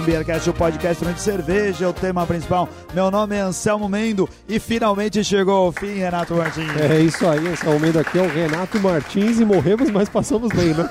um 0.00 0.04
Beercast, 0.04 0.48
o 0.48 0.54
podcast 0.54 1.04
de 1.04 1.20
cerveja, 1.20 1.88
o 1.88 1.92
tema 1.92 2.26
principal. 2.26 2.68
Meu 2.94 3.10
nome 3.10 3.36
é 3.36 3.40
Anselmo 3.40 3.88
Mendo 3.88 4.28
e 4.48 4.58
finalmente 4.58 5.22
chegou 5.22 5.54
ao 5.66 5.72
fim, 5.72 5.94
Renato 5.94 6.34
Martins. 6.34 6.68
É 6.76 7.00
isso 7.00 7.26
aí, 7.28 7.46
Anselmo 7.48 7.78
Mendo 7.80 7.98
aqui 7.98 8.18
é 8.18 8.22
o 8.22 8.28
Renato 8.28 8.78
Martins 8.80 9.38
e 9.40 9.44
morremos, 9.44 9.90
mas 9.90 10.08
passamos 10.08 10.48
bem, 10.54 10.72
né? 10.74 10.88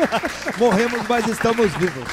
Morremos, 0.58 1.00
mas 1.08 1.26
estamos 1.26 1.70
vivos. 1.74 2.04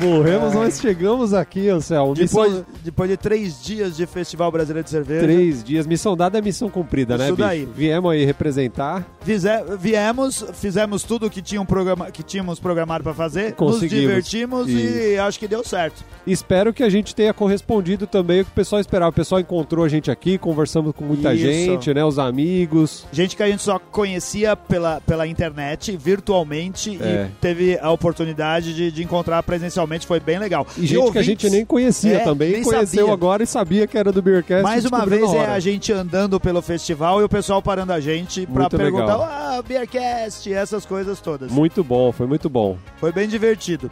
Morremos, 0.00 0.54
mas 0.54 0.80
chegamos 0.80 1.34
aqui, 1.34 1.68
Anselmo. 1.68 2.14
Depois, 2.14 2.50
Missão- 2.52 2.66
depois 2.82 3.10
de 3.10 3.16
três 3.16 3.62
dias 3.62 3.96
de 3.96 4.06
Festival 4.06 4.50
Brasileiro 4.50 4.84
de 4.84 4.90
Cerveja, 4.90 5.20
Três 5.22 5.62
dias. 5.62 5.86
Missão 5.86 6.16
dada 6.16 6.38
é 6.38 6.42
missão 6.42 6.70
cumprida, 6.70 7.18
né, 7.18 7.26
Isso 7.26 7.36
bicho? 7.36 7.46
daí. 7.48 7.68
Viemos 7.74 8.10
aí 8.12 8.24
representar. 8.24 9.04
Fize- 9.20 9.48
viemos, 9.78 10.44
fizemos 10.54 11.02
tudo 11.02 11.28
que, 11.28 11.58
um 11.58 11.66
programa, 11.66 12.10
que 12.10 12.22
tínhamos 12.22 12.58
programado 12.58 13.04
para 13.04 13.12
fazer, 13.14 13.52
Conseguimos. 13.52 13.92
nos 13.92 14.00
divertimos 14.00 14.68
e 14.70 15.18
acho 15.18 15.38
que 15.38 15.46
deu 15.46 15.62
certo. 15.64 15.89
Espero 16.26 16.72
que 16.72 16.82
a 16.82 16.88
gente 16.90 17.14
tenha 17.14 17.32
correspondido 17.32 18.06
também 18.06 18.42
o 18.42 18.44
que 18.44 18.50
o 18.50 18.54
pessoal 18.54 18.78
esperava. 18.78 19.08
O 19.10 19.12
pessoal 19.12 19.40
encontrou 19.40 19.84
a 19.84 19.88
gente 19.88 20.10
aqui, 20.10 20.36
conversamos 20.36 20.94
com 20.94 21.02
muita 21.02 21.32
Isso. 21.32 21.42
gente, 21.44 21.94
né? 21.94 22.04
Os 22.04 22.18
amigos. 22.18 23.06
Gente 23.10 23.34
que 23.34 23.42
a 23.42 23.48
gente 23.48 23.62
só 23.62 23.78
conhecia 23.78 24.54
pela, 24.54 25.00
pela 25.00 25.26
internet, 25.26 25.96
virtualmente, 25.96 26.98
É. 27.02 27.26
e 27.26 27.30
teve 27.40 27.78
a 27.80 27.90
oportunidade 27.90 28.74
de, 28.74 28.92
de 28.92 29.02
encontrar 29.02 29.42
presencialmente, 29.42 30.06
foi 30.06 30.20
bem 30.20 30.38
legal. 30.38 30.66
E 30.76 30.82
gente 30.82 30.90
que 30.90 30.96
a 30.96 31.00
ouvintes, 31.00 31.26
gente 31.26 31.50
nem 31.50 31.64
conhecia 31.64 32.16
É, 32.16 32.18
também, 32.24 32.52
nem 32.52 32.62
conheceu 32.62 33.00
sabia. 33.06 33.12
agora 33.14 33.42
e 33.42 33.46
sabia 33.46 33.86
que 33.86 33.96
era 33.96 34.12
do 34.12 34.20
Beercast. 34.20 34.62
Mais 34.62 34.84
uma 34.84 35.06
vez 35.06 35.32
é 35.32 35.46
a 35.46 35.58
gente 35.58 35.90
andando 35.92 36.38
pelo 36.38 36.60
festival 36.60 37.20
e 37.22 37.24
o 37.24 37.28
pessoal 37.28 37.62
parando 37.62 37.92
a 37.94 37.98
gente 38.00 38.46
pra 38.46 38.62
Muito 38.64 38.76
perguntar, 38.76 39.14
ah, 39.14 39.62
Beercast, 39.66 40.52
essas 40.52 40.84
coisas 40.84 41.18
todas. 41.20 41.50
Muito 41.50 41.82
bom, 41.82 42.12
foi 42.12 42.26
muito 42.26 42.48
bom. 42.50 42.76
Foi 42.98 43.10
bem 43.10 43.26
divertido. 43.26 43.90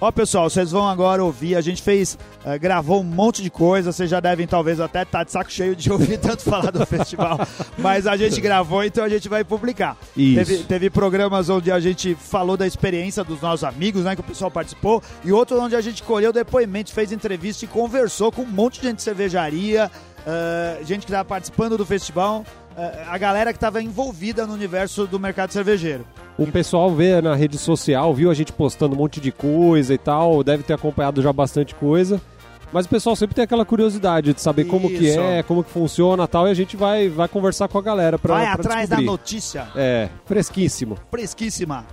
Ó, 0.00 0.10
pessoal, 0.10 0.48
vocês 0.48 0.70
vão 0.70 0.88
agora 0.88 1.22
ouvir. 1.22 1.54
A 1.56 1.60
gente 1.60 1.82
fez, 1.82 2.18
eh, 2.42 2.58
gravou 2.58 3.02
um 3.02 3.04
monte 3.04 3.42
de 3.42 3.50
coisa. 3.50 3.92
Vocês 3.92 4.08
já 4.08 4.18
devem, 4.18 4.46
talvez, 4.46 4.80
até 4.80 5.02
estar 5.02 5.24
de 5.24 5.30
saco 5.30 5.52
cheio 5.52 5.76
de 5.76 5.90
ouvir 5.92 6.18
tanto 6.18 6.42
falar 6.42 6.70
do 6.70 6.86
festival. 6.86 7.38
Mas 7.76 8.06
a 8.06 8.16
gente 8.16 8.40
gravou, 8.40 8.82
então 8.82 9.04
a 9.04 9.10
gente 9.10 9.28
vai 9.28 9.44
publicar. 9.44 9.98
Isso. 10.16 10.36
Teve, 10.36 10.64
teve 10.64 10.90
programas 10.90 11.50
onde 11.50 11.70
a 11.70 11.78
gente 11.78 12.14
falou 12.14 12.56
da 12.56 12.66
experiência 12.66 13.22
dos 13.22 13.42
nossos 13.42 13.62
amigos, 13.62 14.04
né? 14.04 14.14
Que 14.14 14.22
o 14.22 14.24
pessoal 14.24 14.50
participou. 14.50 15.02
E 15.22 15.32
outro 15.32 15.60
onde 15.60 15.76
a 15.76 15.82
gente 15.82 16.02
colheu 16.02 16.32
depoimentos, 16.32 16.94
fez 16.94 17.12
entrevista 17.12 17.66
e 17.66 17.68
conversou 17.68 18.32
com 18.32 18.40
um 18.40 18.46
monte 18.46 18.80
de 18.80 18.86
gente 18.86 18.96
de 18.96 19.02
cervejaria, 19.02 19.90
eh, 20.26 20.80
gente 20.86 21.00
que 21.00 21.12
estava 21.12 21.26
participando 21.26 21.76
do 21.76 21.84
festival. 21.84 22.42
Eh, 22.80 23.04
a 23.08 23.18
galera 23.18 23.52
que 23.52 23.56
estava 23.56 23.82
envolvida 23.82 24.46
no 24.46 24.54
universo 24.54 25.06
do 25.06 25.20
mercado 25.20 25.52
cervejeiro. 25.52 26.06
O 26.38 26.46
pessoal 26.46 26.94
vê 26.94 27.20
na 27.20 27.34
rede 27.34 27.58
social, 27.58 28.14
viu 28.14 28.30
a 28.30 28.34
gente 28.34 28.52
postando 28.52 28.94
um 28.94 28.98
monte 28.98 29.20
de 29.20 29.30
coisa 29.30 29.92
e 29.92 29.98
tal, 29.98 30.42
deve 30.42 30.62
ter 30.62 30.72
acompanhado 30.72 31.20
já 31.20 31.32
bastante 31.32 31.74
coisa. 31.74 32.20
Mas 32.72 32.86
o 32.86 32.88
pessoal 32.88 33.16
sempre 33.16 33.34
tem 33.34 33.44
aquela 33.44 33.64
curiosidade 33.64 34.32
de 34.32 34.40
saber 34.40 34.64
como 34.64 34.88
que 34.88 35.08
Isso. 35.08 35.18
é, 35.18 35.42
como 35.42 35.64
que 35.64 35.70
funciona 35.70 36.24
e 36.24 36.28
tal, 36.28 36.46
e 36.46 36.50
a 36.50 36.54
gente 36.54 36.76
vai, 36.76 37.08
vai 37.08 37.26
conversar 37.26 37.66
com 37.68 37.76
a 37.78 37.82
galera 37.82 38.18
pra, 38.18 38.34
vai 38.34 38.44
pra 38.44 38.54
atrás 38.54 38.88
da 38.88 38.96
descobrir. 38.96 39.06
notícia. 39.06 39.68
É, 39.74 40.08
fresquíssimo. 40.24 40.96
fresquíssima. 41.10 41.84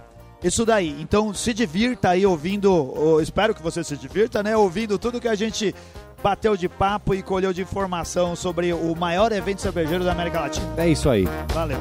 Isso 0.44 0.64
daí. 0.66 0.96
Então 1.02 1.34
se 1.34 1.52
divirta 1.52 2.10
aí 2.10 2.26
ouvindo, 2.26 2.72
ou 2.72 3.20
espero 3.20 3.56
que 3.56 3.62
você 3.62 3.84
se 3.84 3.98
divirta, 3.98 4.44
né? 4.44 4.56
Ouvindo 4.56 5.00
tudo 5.00 5.20
que 5.20 5.28
a 5.28 5.34
gente 5.34 5.74
bateu 6.22 6.58
de 6.58 6.68
papo 6.68 7.14
e 7.14 7.22
colheu 7.22 7.54
de 7.54 7.62
informação 7.62 8.36
sobre 8.36 8.74
o 8.74 8.96
maior 8.96 9.32
evento 9.32 9.62
cervejeiro 9.62 10.04
da 10.04 10.12
América 10.12 10.42
Latina. 10.42 10.68
É 10.78 10.88
isso 10.88 11.10
aí. 11.10 11.28
Valeu. 11.54 11.78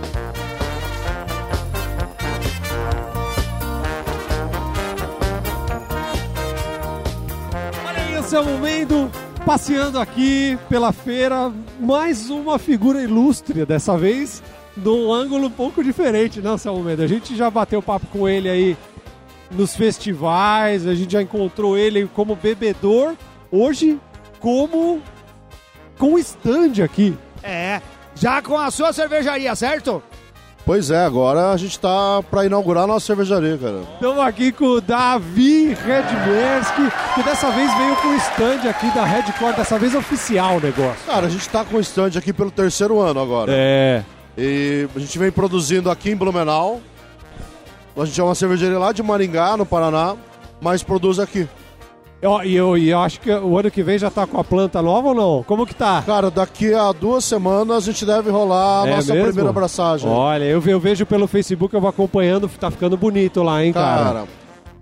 Olha 7.87 7.99
aí, 7.99 8.15
Anselmo 8.15 8.59
Mendo, 8.59 9.11
passeando 9.45 9.99
aqui 9.99 10.59
pela 10.69 10.93
feira, 10.93 11.53
mais 11.81 12.29
uma 12.31 12.59
figura 12.59 13.03
ilustre, 13.03 13.65
dessa 13.65 13.97
vez 13.97 14.43
num 14.77 15.11
ângulo 15.11 15.47
um 15.47 15.51
pouco 15.51 15.83
diferente, 15.83 16.43
não, 16.43 16.53
Anselmo 16.53 16.83
Mendo? 16.83 17.03
A 17.03 17.07
gente 17.07 17.35
já 17.35 17.51
bateu 17.51 17.81
papo 17.81 18.07
com 18.09 18.29
ele 18.29 18.49
aí 18.49 18.77
nos 19.51 19.75
festivais, 19.75 20.87
a 20.87 20.95
gente 20.95 21.13
já 21.13 21.23
encontrou 21.23 21.79
ele 21.79 22.07
como 22.13 22.37
bebedor, 22.37 23.15
hoje 23.51 23.99
como 24.41 25.01
com 25.99 26.19
stand 26.19 26.83
aqui. 26.85 27.17
É, 27.43 27.81
já 28.15 28.43
com 28.43 28.57
a 28.59 28.71
sua 28.71 28.93
cervejaria, 28.93 29.55
certo? 29.55 30.03
Pois 30.65 30.91
é, 30.91 31.05
agora 31.05 31.53
a 31.53 31.57
gente 31.57 31.79
tá 31.79 32.21
pra 32.29 32.45
inaugurar 32.45 32.85
a 32.85 32.87
nossa 32.89 33.07
cervejaria, 33.07 33.57
cara. 33.57 33.83
Estamos 33.95 34.19
aqui 34.19 34.51
com 34.51 34.65
o 34.65 34.81
Davi 34.81 35.69
Redmersky, 35.75 36.83
que 37.15 37.23
dessa 37.23 37.53
vez 37.53 37.73
veio 37.75 37.95
com 37.97 38.09
o 38.09 38.17
stand 38.17 38.69
aqui 38.69 38.91
da 38.93 39.05
Redcore, 39.05 39.55
dessa 39.55 39.79
vez 39.79 39.95
oficial 39.95 40.57
o 40.57 40.61
negócio. 40.61 41.07
Cara, 41.07 41.27
a 41.27 41.31
gente 41.31 41.49
tá 41.49 41.65
com 41.65 41.77
o 41.77 41.81
stand 41.81 42.19
aqui 42.19 42.33
pelo 42.33 42.51
terceiro 42.51 42.99
ano 42.99 43.21
agora. 43.21 43.53
É, 43.55 44.03
E 44.37 44.89
a 44.95 44.99
gente 44.99 45.17
vem 45.21 45.31
produzindo 45.31 45.89
aqui 45.89 46.11
em 46.11 46.17
Blumenau. 46.17 46.81
A 47.97 48.05
gente 48.05 48.21
é 48.21 48.25
uma 48.25 48.35
cervejaria 48.35 48.79
lá 48.79 48.91
de 48.93 49.05
Maringá, 49.05 49.57
no 49.57 49.65
Paraná, 49.65 50.17
mas 50.61 50.83
produz 50.83 51.21
aqui. 51.21 51.49
E 52.45 52.55
eu, 52.55 52.77
e 52.77 52.89
eu 52.91 52.99
acho 53.01 53.21
que 53.21 53.31
o 53.31 53.59
ano 53.59 53.71
que 53.71 53.83
vem 53.83 53.99
já 53.99 54.11
tá 54.11 54.27
com 54.27 54.39
a 54.41 54.45
planta 54.45 54.81
nova 54.83 55.09
ou 55.09 55.15
não? 55.15 55.43
Como 55.45 55.67
que 55.67 55.75
tá? 55.75 56.03
Cara, 56.05 56.31
daqui 56.31 56.73
a 56.75 56.93
duas 56.93 57.25
semanas 57.25 57.77
a 57.77 57.81
gente 57.93 58.05
deve 58.05 58.31
rolar 58.31 58.83
a 58.83 58.87
É 58.89 58.97
nossa 58.97 59.13
mesmo? 59.13 59.27
primeira 59.29 59.51
abraçagem. 59.51 60.09
Olha, 60.11 60.45
eu, 60.45 60.63
eu 60.67 60.81
vejo 60.81 61.05
pelo 61.07 61.27
Facebook, 61.27 61.75
eu 61.75 61.81
vou 61.81 61.91
acompanhando, 61.91 62.49
tá 62.49 62.71
ficando 62.71 62.97
bonito 62.97 63.43
lá, 63.43 63.65
hein, 63.65 63.73
cara? 63.73 64.05
Cara, 64.05 64.25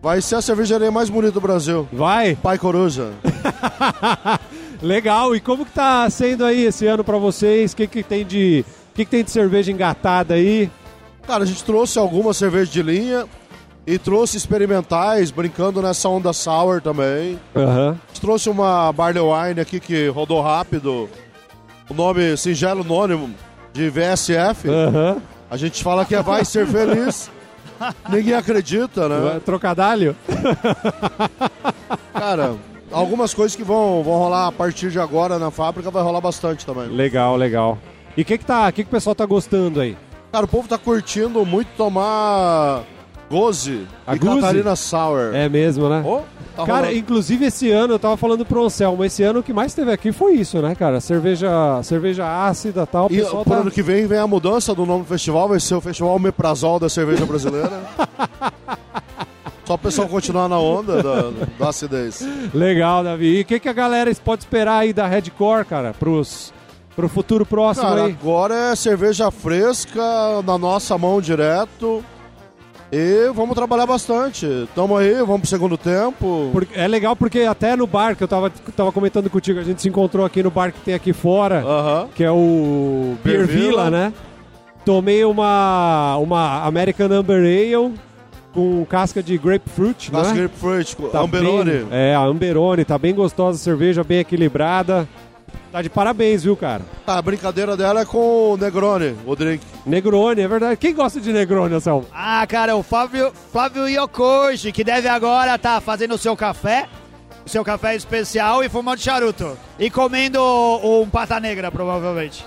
vai 0.03 0.21
ser 0.21 0.37
a 0.37 0.43
cervejaria 0.43 0.91
mais 0.91 1.09
bonita 1.11 1.33
do 1.33 1.41
Brasil. 1.41 1.89
Vai? 1.93 2.35
Pai 2.37 2.59
Coruja. 2.59 3.11
Legal. 4.83 5.35
E 5.35 5.41
como 5.41 5.65
que 5.65 5.73
tá 5.73 6.09
sendo 6.11 6.45
aí 6.45 6.65
esse 6.65 6.87
ano 6.87 7.03
pra 7.05 7.19
vocês? 7.19 7.73
O 7.73 7.77
que 7.77 7.87
que 7.87 8.03
tem 8.03 8.25
de... 8.25 8.65
O 8.93 8.95
que, 8.95 9.05
que 9.05 9.11
tem 9.11 9.25
de 9.25 9.31
cerveja 9.31 9.73
engatada 9.73 10.35
aí? 10.35 10.71
Cara, 11.27 11.43
a 11.43 11.47
gente 11.47 11.65
trouxe 11.65 11.99
algumas 11.99 12.37
cervejas 12.37 12.69
de 12.69 12.83
linha 12.83 13.27
e 13.87 13.99
trouxe 13.99 14.37
experimentais, 14.37 15.31
brincando 15.31 15.83
nessa 15.83 16.09
onda 16.09 16.33
sour 16.33 16.81
também. 16.81 17.39
Gente 18.09 18.21
trouxe 18.21 18.49
uma 18.49 18.93
Barley 18.93 19.23
Wine 19.23 19.61
aqui 19.61 19.79
que 19.79 20.09
rodou 20.09 20.41
rápido. 20.41 21.09
O 21.89 21.95
nome 21.95 22.37
singelo 22.37 22.81
anônimo 22.81 23.31
de 23.73 23.91
VSF. 23.91 24.69
Aham. 24.69 25.17
A 25.51 25.57
gente 25.57 25.83
fala 25.83 26.05
que 26.05 26.15
é 26.15 26.23
Vai 26.23 26.45
Ser 26.45 26.67
Feliz. 26.67 27.31
Ninguém 28.09 28.35
acredita, 28.35 29.09
né? 29.09 29.41
Trocadalho? 29.45 30.17
Cara, 32.13 32.55
algumas 32.91 33.35
coisas 33.35 33.55
que 33.55 33.63
vão, 33.63 34.03
vão 34.03 34.15
rolar 34.15 34.47
a 34.47 34.53
partir 34.53 34.91
de 34.91 34.99
agora 34.99 35.39
na 35.39 35.51
fábrica 35.51 35.91
vai 35.91 36.03
rolar 36.03 36.21
bastante 36.21 36.65
também. 36.65 36.89
Legal, 36.89 37.37
legal. 37.37 37.79
E 38.17 38.23
o 38.23 38.25
que 38.25 38.39
que 38.39 38.45
tá... 38.45 38.69
O 38.69 38.73
que 38.73 38.85
que 38.85 38.89
o 38.89 38.91
pessoal 38.91 39.15
tá 39.15 39.27
gostando 39.27 39.81
aí? 39.81 39.97
Cara, 40.33 40.47
o 40.47 40.49
povo 40.49 40.67
tá 40.67 40.79
curtindo 40.79 41.45
muito 41.45 41.69
tomar 41.77 42.83
Goze 43.35 43.87
A 44.07 44.15
e 44.15 44.19
Goze? 44.19 44.41
Catarina 44.41 44.77
Sour. 44.77 45.35
É 45.35 45.49
mesmo, 45.49 45.89
né? 45.89 46.05
Oh, 46.07 46.21
tá 46.55 46.65
Cara, 46.65 46.87
rolando. 46.87 46.97
inclusive 46.97 47.47
esse 47.47 47.69
ano, 47.69 47.95
eu 47.95 47.99
tava 47.99 48.17
falando 48.17 48.47
pro 48.47 48.65
Anselmo, 48.65 49.05
esse 49.05 49.25
ano 49.25 49.41
o 49.41 49.43
que 49.43 49.53
mais 49.53 49.75
teve 49.75 49.91
aqui 49.91 50.13
foi 50.13 50.35
isso, 50.35 50.63
né, 50.63 50.75
cara? 50.77 51.01
Cerveja, 51.01 51.83
cerveja 51.83 52.47
ácida 52.47 52.85
e 52.85 52.87
tal. 52.87 53.09
E 53.11 53.21
pro 53.21 53.45
tá... 53.45 53.57
ano 53.57 53.71
que 53.73 53.83
vem 53.83 54.07
vem 54.07 54.19
a 54.19 54.27
mudança 54.27 54.73
do 54.73 54.87
nome 54.87 55.03
do 55.03 55.09
festival, 55.09 55.49
vai 55.49 55.59
ser 55.59 55.75
o 55.75 55.81
Festival 55.81 56.17
Meprazol 56.21 56.79
da 56.79 56.89
Cerveja 56.89 57.27
Brasileira. 57.27 57.73
Só 59.65 59.75
o 59.75 59.79
pessoal 59.79 60.07
continuar 60.07 60.49
na 60.49 60.59
onda 60.59 61.03
da, 61.03 61.31
da 61.59 61.69
acidez. 61.71 62.23
Legal, 62.53 63.03
Davi. 63.03 63.39
E 63.39 63.41
o 63.41 63.45
que, 63.47 63.59
que 63.59 63.69
a 63.69 63.73
galera 63.73 64.15
pode 64.23 64.43
esperar 64.43 64.81
aí 64.81 64.93
da 64.93 65.07
Redcore, 65.07 65.65
cara, 65.65 65.95
pros, 65.95 66.53
pro 66.95 67.09
futuro 67.09 67.47
próximo 67.47 67.89
Cara, 67.89 68.05
aí? 68.05 68.13
agora 68.13 68.55
é 68.55 68.77
cerveja 68.77 69.31
fresca, 69.31 70.03
na 70.47 70.59
nossa 70.59 70.97
mão 70.99 71.21
direto. 71.21 72.05
E 72.97 73.33
vamos 73.35 73.55
trabalhar 73.57 73.87
bastante. 73.87 74.69
Tamo 74.75 74.97
aí, 74.97 75.15
vamos 75.15 75.41
pro 75.41 75.49
segundo 75.49 75.77
tempo. 75.77 76.51
Por- 76.53 76.67
é 76.75 76.87
legal 76.87 77.17
porque 77.17 77.41
até 77.41 77.75
no 77.75 77.87
bar 77.89 78.15
que 78.15 78.23
eu 78.23 78.29
tava, 78.29 78.51
tava 78.77 78.93
comentando 78.93 79.29
contigo, 79.29 79.59
a 79.59 79.65
gente 79.65 79.83
se 79.83 79.89
encontrou 79.89 80.25
aqui 80.25 80.43
no 80.45 80.51
bar 80.51 80.71
que 80.73 80.79
tem 80.81 80.95
aqui 80.95 81.13
fora, 81.13 81.61
Aham. 81.67 82.09
que 82.15 82.23
é 82.23 82.31
o 82.31 83.17
Beer 83.25 83.39
Beer 83.39 83.47
Villa, 83.49 83.85
Villa. 83.85 83.91
né? 83.91 84.13
Tomei 84.85 85.25
uma, 85.25 86.17
uma 86.19 86.63
American 86.65 87.07
Amber 87.11 87.39
Ale 87.41 87.95
com 88.53 88.85
casca 88.85 89.21
de 89.23 89.37
grapefruit, 89.39 90.13
Casca 90.13 90.33
né? 90.35 90.41
Grapefruit, 90.43 90.97
Tá 91.11 91.21
Amberone. 91.23 91.71
bem- 91.73 91.87
é, 91.91 92.15
a 92.15 92.21
Amberone, 92.21 92.85
tá 92.85 92.97
bem 92.97 93.13
gostosa 93.13 93.57
a 93.59 93.61
cerveja, 93.61 94.05
bem 94.05 94.21
equilibrada. 94.21 95.09
Tá 95.73 95.83
de 95.83 95.91
parabéns, 95.91 96.45
viu, 96.45 96.57
cara? 96.57 96.83
Ah, 97.07 97.19
a 97.19 97.23
brincadeira 97.23 97.77
dela 97.77 98.03
é 98.03 98.05
com 98.05 98.53
o 98.53 98.57
Negroni, 98.57 99.17
o 99.27 99.35
drink. 99.35 99.65
Negroni, 99.85 100.43
é 100.43 100.49
verdade. 100.49 100.77
Quem 100.77 100.95
gosta 100.95 101.21
de 101.21 101.33
Negroni, 101.33 101.75
Anselmo? 101.75 102.07
Ah, 102.13 102.47
cara, 102.47 102.77
o 102.77 102.83
Flávio, 102.83 103.33
Flávio 103.51 103.89
Yokoshi, 103.89 104.71
que 104.73 104.85
deve 104.85 105.09
agora 105.09 105.57
estar 105.57 105.81
fazendo 105.81 106.15
o 106.15 106.19
seu 106.19 106.37
café, 106.37 106.87
o 107.45 107.49
seu 107.49 107.65
café 107.65 107.95
especial 107.97 108.63
e 108.63 108.69
fumando 108.69 109.01
charuto. 109.01 109.57
E 109.79 109.91
comendo 109.91 110.41
um 110.83 111.09
pata 111.09 111.41
negra, 111.41 111.71
provavelmente. 111.71 112.45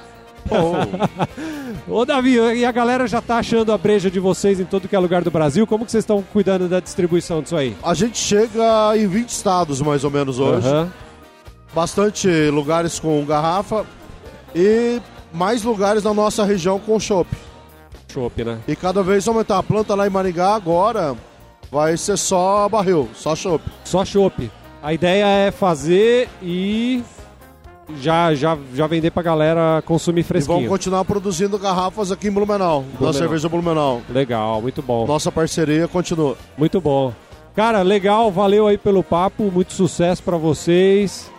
Ô, 1.88 2.06
Davi, 2.06 2.36
e 2.36 2.66
a 2.66 2.72
galera 2.72 3.08
já 3.08 3.22
tá 3.22 3.38
achando 3.38 3.72
a 3.72 3.78
breja 3.78 4.10
de 4.10 4.20
vocês 4.20 4.60
em 4.60 4.66
todo 4.66 4.88
que 4.88 4.96
é 4.96 5.00
lugar 5.00 5.22
do 5.22 5.32
Brasil? 5.32 5.68
Como 5.68 5.86
que 5.86 5.92
vocês 5.92 6.04
estão 6.04 6.22
cuidando 6.22 6.68
da 6.68 6.80
distribuição 6.80 7.42
disso 7.42 7.56
aí? 7.56 7.76
A 7.84 7.94
gente 7.94 8.18
chega 8.18 8.96
em 8.96 9.08
20 9.08 9.30
estados 9.30 9.82
mais 9.82 10.04
ou 10.04 10.12
menos 10.12 10.40
hoje. 10.40 10.68
Aham. 10.68 10.92
Bastante 11.78 12.28
lugares 12.50 13.00
com 13.00 13.24
garrafa 13.24 13.86
e 14.56 15.00
mais 15.32 15.62
lugares 15.62 16.04
na 16.04 16.12
nossa 16.12 16.44
região 16.44 16.80
com 16.80 17.00
chopp. 17.00 17.30
Chopp, 18.12 18.44
né? 18.44 18.58
E 18.68 18.76
cada 18.76 19.04
vez 19.04 19.28
aumentar. 19.28 19.60
A 19.60 19.62
planta 19.64 19.94
lá 19.94 20.08
em 20.08 20.10
Maringá 20.10 20.56
agora 20.56 21.16
vai 21.72 21.96
ser 21.96 22.18
só 22.18 22.68
barril, 22.68 23.08
só 23.14 23.36
chopp. 23.36 23.64
Só 23.84 24.04
chopp. 24.04 24.50
A 24.82 24.92
ideia 24.92 25.28
é 25.28 25.52
fazer 25.52 26.28
e 26.42 27.04
já, 27.98 28.34
já, 28.34 28.58
já 28.74 28.88
vender 28.88 29.12
pra 29.12 29.22
galera 29.22 29.84
consumir 29.86 30.22
E 30.22 30.24
vamos 30.24 30.46
fresquinho. 30.46 30.68
continuar 30.68 31.06
produzindo 31.06 31.60
garrafas 31.60 32.12
aqui 32.12 32.28
em 32.30 32.32
Blumenau, 32.32 32.82
na 32.82 32.98
Blumenau. 32.98 33.14
cerveja 33.14 33.48
Blumenau. 33.48 34.02
Legal, 34.10 34.64
muito 34.64 34.82
bom. 34.82 35.06
Nossa 35.06 35.32
parceria 35.32 35.88
continua. 35.88 36.38
Muito 36.58 36.82
bom. 36.82 37.14
Cara, 37.56 37.84
legal, 37.84 38.32
valeu 38.32 38.66
aí 38.66 38.80
pelo 38.80 39.04
papo, 39.04 39.52
muito 39.52 39.74
sucesso 39.74 40.24
pra 40.24 40.38
vocês. 40.38 41.30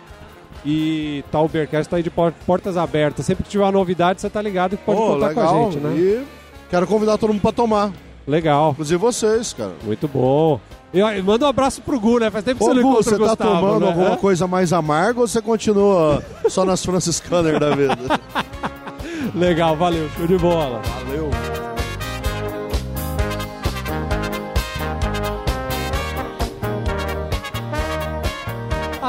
E 0.65 1.23
tá, 1.31 1.39
o 1.41 1.47
Bearcast 1.47 1.89
tá 1.89 1.97
aí 1.97 2.03
de 2.03 2.09
por- 2.09 2.33
portas 2.45 2.75
abertas. 2.77 3.25
Sempre 3.25 3.43
que 3.43 3.49
tiver 3.49 3.63
uma 3.63 3.71
novidade, 3.71 4.19
você 4.21 4.29
tá 4.29 4.41
ligado 4.41 4.77
que 4.77 4.83
pode 4.83 4.97
Pô, 4.99 5.07
contar 5.13 5.27
legal. 5.29 5.45
com 5.53 5.59
a 5.67 5.71
gente, 5.71 5.77
né? 5.79 5.93
E 5.97 6.23
quero 6.69 6.85
convidar 6.87 7.17
todo 7.17 7.31
mundo 7.31 7.41
pra 7.41 7.51
tomar. 7.51 7.91
Legal, 8.27 8.71
Inclusive 8.71 8.97
vocês, 8.97 9.53
cara. 9.53 9.71
muito 9.83 10.07
bom. 10.07 10.59
E, 10.93 11.01
manda 11.21 11.45
um 11.45 11.49
abraço 11.49 11.81
pro 11.81 11.99
Gu, 11.99 12.19
né? 12.19 12.29
Faz 12.29 12.43
tempo 12.43 12.57
que 12.59 12.63
Ô, 12.63 12.67
você 12.73 12.81
não 12.81 12.89
Gu, 12.91 12.95
você 12.97 13.11
tá 13.11 13.17
Gustavo, 13.17 13.37
tomando 13.61 13.79
né? 13.81 13.87
alguma 13.87 14.17
coisa 14.17 14.45
mais 14.47 14.73
amarga 14.73 15.19
ou 15.21 15.27
você 15.27 15.41
continua 15.41 16.23
só 16.47 16.65
nas 16.65 16.83
franciscanas 16.85 17.59
da 17.59 17.75
vida? 17.75 17.97
Legal, 19.33 19.75
valeu, 19.75 20.09
show 20.17 20.27
de 20.27 20.37
bola. 20.37 20.81
Valeu. 21.05 21.58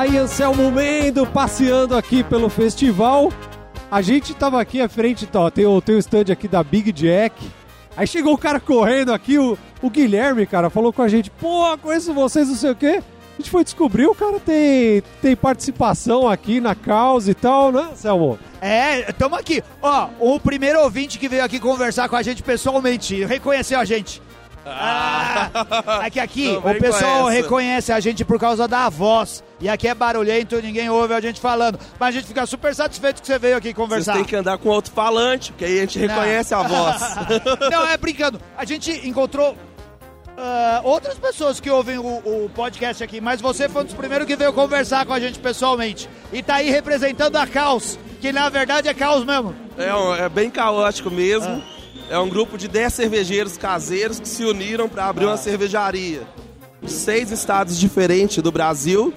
Aí, 0.00 0.16
Anselmo 0.16 0.70
Mendo, 0.70 1.26
passeando 1.26 1.94
aqui 1.94 2.24
pelo 2.24 2.48
festival. 2.48 3.30
A 3.90 4.00
gente 4.00 4.32
tava 4.32 4.58
aqui 4.58 4.80
à 4.80 4.88
frente, 4.88 5.28
ó, 5.34 5.50
tem 5.50 5.66
o, 5.66 5.78
tem 5.78 5.94
o 5.94 5.98
stand 5.98 6.32
aqui 6.32 6.48
da 6.48 6.64
Big 6.64 6.90
Jack. 6.90 7.36
Aí 7.94 8.06
chegou 8.06 8.32
o 8.32 8.38
cara 8.38 8.58
correndo 8.58 9.12
aqui, 9.12 9.38
o, 9.38 9.58
o 9.82 9.90
Guilherme, 9.90 10.46
cara, 10.46 10.70
falou 10.70 10.90
com 10.90 11.02
a 11.02 11.08
gente, 11.08 11.30
pô, 11.30 11.76
conheço 11.76 12.14
vocês, 12.14 12.48
não 12.48 12.54
sei 12.54 12.70
o 12.70 12.74
quê. 12.74 13.02
A 13.02 13.36
gente 13.36 13.50
foi 13.50 13.62
descobrir, 13.62 14.06
o 14.06 14.14
cara 14.14 14.40
tem, 14.40 15.02
tem 15.20 15.36
participação 15.36 16.26
aqui 16.26 16.62
na 16.62 16.74
causa 16.74 17.30
e 17.30 17.34
tal, 17.34 17.70
né, 17.70 17.90
Anselmo? 17.92 18.38
É, 18.58 19.12
tamo 19.12 19.36
aqui. 19.36 19.62
Ó, 19.82 20.08
o 20.18 20.40
primeiro 20.40 20.80
ouvinte 20.80 21.18
que 21.18 21.28
veio 21.28 21.44
aqui 21.44 21.60
conversar 21.60 22.08
com 22.08 22.16
a 22.16 22.22
gente 22.22 22.42
pessoalmente 22.42 23.22
reconheceu 23.26 23.78
a 23.78 23.84
gente. 23.84 24.22
Ah, 24.64 26.00
é 26.04 26.10
que 26.10 26.20
aqui 26.20 26.56
o 26.56 26.80
pessoal 26.80 27.26
reconhece 27.26 27.92
a 27.92 28.00
gente 28.00 28.24
por 28.24 28.38
causa 28.38 28.68
da 28.68 28.88
voz. 28.88 29.42
E 29.60 29.68
aqui 29.68 29.88
é 29.88 29.94
barulhento, 29.94 30.60
ninguém 30.60 30.88
ouve 30.88 31.14
a 31.14 31.20
gente 31.20 31.40
falando. 31.40 31.78
Mas 31.98 32.08
a 32.10 32.12
gente 32.12 32.26
fica 32.28 32.46
super 32.46 32.74
satisfeito 32.74 33.20
que 33.20 33.26
você 33.26 33.38
veio 33.38 33.56
aqui 33.56 33.72
conversar. 33.74 34.14
têm 34.14 34.24
que 34.24 34.36
andar 34.36 34.58
com 34.58 34.68
outro 34.68 34.92
falante, 34.92 35.52
porque 35.52 35.64
aí 35.64 35.78
a 35.78 35.80
gente 35.82 35.98
Não. 35.98 36.08
reconhece 36.08 36.54
a 36.54 36.62
voz. 36.62 37.02
Não, 37.70 37.86
é 37.86 37.96
brincando. 37.96 38.40
A 38.56 38.64
gente 38.64 39.06
encontrou 39.06 39.56
ah, 40.36 40.80
outras 40.84 41.18
pessoas 41.18 41.60
que 41.60 41.70
ouvem 41.70 41.98
o, 41.98 42.06
o 42.06 42.50
podcast 42.54 43.04
aqui, 43.04 43.20
mas 43.20 43.40
você 43.40 43.68
foi 43.68 43.82
um 43.82 43.84
dos 43.84 43.94
primeiros 43.94 44.26
que 44.26 44.36
veio 44.36 44.52
conversar 44.52 45.04
com 45.04 45.12
a 45.12 45.20
gente 45.20 45.38
pessoalmente. 45.38 46.08
E 46.32 46.42
tá 46.42 46.56
aí 46.56 46.70
representando 46.70 47.36
a 47.36 47.46
Caos, 47.46 47.98
que 48.20 48.32
na 48.32 48.48
verdade 48.48 48.88
é 48.88 48.94
Caos 48.94 49.24
mesmo. 49.24 49.54
É, 49.76 50.24
é 50.24 50.28
bem 50.28 50.50
caótico 50.50 51.10
mesmo. 51.10 51.62
É 52.10 52.18
um 52.18 52.28
grupo 52.28 52.58
de 52.58 52.66
10 52.66 52.92
cervejeiros 52.92 53.56
caseiros 53.56 54.18
que 54.18 54.26
se 54.26 54.44
uniram 54.44 54.88
para 54.88 55.06
abrir 55.06 55.26
uma 55.26 55.36
cervejaria. 55.36 56.22
Seis 56.84 57.30
estados 57.30 57.78
diferentes 57.78 58.42
do 58.42 58.50
Brasil. 58.50 59.14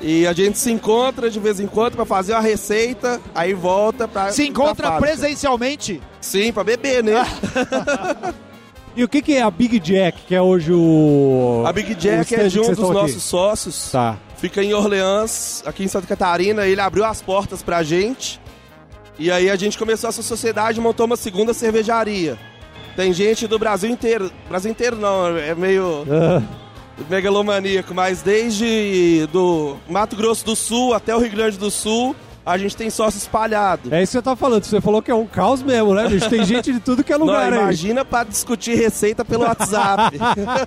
E 0.00 0.26
a 0.26 0.32
gente 0.32 0.58
se 0.58 0.72
encontra 0.72 1.30
de 1.30 1.38
vez 1.38 1.60
em 1.60 1.68
quando 1.68 1.94
para 1.94 2.04
fazer 2.04 2.32
uma 2.32 2.40
receita, 2.40 3.20
aí 3.32 3.54
volta 3.54 4.08
para 4.08 4.32
Se 4.32 4.48
encontra 4.48 4.98
presencialmente. 4.98 6.02
Sim, 6.20 6.52
para 6.52 6.64
beber, 6.64 7.04
né? 7.04 7.14
E 8.94 9.02
o 9.02 9.08
que, 9.08 9.22
que 9.22 9.36
é 9.36 9.40
a 9.40 9.50
Big 9.50 9.78
Jack, 9.78 10.20
que 10.26 10.34
é 10.34 10.42
hoje 10.42 10.70
o. 10.70 11.62
A 11.66 11.72
Big 11.72 11.94
Jack 11.94 12.34
é 12.34 12.46
de 12.48 12.58
um 12.60 12.62
dos 12.62 12.72
estão 12.72 12.90
aqui? 12.90 13.00
nossos 13.00 13.22
sócios. 13.22 13.90
Tá. 13.90 14.18
Fica 14.36 14.62
em 14.62 14.74
Orleans, 14.74 15.62
aqui 15.64 15.84
em 15.84 15.88
Santa 15.88 16.06
Catarina. 16.06 16.66
Ele 16.66 16.78
abriu 16.78 17.02
as 17.02 17.22
portas 17.22 17.62
pra 17.62 17.82
gente. 17.82 18.38
E 19.18 19.30
aí 19.30 19.50
a 19.50 19.56
gente 19.56 19.78
começou 19.78 20.08
essa 20.08 20.22
sociedade 20.22 20.78
e 20.78 20.82
montou 20.82 21.06
uma 21.06 21.16
segunda 21.16 21.52
cervejaria. 21.52 22.36
Tem 22.96 23.12
gente 23.12 23.46
do 23.46 23.58
Brasil 23.58 23.90
inteiro. 23.90 24.30
Brasil 24.48 24.70
inteiro 24.70 24.96
não, 24.96 25.36
é 25.36 25.54
meio 25.54 26.04
megalomaníaco, 27.08 27.94
mas 27.94 28.22
desde 28.22 29.26
do 29.32 29.76
Mato 29.88 30.16
Grosso 30.16 30.44
do 30.44 30.56
Sul 30.56 30.94
até 30.94 31.14
o 31.14 31.18
Rio 31.18 31.30
Grande 31.30 31.58
do 31.58 31.70
Sul, 31.70 32.14
a 32.44 32.58
gente 32.58 32.76
tem 32.76 32.90
sócio 32.90 33.16
espalhado. 33.18 33.94
é 33.94 34.02
isso 34.02 34.12
que 34.12 34.18
você 34.18 34.22
tá 34.22 34.34
falando. 34.34 34.64
Você 34.64 34.80
falou 34.80 35.00
que 35.00 35.10
é 35.10 35.14
um 35.14 35.26
caos 35.26 35.62
mesmo, 35.62 35.94
né, 35.94 36.08
bicho? 36.08 36.28
Tem 36.28 36.44
gente 36.44 36.72
de 36.72 36.80
tudo 36.80 37.04
que 37.04 37.12
é 37.12 37.18
Não, 37.18 37.26
lugar 37.26 37.52
aí. 37.52 37.58
imagina 37.58 38.04
pra 38.04 38.24
discutir 38.24 38.74
receita 38.74 39.24
pelo 39.24 39.44
WhatsApp. 39.44 40.18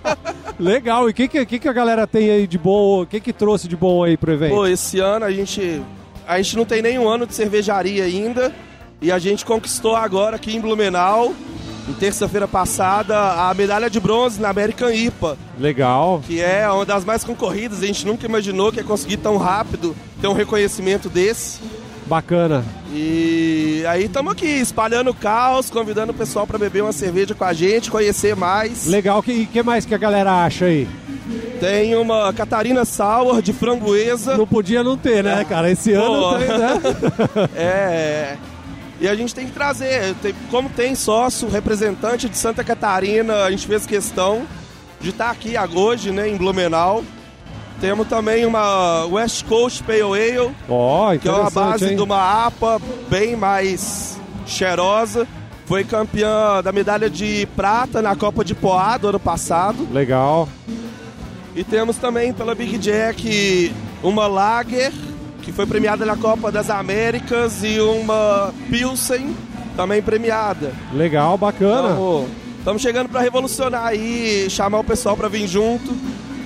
Legal. 0.58 1.08
E 1.08 1.12
o 1.12 1.14
que, 1.14 1.28
que, 1.28 1.46
que, 1.46 1.60
que 1.60 1.68
a 1.68 1.74
galera 1.74 2.08
tem 2.08 2.30
aí 2.30 2.48
de 2.48 2.58
bom? 2.58 3.02
O 3.02 3.06
que, 3.06 3.20
que 3.20 3.34
trouxe 3.34 3.68
de 3.68 3.76
bom 3.76 4.04
aí 4.04 4.16
pro 4.16 4.32
evento? 4.32 4.56
Pô, 4.56 4.66
esse 4.66 5.00
ano 5.00 5.26
a 5.26 5.32
gente. 5.32 5.82
A 6.28 6.38
gente 6.42 6.58
não 6.58 6.66
tem 6.66 6.82
nenhum 6.82 7.08
ano 7.08 7.26
de 7.26 7.34
cervejaria 7.34 8.04
ainda. 8.04 8.54
E 9.02 9.12
a 9.12 9.20
gente 9.20 9.46
conquistou 9.46 9.96
agora 9.96 10.38
aqui 10.38 10.56
em 10.56 10.60
Blumenau, 10.60 11.34
em 11.88 11.94
terça-feira 11.94 12.48
passada, 12.48 13.50
a 13.50 13.54
medalha 13.54 13.90
de 13.90 14.00
bronze 14.00 14.42
na 14.42 14.50
American 14.50 14.90
IPA, 14.90 15.38
Legal. 15.60 16.24
que 16.26 16.42
é 16.42 16.68
uma 16.70 16.86
das 16.86 17.04
mais 17.04 17.24
concorridas. 17.24 17.84
A 17.84 17.86
gente 17.86 18.06
nunca 18.06 18.26
imaginou 18.26 18.72
que 18.72 18.78
ia 18.78 18.84
conseguir 18.84 19.18
tão 19.18 19.38
rápido 19.38 19.96
ter 20.22 20.28
um 20.28 20.34
reconhecimento 20.34 21.10
desse. 21.10 21.60
Bacana. 22.08 22.64
E 22.94 23.84
aí 23.88 24.06
estamos 24.06 24.32
aqui, 24.32 24.46
espalhando 24.46 25.10
o 25.10 25.14
caos, 25.14 25.70
convidando 25.70 26.12
o 26.12 26.16
pessoal 26.16 26.48
para 26.48 26.58
beber 26.58 26.84
uma 26.84 26.94
cerveja 26.94 27.36
com 27.36 27.44
a 27.44 27.52
gente, 27.52 27.92
conhecer 27.92 28.36
mais. 28.36 28.86
Legal. 28.86 29.20
O 29.20 29.24
que, 29.24 29.46
que 29.46 29.62
mais 29.62 29.86
que 29.86 29.94
a 29.94 29.98
galera 29.98 30.46
acha 30.46 30.66
aí? 30.66 30.88
Tem 31.60 31.96
uma 31.96 32.32
Catarina 32.34 32.86
Sour 32.86 33.42
de 33.42 33.52
framboesa. 33.54 34.38
Não 34.38 34.46
podia 34.48 34.84
não 34.84 34.96
ter, 34.98 35.24
né, 35.24 35.44
cara? 35.48 35.72
Esse 35.72 35.92
ano 35.94 36.22
Pô. 36.22 36.36
tem, 36.38 36.48
né? 36.48 36.80
É. 37.56 38.38
E 39.00 39.08
a 39.08 39.16
gente 39.16 39.36
tem 39.36 39.46
que 39.46 39.52
trazer, 39.52 40.16
tem- 40.22 40.34
como 40.50 40.70
tem 40.70 40.96
sócio, 40.96 41.50
representante 41.50 42.30
de 42.30 42.38
Santa 42.38 42.64
Catarina, 42.64 43.44
a 43.44 43.52
gente 43.52 43.68
fez 43.68 43.86
questão 43.86 44.44
de 45.02 45.10
estar 45.10 45.30
aqui 45.32 45.54
hoje, 45.76 46.12
né, 46.12 46.30
em 46.30 46.38
Blumenau. 46.38 47.04
Temos 47.82 48.08
também 48.08 48.46
uma 48.46 49.06
West 49.08 49.44
Coast 49.46 49.84
Pale 49.84 50.02
Ale, 50.02 50.56
Ó, 50.70 51.14
que 51.18 51.28
é 51.28 51.32
uma 51.32 51.50
base 51.50 51.90
hein? 51.90 51.96
de 51.98 52.02
uma 52.02 52.46
APA 52.48 52.80
bem 53.10 53.36
mais 53.36 54.18
cheirosa. 54.46 55.28
Foi 55.66 55.84
campeã 55.84 56.62
da 56.64 56.72
medalha 56.72 57.10
de 57.10 57.46
prata 57.56 58.02
na 58.02 58.16
Copa 58.16 58.46
de 58.46 58.56
Poá 58.56 58.98
do 58.98 59.10
ano 59.10 59.20
passado. 59.20 59.86
Legal. 59.92 60.48
E 61.56 61.64
temos 61.64 61.96
também 61.96 62.34
pela 62.34 62.54
Big 62.54 62.78
Jack 62.78 63.74
uma 64.04 64.28
Lager, 64.28 64.92
que 65.42 65.54
foi 65.54 65.66
premiada 65.66 66.06
na 66.06 66.18
Copa 66.18 66.52
das 66.52 66.70
Américas, 66.70 67.64
e 67.64 67.80
uma 67.80 68.54
Pilsen, 68.70 69.34
também 69.76 70.02
premiada. 70.02 70.74
Legal, 70.94 71.38
bacana. 71.38 71.98
Estamos 72.58 72.82
chegando 72.82 73.08
para 73.08 73.22
revolucionar 73.22 73.86
aí, 73.86 74.50
chamar 74.50 74.80
o 74.80 74.84
pessoal 74.84 75.16
para 75.16 75.30
vir 75.30 75.48
junto. 75.48 75.96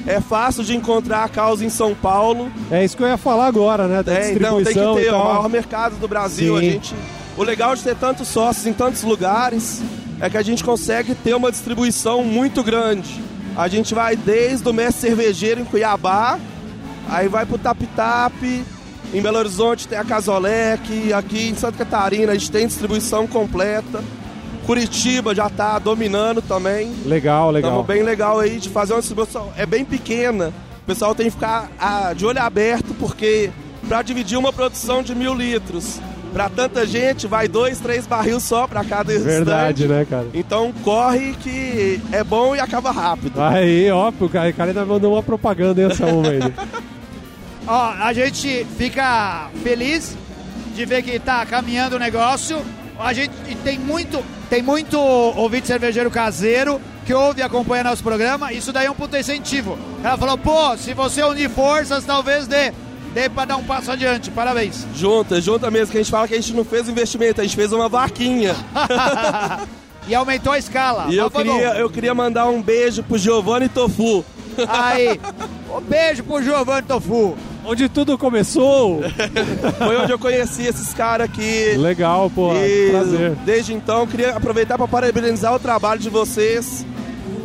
É 0.05 0.21
fácil 0.21 0.63
de 0.63 0.75
encontrar 0.75 1.23
a 1.23 1.29
causa 1.29 1.65
em 1.65 1.69
São 1.69 1.95
Paulo. 1.95 2.51
É 2.69 2.85
isso 2.85 2.95
que 2.95 3.01
eu 3.01 3.07
ia 3.07 3.17
falar 3.17 3.47
agora, 3.47 3.87
né? 3.87 4.03
Da 4.03 4.13
É, 4.13 4.33
então 4.33 4.63
tem 4.63 4.73
que 4.73 5.01
ter 5.01 5.11
o 5.11 5.17
maior 5.17 5.49
mercado 5.49 5.95
do 5.95 6.07
Brasil. 6.07 6.55
A 6.55 6.61
gente, 6.61 6.93
o 7.35 7.43
legal 7.43 7.75
de 7.75 7.81
ter 7.81 7.95
tantos 7.95 8.27
sócios 8.27 8.67
em 8.67 8.73
tantos 8.73 9.01
lugares 9.03 9.81
é 10.21 10.29
que 10.29 10.37
a 10.37 10.41
gente 10.43 10.63
consegue 10.63 11.15
ter 11.15 11.33
uma 11.33 11.51
distribuição 11.51 12.23
muito 12.23 12.63
grande. 12.63 13.28
A 13.59 13.67
gente 13.67 13.93
vai 13.93 14.15
desde 14.15 14.69
o 14.69 14.73
mestre 14.73 15.09
cervejeiro 15.09 15.59
em 15.59 15.65
Cuiabá, 15.65 16.39
aí 17.09 17.27
vai 17.27 17.45
pro 17.45 17.57
Tap 17.57 17.77
Tap, 17.93 18.33
em 18.41 19.21
Belo 19.21 19.37
Horizonte 19.37 19.85
tem 19.85 19.97
a 19.97 20.05
Casolec, 20.05 21.11
aqui 21.11 21.49
em 21.49 21.55
Santa 21.55 21.79
Catarina 21.79 22.31
a 22.31 22.35
gente 22.35 22.49
tem 22.49 22.65
distribuição 22.65 23.27
completa. 23.27 24.01
Curitiba 24.65 25.35
já 25.35 25.49
tá 25.49 25.77
dominando 25.77 26.41
também. 26.41 26.89
Legal, 27.03 27.51
legal. 27.51 27.71
Estamos 27.71 27.85
bem 27.85 28.01
legal 28.01 28.39
aí 28.39 28.59
de 28.59 28.69
fazer 28.69 28.93
uma 28.93 28.99
distribuição. 28.99 29.51
É 29.57 29.65
bem 29.65 29.83
pequena. 29.83 30.53
O 30.83 30.85
pessoal 30.85 31.13
tem 31.13 31.25
que 31.25 31.33
ficar 31.33 31.69
ah, 31.77 32.13
de 32.13 32.25
olho 32.25 32.41
aberto, 32.41 32.93
porque 32.97 33.49
para 33.89 34.01
dividir 34.01 34.37
uma 34.37 34.53
produção 34.53 35.03
de 35.03 35.13
mil 35.13 35.35
litros, 35.35 35.99
para 36.31 36.50
tanta 36.50 36.86
gente, 36.86 37.27
vai 37.27 37.48
dois, 37.48 37.79
três 37.79 38.05
barril 38.05 38.39
só 38.39 38.67
para 38.67 38.83
cada 38.83 39.17
Verdade, 39.17 39.83
stand. 39.83 39.95
né, 39.95 40.05
cara? 40.09 40.27
Então 40.33 40.71
corre 40.83 41.36
que 41.41 42.00
é 42.12 42.24
bom 42.24 42.55
e 42.55 42.59
acaba 42.59 42.91
rápido. 42.91 43.41
Aí, 43.41 43.89
ó, 43.91 44.09
o 44.09 44.29
cara, 44.29 44.50
o 44.50 44.53
cara 44.53 44.69
ainda 44.71 44.86
mandou 44.86 45.13
uma 45.13 45.24
propaganda 45.24 45.88
nessa 45.88 46.05
uma 46.05 46.29
aí. 46.29 46.39
Ó, 47.71 47.93
a 48.01 48.12
gente 48.13 48.65
fica 48.77 49.48
feliz 49.62 50.17
de 50.75 50.86
ver 50.86 51.03
que 51.03 51.19
tá 51.19 51.45
caminhando 51.45 51.98
o 51.98 52.00
negócio. 52.00 52.59
A 52.98 53.13
gente 53.13 53.31
e 53.48 53.53
tem 53.53 53.77
muito, 53.77 54.24
tem 54.50 54.63
muito 54.63 55.00
ouvinte 55.00 55.67
cervejeiro 55.67 56.09
caseiro 56.09 56.81
que 57.05 57.13
ouve 57.13 57.41
e 57.41 57.43
acompanha 57.43 57.83
nosso 57.83 58.01
programa. 58.01 58.51
Isso 58.51 58.74
daí 58.74 58.88
é 58.88 58.91
um 58.91 58.95
puto 58.95 59.15
incentivo. 59.15 59.77
Ela 60.03 60.17
falou, 60.17 60.36
pô, 60.38 60.75
se 60.77 60.95
você 60.95 61.21
unir 61.24 61.48
forças, 61.50 62.03
talvez 62.05 62.48
dê. 62.48 62.74
Dê 63.13 63.27
pra 63.29 63.45
dar 63.45 63.57
um 63.57 63.63
passo 63.63 63.91
adiante. 63.91 64.29
Parabéns. 64.31 64.85
Junta, 64.95 65.41
junta 65.41 65.69
mesmo, 65.71 65.91
que 65.91 65.97
a 65.97 66.01
gente 66.01 66.11
fala 66.11 66.27
que 66.27 66.33
a 66.35 66.37
gente 66.39 66.53
não 66.53 66.63
fez 66.63 66.87
investimento, 66.87 67.41
a 67.41 67.43
gente 67.43 67.55
fez 67.55 67.71
uma 67.73 67.89
vaquinha. 67.89 68.55
e 70.07 70.13
aumentou 70.15 70.53
a 70.53 70.57
escala. 70.57 71.07
E 71.09 71.17
eu 71.17 71.29
queria, 71.29 71.73
eu 71.75 71.89
queria 71.89 72.13
mandar 72.13 72.47
um 72.47 72.61
beijo 72.61 73.03
pro 73.03 73.17
Giovanni 73.17 73.67
Tofu. 73.69 74.23
Aí, 74.67 75.19
um 75.75 75.81
beijo 75.81 76.23
pro 76.23 76.41
Giovanni 76.41 76.83
Tofu. 76.87 77.35
Onde 77.65 77.89
tudo 77.89 78.17
começou. 78.17 79.01
Foi 79.77 79.97
onde 79.97 80.11
eu 80.11 80.17
conheci 80.19 80.63
esses 80.65 80.93
caras 80.93 81.25
aqui. 81.29 81.75
Legal, 81.77 82.29
pô. 82.33 82.53
E 82.55 82.89
Prazer. 82.91 83.31
desde 83.45 83.73
então, 83.73 84.07
queria 84.07 84.35
aproveitar 84.35 84.77
para 84.77 84.87
parabenizar 84.87 85.53
o 85.53 85.59
trabalho 85.59 85.99
de 85.99 86.09
vocês, 86.09 86.85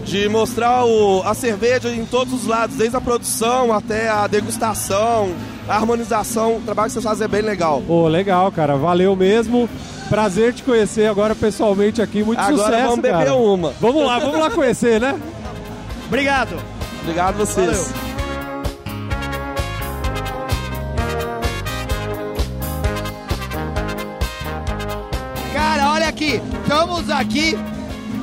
de 0.05 0.29
mostrar 0.29 0.85
o- 0.87 1.23
a 1.25 1.35
cerveja 1.35 1.89
em 1.91 2.07
todos 2.07 2.33
os 2.33 2.47
lados, 2.47 2.77
desde 2.77 2.97
a 2.97 3.01
produção 3.01 3.73
até 3.73 4.09
a 4.09 4.27
degustação, 4.27 5.31
a 5.69 5.75
harmonização. 5.77 6.57
O 6.57 6.61
trabalho 6.61 6.89
que 6.89 6.93
vocês 6.95 7.05
fazem 7.05 7.25
é 7.25 7.29
bem 7.29 7.43
legal. 7.43 7.83
Pô, 7.87 8.07
legal, 8.09 8.51
cara. 8.53 8.77
Valeu 8.77 9.15
mesmo. 9.17 9.69
Prazer 10.09 10.53
te 10.53 10.63
conhecer 10.63 11.07
agora 11.07 11.35
pessoalmente 11.35 12.03
aqui. 12.03 12.23
Muito 12.23 12.39
Agora 12.39 12.57
sucesso, 12.57 12.83
vamos 12.89 13.01
beber 13.01 13.19
cara. 13.19 13.35
uma. 13.35 13.73
Vamos 13.81 14.05
lá, 14.05 14.19
vamos 14.19 14.39
lá 14.39 14.51
conhecer, 14.51 15.01
né? 15.01 15.19
Obrigado. 16.07 16.57
Obrigado 17.03 17.35
a 17.41 17.45
vocês. 17.45 17.89
Valeu. 17.89 18.05
Cara, 25.53 25.93
olha 25.93 26.09
aqui. 26.09 26.41
Estamos 26.63 27.11
aqui 27.11 27.57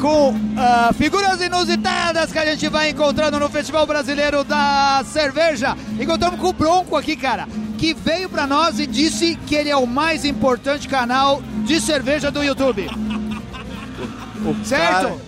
com 0.01 0.33
ah, 0.57 0.89
figuras 0.97 1.39
inusitadas 1.39 2.31
que 2.31 2.39
a 2.39 2.45
gente 2.45 2.67
vai 2.67 2.89
encontrando 2.89 3.39
no 3.39 3.47
Festival 3.47 3.85
Brasileiro 3.85 4.43
da 4.43 5.03
Cerveja. 5.05 5.77
Encontramos 5.99 6.39
com 6.39 6.47
o 6.49 6.53
Bronco 6.53 6.97
aqui, 6.97 7.15
cara, 7.15 7.47
que 7.77 7.93
veio 7.93 8.27
pra 8.27 8.47
nós 8.47 8.79
e 8.79 8.87
disse 8.87 9.35
que 9.45 9.53
ele 9.53 9.69
é 9.69 9.75
o 9.77 9.85
mais 9.85 10.25
importante 10.25 10.87
canal 10.87 11.41
de 11.65 11.79
cerveja 11.79 12.31
do 12.31 12.43
YouTube. 12.43 12.89
certo? 14.65 15.21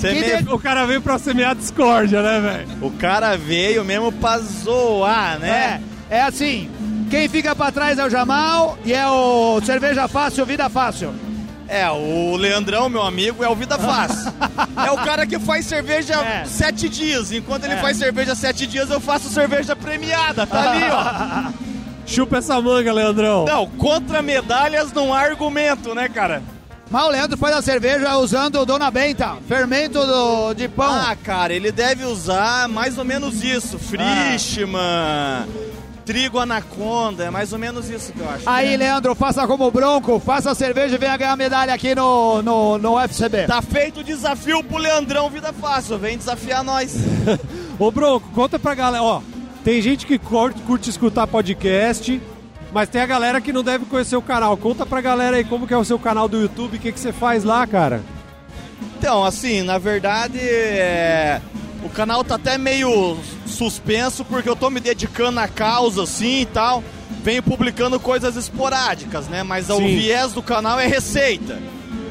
Que 0.00 0.12
me- 0.14 0.42
de- 0.42 0.52
O 0.52 0.58
cara 0.58 0.84
veio 0.84 1.00
pra 1.00 1.18
semear 1.18 1.54
discórdia, 1.54 2.22
né, 2.22 2.40
velho? 2.40 2.68
O 2.86 2.90
cara 2.90 3.36
veio 3.36 3.84
mesmo 3.84 4.10
pra 4.12 4.38
zoar, 4.38 5.38
né? 5.38 5.80
É, 6.10 6.16
é 6.18 6.22
assim. 6.22 6.68
Quem 7.10 7.28
fica 7.28 7.54
pra 7.54 7.70
trás 7.70 7.98
é 7.98 8.04
o 8.04 8.10
Jamal 8.10 8.76
e 8.84 8.92
é 8.92 9.06
o 9.06 9.60
Cerveja 9.64 10.08
Fácil, 10.08 10.44
Vida 10.46 10.68
Fácil. 10.68 11.14
É, 11.74 11.90
o 11.90 12.36
Leandrão, 12.36 12.88
meu 12.90 13.02
amigo, 13.02 13.42
é 13.42 13.48
o 13.48 13.54
Vida 13.54 13.78
Fácil. 13.78 14.30
é 14.86 14.90
o 14.90 14.96
cara 14.98 15.26
que 15.26 15.38
faz 15.38 15.64
cerveja 15.64 16.14
É. 16.22 16.44
sete 16.44 16.86
dias. 16.88 17.32
Enquanto 17.32 17.64
ele 17.64 17.74
É. 17.74 17.78
faz 17.78 17.96
cerveja 17.96 18.34
sete 18.34 18.66
dias, 18.66 18.90
eu 18.90 19.00
faço 19.00 19.30
cerveja 19.30 19.74
premiada. 19.74 20.46
Tá 20.46 20.70
ali, 20.70 20.84
ó. 20.90 21.52
Chupa 22.04 22.38
essa 22.38 22.60
manga, 22.60 22.92
Leandrão. 22.92 23.46
Não, 23.46 23.66
contra 23.66 24.20
medalhas 24.20 24.92
não 24.92 25.14
há 25.14 25.20
argumento, 25.20 25.94
né, 25.94 26.08
cara? 26.10 26.42
Mas 26.90 27.04
o 27.04 27.08
Leandro 27.08 27.38
faz 27.38 27.56
a 27.56 27.62
cerveja 27.62 28.18
usando 28.18 28.56
o 28.60 28.66
Dona 28.66 28.90
Benta, 28.90 29.36
fermento 29.48 29.98
do- 30.06 30.52
de 30.52 30.68
pão. 30.68 30.92
Ah, 30.92 31.16
cara, 31.16 31.54
ele 31.54 31.72
deve 31.72 32.04
usar 32.04 32.68
mais 32.68 32.98
ou 32.98 33.04
menos 33.04 33.42
isso. 33.42 33.78
Frischmann, 33.78 35.46
trigo 36.04 36.38
anaconda, 36.38 37.24
é 37.24 37.30
mais 37.30 37.52
ou 37.52 37.58
menos 37.58 37.88
isso 37.88 38.12
que 38.12 38.20
eu 38.20 38.28
acho. 38.28 38.48
Aí, 38.48 38.76
Leandro, 38.76 39.14
faça 39.14 39.46
como 39.46 39.66
o 39.66 39.70
Bronco, 39.70 40.18
faça 40.20 40.50
a 40.50 40.54
cerveja 40.54 40.94
e 40.94 40.98
venha 40.98 41.16
ganhar 41.16 41.36
medalha 41.36 41.72
aqui 41.72 41.94
no, 41.94 42.42
no, 42.42 42.78
no 42.78 43.00
FCB. 43.00 43.46
Tá 43.46 43.62
feito 43.62 44.00
o 44.00 44.04
desafio 44.04 44.62
pro 44.64 44.78
Leandrão 44.78 45.30
Vida 45.30 45.52
Fácil. 45.52 45.98
Vem 45.98 46.18
desafiar 46.18 46.62
nós. 46.64 46.96
Ô, 47.78 47.90
Bronco, 47.90 48.28
conta 48.34 48.58
pra 48.58 48.74
galera, 48.74 49.02
ó. 49.02 49.22
Tem 49.64 49.80
gente 49.80 50.06
que 50.06 50.18
curte, 50.18 50.60
curte 50.62 50.90
escutar 50.90 51.26
podcast, 51.26 52.20
mas 52.72 52.88
tem 52.88 53.00
a 53.00 53.06
galera 53.06 53.40
que 53.40 53.52
não 53.52 53.62
deve 53.62 53.84
conhecer 53.84 54.16
o 54.16 54.22
canal. 54.22 54.56
Conta 54.56 54.84
pra 54.84 55.00
galera 55.00 55.36
aí 55.36 55.44
como 55.44 55.66
que 55.66 55.74
é 55.74 55.78
o 55.78 55.84
seu 55.84 55.98
canal 55.98 56.28
do 56.28 56.40
YouTube, 56.40 56.76
o 56.76 56.80
que, 56.80 56.90
que 56.90 56.98
você 56.98 57.12
faz 57.12 57.44
lá, 57.44 57.66
cara. 57.66 58.02
Então, 58.98 59.24
assim, 59.24 59.62
na 59.62 59.78
verdade, 59.78 60.38
é, 60.38 61.40
o 61.84 61.88
canal 61.88 62.22
tá 62.24 62.36
até 62.36 62.56
meio 62.56 63.16
suspenso 63.46 64.24
porque 64.24 64.48
eu 64.48 64.56
tô 64.56 64.70
me 64.70 64.80
dedicando 64.80 65.40
à 65.40 65.48
causa, 65.48 66.04
assim 66.04 66.40
e 66.42 66.46
tal. 66.46 66.82
Venho 67.22 67.42
publicando 67.42 68.00
coisas 68.00 68.36
esporádicas, 68.36 69.28
né? 69.28 69.42
Mas 69.42 69.70
o 69.70 69.78
viés 69.78 70.32
do 70.32 70.42
canal 70.42 70.78
é 70.80 70.86
receita, 70.86 71.58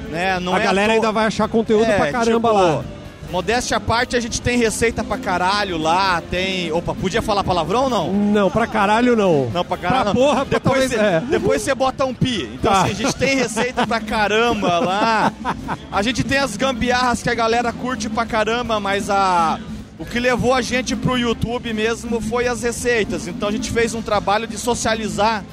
né? 0.10 0.40
Não 0.40 0.56
a 0.56 0.60
é 0.60 0.64
galera 0.64 0.94
à 0.94 0.96
ainda 0.96 1.12
vai 1.12 1.26
achar 1.26 1.48
conteúdo 1.48 1.84
É, 1.86 1.98
pra 1.98 2.12
caramba 2.12 2.50
tipo, 2.50 2.62
lá. 2.62 2.84
Modéstia 3.32 3.78
à 3.78 3.80
parte, 3.80 4.16
a 4.16 4.20
gente 4.20 4.42
tem 4.42 4.58
receita 4.58 5.04
pra 5.06 5.18
caralho 5.18 5.78
lá, 5.78 6.22
tem... 6.30 6.70
Opa, 6.74 6.94
podia 6.94 7.22
falar 7.22 7.44
palavrão 7.46 7.84
ou 7.84 7.90
não? 7.90 8.12
Não, 8.12 8.52
pra 8.52 8.68
caralho 8.68 9.16
não. 9.16 9.50
Não, 9.54 9.64
pra 9.64 9.78
caralho 9.78 10.04
Pra 10.04 10.14
não. 10.14 10.22
porra, 10.22 10.44
depois, 10.46 10.90
você, 10.92 10.96
é. 10.98 11.22
depois 11.30 11.62
você 11.62 11.74
bota 11.74 12.04
um 12.06 12.14
pi. 12.14 12.50
Então, 12.56 12.72
Tá. 12.74 12.82
assim, 12.82 12.92
a 12.92 12.96
gente 12.96 13.16
tem 13.16 13.36
receita 13.38 13.88
pra 13.88 14.02
caramba 14.02 14.80
lá. 14.80 15.32
A 15.92 16.02
gente 16.02 16.24
tem 16.24 16.38
as 16.40 16.56
gambiarras 16.58 17.22
que 17.22 17.30
a 17.30 17.34
galera 17.34 17.72
curte 17.72 18.10
pra 18.10 18.26
caramba, 18.26 18.80
mas 18.80 19.10
a... 19.10 19.60
O 20.00 20.06
que 20.06 20.20
levou 20.20 20.54
a 20.54 20.62
gente 20.62 20.96
pro 20.96 21.18
YouTube 21.18 21.72
mesmo 21.74 22.20
foi 22.20 22.48
as 22.48 22.64
receitas. 22.64 23.28
Então 23.28 23.48
a 23.48 23.52
gente 23.52 23.70
fez 23.72 23.94
um 23.94 24.02
trabalho 24.02 24.48
de 24.48 24.58
socializar 24.58 25.44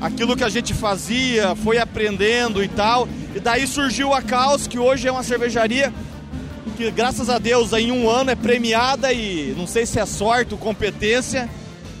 aquilo 0.00 0.36
que 0.36 0.44
a 0.44 0.48
gente 0.48 0.72
fazia, 0.72 1.54
foi 1.56 1.78
aprendendo 1.78 2.62
e 2.62 2.68
tal. 2.68 3.08
E 3.34 3.40
daí 3.40 3.66
surgiu 3.66 4.12
a 4.14 4.22
Caos, 4.22 4.66
que 4.66 4.78
hoje 4.78 5.08
é 5.08 5.12
uma 5.12 5.22
cervejaria 5.22 5.92
que 6.84 6.90
graças 6.90 7.28
a 7.30 7.38
Deus 7.38 7.72
em 7.72 7.92
um 7.92 8.08
ano 8.10 8.30
é 8.30 8.34
premiada 8.34 9.12
e 9.12 9.54
não 9.56 9.66
sei 9.66 9.86
se 9.86 9.98
é 9.98 10.06
sorte 10.06 10.52
ou 10.54 10.58
competência, 10.58 11.48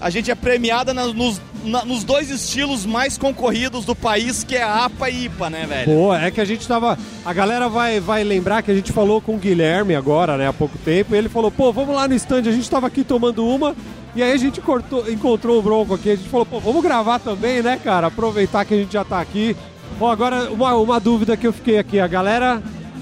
a 0.00 0.10
gente 0.10 0.30
é 0.30 0.34
premiada 0.34 0.92
na- 0.92 1.06
nos, 1.06 1.40
na- 1.64 1.84
nos 1.84 2.02
dois 2.04 2.28
estilos 2.30 2.84
mais 2.84 3.16
concorridos 3.16 3.84
do 3.84 3.94
país, 3.94 4.42
que 4.42 4.56
é 4.56 4.62
APA 4.62 5.08
e 5.10 5.24
IPA, 5.26 5.50
né, 5.50 5.66
velho? 5.66 5.84
Pô, 5.86 6.14
é 6.14 6.30
que 6.30 6.40
a 6.40 6.44
gente 6.44 6.66
tava. 6.66 6.98
A 7.24 7.32
galera 7.32 7.68
vai, 7.68 8.00
vai 8.00 8.24
lembrar 8.24 8.62
que 8.62 8.70
a 8.70 8.74
gente 8.74 8.90
falou 8.92 9.20
com 9.20 9.34
o 9.36 9.38
Guilherme 9.38 9.94
agora, 9.94 10.36
né, 10.36 10.48
há 10.48 10.52
pouco 10.52 10.76
tempo. 10.78 11.14
E 11.14 11.18
ele 11.18 11.28
falou, 11.28 11.50
pô, 11.50 11.72
vamos 11.72 11.94
lá 11.94 12.08
no 12.08 12.14
stand. 12.14 12.40
A 12.48 12.52
gente 12.52 12.68
tava 12.68 12.88
aqui 12.88 13.04
tomando 13.04 13.46
uma. 13.46 13.76
E 14.16 14.22
aí 14.22 14.32
a 14.32 14.36
gente 14.36 14.60
cortou, 14.60 15.08
encontrou 15.10 15.58
o 15.58 15.62
Bronco 15.62 15.94
aqui. 15.94 16.10
A 16.10 16.16
gente 16.16 16.28
falou, 16.28 16.44
pô, 16.44 16.58
vamos 16.58 16.82
gravar 16.82 17.18
também, 17.20 17.62
né, 17.62 17.78
cara? 17.82 18.08
Aproveitar 18.08 18.64
que 18.64 18.74
a 18.74 18.76
gente 18.76 18.92
já 18.92 19.04
tá 19.04 19.20
aqui. 19.20 19.56
Bom, 19.98 20.10
agora 20.10 20.50
uma, 20.50 20.74
uma 20.74 20.98
dúvida 20.98 21.36
que 21.36 21.46
eu 21.46 21.52
fiquei 21.52 21.78
aqui. 21.78 22.00
A 22.00 22.06
galera, 22.08 22.60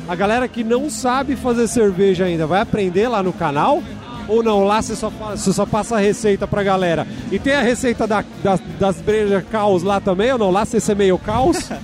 a 0.08 0.14
galera 0.14 0.48
que 0.48 0.64
não 0.64 0.90
sabe 0.90 1.36
fazer 1.36 1.68
cerveja 1.68 2.24
ainda, 2.24 2.46
vai 2.46 2.60
aprender 2.60 3.08
lá 3.08 3.22
no 3.22 3.32
canal? 3.32 3.82
Ou 4.28 4.42
não? 4.42 4.64
Lá 4.64 4.80
você 4.80 4.94
só, 4.94 5.10
você 5.10 5.52
só 5.52 5.66
passa 5.66 5.96
a 5.96 5.98
receita 5.98 6.46
pra 6.46 6.62
galera. 6.62 7.06
E 7.32 7.38
tem 7.38 7.54
a 7.54 7.62
receita 7.62 8.06
da, 8.06 8.24
das, 8.42 8.60
das 8.78 8.96
brejas 9.00 9.44
caos 9.50 9.82
lá 9.82 10.00
também 10.00 10.32
ou 10.32 10.38
não? 10.38 10.50
Lá 10.50 10.64
você 10.64 10.92
é 10.92 10.94
meio 10.94 11.18
caos? 11.18 11.68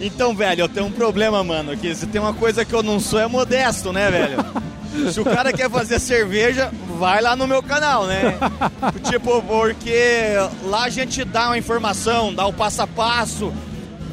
Então, 0.00 0.34
velho, 0.34 0.62
eu 0.62 0.68
tenho 0.68 0.86
um 0.86 0.92
problema, 0.92 1.42
mano, 1.42 1.74
que 1.76 1.94
se 1.94 2.06
tem 2.06 2.20
uma 2.20 2.34
coisa 2.34 2.62
que 2.62 2.74
eu 2.74 2.82
não 2.82 3.00
sou 3.00 3.18
é 3.18 3.26
modesto, 3.26 3.90
né, 3.90 4.10
velho? 4.10 5.12
Se 5.12 5.18
o 5.18 5.24
cara 5.24 5.52
quer 5.52 5.70
fazer 5.70 5.98
cerveja, 5.98 6.70
vai 6.98 7.22
lá 7.22 7.34
no 7.34 7.46
meu 7.46 7.62
canal, 7.62 8.06
né? 8.06 8.36
Tipo, 9.08 9.40
porque 9.42 10.34
lá 10.64 10.84
a 10.84 10.88
gente 10.90 11.24
dá 11.24 11.46
uma 11.46 11.58
informação, 11.58 12.34
dá 12.34 12.44
o 12.44 12.52
passo 12.52 12.82
a 12.82 12.86
passo, 12.86 13.52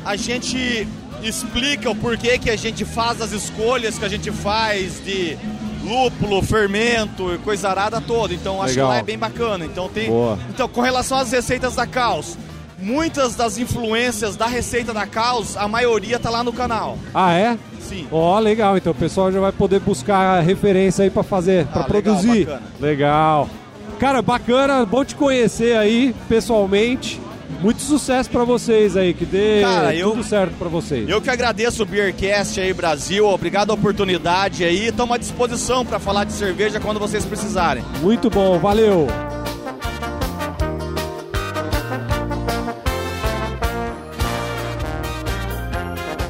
a 0.05 0.15
gente 0.15 0.87
explica 1.23 1.89
o 1.89 1.95
porquê 1.95 2.37
que 2.37 2.49
a 2.49 2.55
gente 2.55 2.83
faz 2.85 3.21
as 3.21 3.31
escolhas 3.31 3.97
que 3.99 4.05
a 4.05 4.09
gente 4.09 4.31
faz 4.31 5.03
de 5.03 5.37
lúpulo, 5.83 6.41
fermento 6.41 7.33
e 7.33 7.37
coisa 7.39 7.69
arada 7.69 7.99
toda. 8.01 8.33
Então 8.33 8.61
acho 8.61 8.73
Legal. 8.73 8.87
que 8.89 8.93
lá 8.93 8.99
é 8.99 9.03
bem 9.03 9.17
bacana. 9.17 9.65
Então 9.65 9.89
tem. 9.89 10.09
Boa. 10.09 10.37
Então, 10.49 10.67
com 10.67 10.81
relação 10.81 11.17
às 11.17 11.31
receitas 11.31 11.75
da 11.75 11.87
Caos, 11.87 12.37
muitas 12.79 13.35
das 13.35 13.57
influências 13.57 14.35
da 14.35 14.45
receita 14.47 14.93
da 14.93 15.05
Caos, 15.07 15.55
a 15.57 15.67
maioria 15.67 16.19
tá 16.19 16.29
lá 16.29 16.43
no 16.43 16.53
canal. 16.53 16.97
ah, 17.13 17.33
é? 17.33 17.57
Sim. 17.81 18.07
Ó, 18.11 18.37
legal. 18.39 18.77
Então 18.77 18.91
o 18.91 18.95
pessoal 18.95 19.31
já 19.31 19.39
vai 19.39 19.51
poder 19.51 19.79
buscar 19.79 20.39
referência 20.41 21.03
aí 21.03 21.09
pra 21.09 21.23
fazer, 21.23 21.67
Ah, 21.71 21.79
legal, 21.79 21.83
produzir. 21.85 22.45
bacana. 22.45 22.61
Legal. 22.79 23.49
Cara, 23.99 24.21
bacana, 24.21 24.85
bom 24.85 25.03
te 25.03 25.13
conhecer 25.15 25.75
aí 25.77 26.15
pessoalmente. 26.29 27.19
Muito 27.61 27.81
sucesso 27.81 28.29
pra 28.29 28.43
vocês 28.43 28.97
aí, 28.97 29.13
que 29.13 29.23
dê 29.25 29.61
Cara, 29.61 29.93
eu- 29.95 30.11
tudo 30.11 30.23
certo 30.23 30.53
pra 30.57 30.67
vocês. 30.67 31.07
Eu 31.07 31.21
que 31.21 31.29
agradeço 31.29 31.83
o 31.83 31.85
Beercast 31.85 32.59
aí, 32.59 32.73
Brasil. 32.73 33.27
Obrigado 33.27 33.69
a 33.69 33.73
oportunidade 33.75 34.63
aí. 34.63 34.87
Estamos 34.87 35.15
à 35.15 35.17
disposição 35.19 35.85
para 35.85 35.99
falar 35.99 36.23
de 36.23 36.33
cerveja 36.33 36.79
quando 36.79 36.99
vocês 36.99 37.23
precisarem. 37.23 37.83
Muito 38.01 38.29
bom, 38.31 38.57
valeu. 38.57 39.07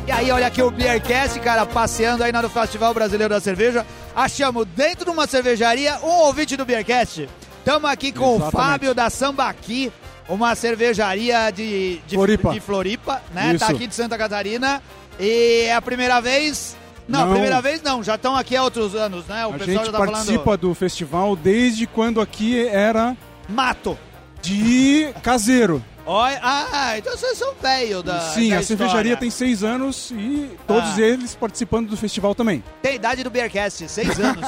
E 0.08 0.12
aí, 0.12 0.32
olha 0.32 0.48
aqui 0.48 0.62
o 0.62 0.70
Beercast, 0.72 1.40
cara, 1.40 1.66
passeando 1.66 2.24
aí 2.24 2.32
no 2.32 2.50
Festival 2.50 2.94
Brasileiro 2.94 3.34
da 3.34 3.40
Cerveja. 3.40 3.86
Achamos 4.16 4.66
dentro 4.76 5.06
de 5.06 5.12
uma 5.12 5.26
cervejaria 5.28 5.98
um 6.04 6.26
ouvinte 6.26 6.58
do 6.58 6.66
Beercast. 6.66 7.30
Estamos 7.60 7.90
aqui 7.90 8.12
com 8.12 8.34
o 8.34 8.36
Exatamente. 8.38 8.52
Fábio 8.52 8.94
da 8.96 9.10
Sambaqui. 9.10 9.92
Uma 10.34 10.56
cervejaria 10.56 11.52
de, 11.52 12.00
de 12.08 12.16
Floripa. 12.16 12.52
de 12.54 12.60
Floripa, 12.60 13.22
né? 13.34 13.50
Tá 13.58 13.66
Isso. 13.68 13.76
aqui 13.76 13.88
de 13.88 13.96
Santa 13.96 14.18
Catarina. 14.18 14.82
E 15.20 15.64
é 15.68 15.76
a 15.76 15.82
primeira 15.82 16.20
vez. 16.22 16.76
Não, 17.08 17.26
Não. 17.26 17.32
primeira 17.32 17.62
vez 17.62 17.82
não, 17.82 18.02
já 18.04 18.16
estão 18.16 18.36
aqui 18.36 18.56
há 18.56 18.64
outros 18.64 18.96
anos, 18.96 19.26
né? 19.26 19.46
O 19.46 19.50
A 19.50 19.54
pessoal 19.54 19.68
gente 19.78 19.86
já 19.88 19.92
tá 19.92 19.98
participa 19.98 20.44
falando. 20.44 20.60
do 20.62 20.74
festival 20.74 21.36
desde 21.36 21.86
quando 21.86 22.22
aqui 22.22 22.66
era 22.68 23.18
Mato. 23.50 23.98
de 24.42 25.10
caseiro. 25.22 25.84
Olha, 26.06 26.40
ah, 26.42 26.98
então 26.98 27.16
vocês 27.16 27.38
são 27.38 27.54
velho 27.62 28.02
da. 28.02 28.20
Sim, 28.32 28.50
da 28.50 28.58
a 28.60 28.64
cervejaria 28.64 29.16
tem 29.18 29.30
seis 29.30 29.64
anos 29.64 30.10
e 30.12 30.50
todos 30.66 30.98
Ah. 30.98 31.02
eles 31.02 31.36
participando 31.36 31.90
do 31.90 31.98
festival 31.98 32.34
também. 32.34 32.64
Tem 32.82 32.96
idade 32.96 33.24
do 33.24 33.30
Beercast, 33.30 33.88
seis 33.90 34.18
anos. 34.20 34.48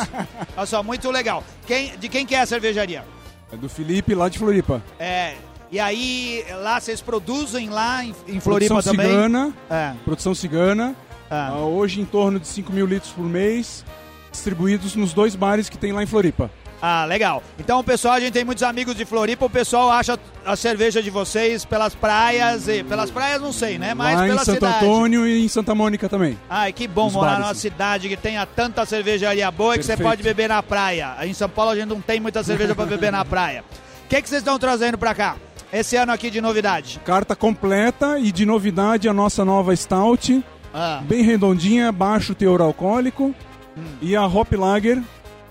Olha 0.57 0.65
só, 0.65 0.81
muito 0.81 1.11
legal. 1.11 1.43
Quem, 1.67 1.95
de 1.97 2.07
quem 2.09 2.25
que 2.25 2.33
é 2.33 2.41
a 2.41 2.45
cervejaria? 2.45 3.03
É 3.51 3.55
do 3.57 3.69
Felipe 3.69 4.15
lá 4.15 4.29
de 4.29 4.39
Floripa. 4.39 4.81
É. 4.97 5.35
E 5.73 5.79
aí, 5.79 6.45
lá 6.61 6.79
vocês 6.79 7.01
produzem 7.01 7.67
lá 7.67 8.03
em, 8.05 8.13
em 8.27 8.39
Floripa 8.39 8.75
Produção 8.75 8.91
também? 8.93 9.07
cigana, 9.07 9.53
É. 9.71 9.93
produção 10.05 10.35
cigana. 10.35 10.95
Ah. 11.31 11.47
ah, 11.51 11.57
hoje 11.65 11.99
em 11.99 12.05
torno 12.05 12.39
de 12.39 12.47
5 12.47 12.71
mil 12.71 12.85
litros 12.85 13.11
por 13.11 13.25
mês, 13.25 13.83
distribuídos 14.31 14.95
nos 14.95 15.13
dois 15.13 15.35
bares 15.35 15.69
que 15.69 15.77
tem 15.79 15.91
lá 15.91 16.03
em 16.03 16.05
Floripa. 16.05 16.51
Ah, 16.79 17.05
legal. 17.05 17.41
Então, 17.57 17.83
pessoal, 17.83 18.13
a 18.13 18.19
gente 18.19 18.33
tem 18.33 18.45
muitos 18.45 18.63
amigos 18.63 18.93
de 18.93 19.03
Floripa. 19.03 19.45
O 19.45 19.49
pessoal 19.49 19.89
acha 19.89 20.19
a 20.45 20.55
cerveja 20.55 21.01
de 21.01 21.09
vocês 21.09 21.65
pelas 21.65 21.95
praias 21.95 22.67
e 22.67 22.83
pelas 22.83 23.09
praias 23.09 23.41
não 23.41 23.51
sei, 23.51 23.79
né? 23.79 23.95
Mas 23.95 24.15
lá 24.15 24.25
em 24.25 24.29
pela 24.29 24.45
Santo 24.45 24.55
cidade. 24.65 24.85
Antônio 24.85 25.25
e 25.25 25.43
em 25.43 25.47
Santa 25.47 25.73
Mônica 25.73 26.07
também. 26.07 26.37
Ai, 26.47 26.71
que 26.71 26.87
bom 26.87 27.07
Os 27.07 27.13
morar 27.13 27.29
bares, 27.31 27.45
numa 27.45 27.53
sim. 27.55 27.61
cidade 27.61 28.09
que 28.09 28.17
tenha 28.17 28.45
tanta 28.45 28.85
cervejaria 28.85 29.49
boa 29.49 29.73
e 29.73 29.79
que 29.79 29.85
você 29.85 29.93
Perfeito. 29.93 30.07
pode 30.07 30.21
beber 30.21 30.49
na 30.49 30.61
praia. 30.61 31.15
Aí 31.17 31.31
Em 31.31 31.33
São 31.33 31.49
Paulo 31.49 31.71
a 31.71 31.75
gente 31.75 31.87
não 31.87 31.99
tem 31.99 32.19
muita 32.19 32.43
cerveja 32.43 32.75
pra 32.75 32.85
beber 32.85 33.11
na 33.11 33.25
praia. 33.25 33.63
O 34.03 34.15
que, 34.15 34.21
que 34.21 34.29
vocês 34.29 34.41
estão 34.41 34.59
trazendo 34.59 34.95
pra 34.95 35.15
cá? 35.15 35.37
Esse 35.73 35.95
ano 35.97 36.11
aqui 36.11 36.29
de 36.29 36.39
novidade. 36.39 37.01
Carta 37.03 37.35
completa 37.35 38.19
e 38.19 38.31
de 38.31 38.45
novidade 38.45 39.09
a 39.09 39.13
nossa 39.13 39.43
nova 39.43 39.75
Stout, 39.75 40.43
Ah, 40.73 41.01
bem 41.03 41.23
redondinha, 41.23 41.91
baixo 41.91 42.33
teor 42.35 42.61
alcoólico. 42.61 43.33
Hum. 43.75 43.83
E 44.01 44.15
a 44.15 44.23
Hop 44.25 44.53
Lager, 44.53 45.01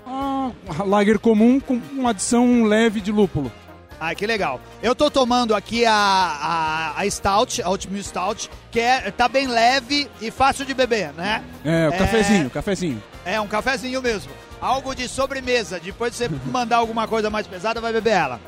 a 0.07 0.83
Lager 0.85 1.19
comum 1.19 1.59
com 1.59 1.81
uma 1.91 2.11
adição 2.11 2.63
leve 2.63 3.01
de 3.01 3.11
lúpulo. 3.11 3.51
ai, 3.99 4.15
que 4.15 4.25
legal. 4.25 4.61
Eu 4.81 4.95
tô 4.95 5.09
tomando 5.11 5.53
aqui 5.55 5.85
a, 5.85 5.93
a, 5.93 7.01
a 7.01 7.09
Stout, 7.09 7.61
a 7.61 7.69
Oatmeal 7.69 8.03
Stout, 8.03 8.49
que 8.71 8.79
é, 8.79 9.11
tá 9.11 9.27
bem 9.27 9.47
leve 9.47 10.09
e 10.21 10.31
fácil 10.31 10.65
de 10.65 10.73
beber, 10.73 11.11
né? 11.13 11.43
É, 11.65 11.89
o 11.89 11.93
É. 11.93 11.97
cafezinho, 11.97 12.49
cafezinho. 12.49 13.03
É 13.25 13.39
um 13.41 13.47
cafezinho 13.47 14.01
mesmo. 14.01 14.31
Algo 14.61 14.93
de 14.95 15.07
sobremesa. 15.09 15.79
Depois 15.81 16.11
de 16.13 16.17
você 16.17 16.29
mandar 16.51 16.77
alguma 16.77 17.07
coisa 17.09 17.29
mais 17.29 17.45
pesada, 17.47 17.79
vai 17.81 17.91
beber 17.93 18.11
ela. 18.11 18.39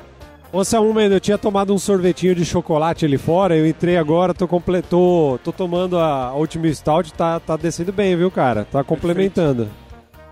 Ô 0.55 0.63
Samu 0.63 0.97
eu 1.01 1.19
tinha 1.19 1.37
tomado 1.37 1.73
um 1.73 1.77
sorvetinho 1.77 2.33
de 2.33 2.45
chocolate 2.45 3.03
ali 3.03 3.17
fora, 3.17 3.57
eu 3.57 3.67
entrei 3.67 3.97
agora, 3.97 4.33
tô, 4.33 4.47
comple... 4.47 4.81
tô, 4.81 5.37
tomando 5.51 5.99
a 5.99 6.33
Ultimate 6.33 6.75
Stout, 6.75 7.13
tá, 7.13 7.41
tá 7.41 7.57
descendo 7.57 7.91
bem, 7.91 8.15
viu, 8.15 8.31
cara? 8.31 8.65
Tá 8.71 8.81
complementando. 8.81 9.67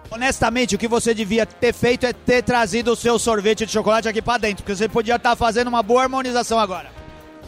Honestamente, 0.09 0.75
o 0.75 0.77
que 0.77 0.87
você 0.87 1.13
devia 1.13 1.45
ter 1.45 1.73
feito 1.73 2.05
é 2.05 2.13
ter 2.13 2.41
trazido 2.41 2.93
o 2.93 2.95
seu 2.95 3.19
sorvete 3.19 3.65
de 3.65 3.73
chocolate 3.73 4.07
aqui 4.07 4.21
pra 4.21 4.37
dentro, 4.37 4.63
porque 4.63 4.73
você 4.73 4.87
podia 4.87 5.17
estar 5.17 5.35
fazendo 5.35 5.67
uma 5.67 5.83
boa 5.83 6.03
harmonização 6.03 6.57
agora. 6.57 6.87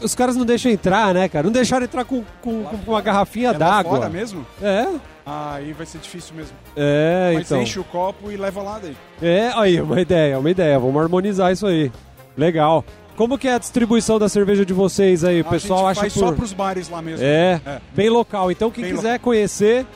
Os 0.02 0.14
caras 0.14 0.36
não 0.36 0.44
deixam 0.44 0.70
entrar, 0.70 1.14
né, 1.14 1.30
cara? 1.30 1.44
Não 1.44 1.52
deixaram 1.52 1.86
entrar 1.86 2.04
com, 2.04 2.22
com, 2.42 2.62
com 2.62 2.90
uma 2.90 3.00
garrafinha 3.00 3.52
É 3.52 3.54
d'água. 3.54 3.96
fora 3.96 4.10
mesmo? 4.10 4.44
É, 4.60 4.86
Ah, 5.24 5.54
aí 5.54 5.72
vai 5.72 5.86
ser 5.86 5.96
difícil 5.96 6.36
mesmo. 6.36 6.54
é, 6.76 7.30
Mas 7.36 7.46
então. 7.46 7.62
enche 7.62 7.80
o 7.80 7.84
copo 7.84 8.30
e 8.30 8.36
leva 8.36 8.60
lá 8.62 8.78
daí. 8.82 8.94
É, 9.22 9.50
aí, 9.54 9.80
uma 9.80 9.98
ideia, 9.98 10.38
uma 10.38 10.50
ideia. 10.50 10.78
Vamos 10.78 11.00
harmonizar 11.00 11.50
isso 11.50 11.66
aí. 11.66 11.90
Legal. 12.36 12.84
Como 13.16 13.38
que 13.38 13.48
é 13.48 13.54
a 13.54 13.58
distribuição 13.58 14.18
da 14.18 14.28
cerveja 14.28 14.64
de 14.66 14.74
vocês 14.74 15.24
aí? 15.24 15.40
O 15.40 15.46
A 15.46 15.50
pessoal 15.50 15.78
gente 15.80 15.90
acha 15.92 16.00
faz 16.02 16.12
por... 16.12 16.20
só 16.20 16.32
pros 16.32 16.52
bares 16.52 16.88
lá 16.90 17.00
mesmo. 17.00 17.24
É, 17.24 17.60
É. 17.64 17.80
bem 17.94 18.10
local. 18.10 18.50
Então 18.50 18.70
quem 18.70 18.84
Bem 18.84 18.94
quiser 18.94 19.18
conhecer, 19.18 19.86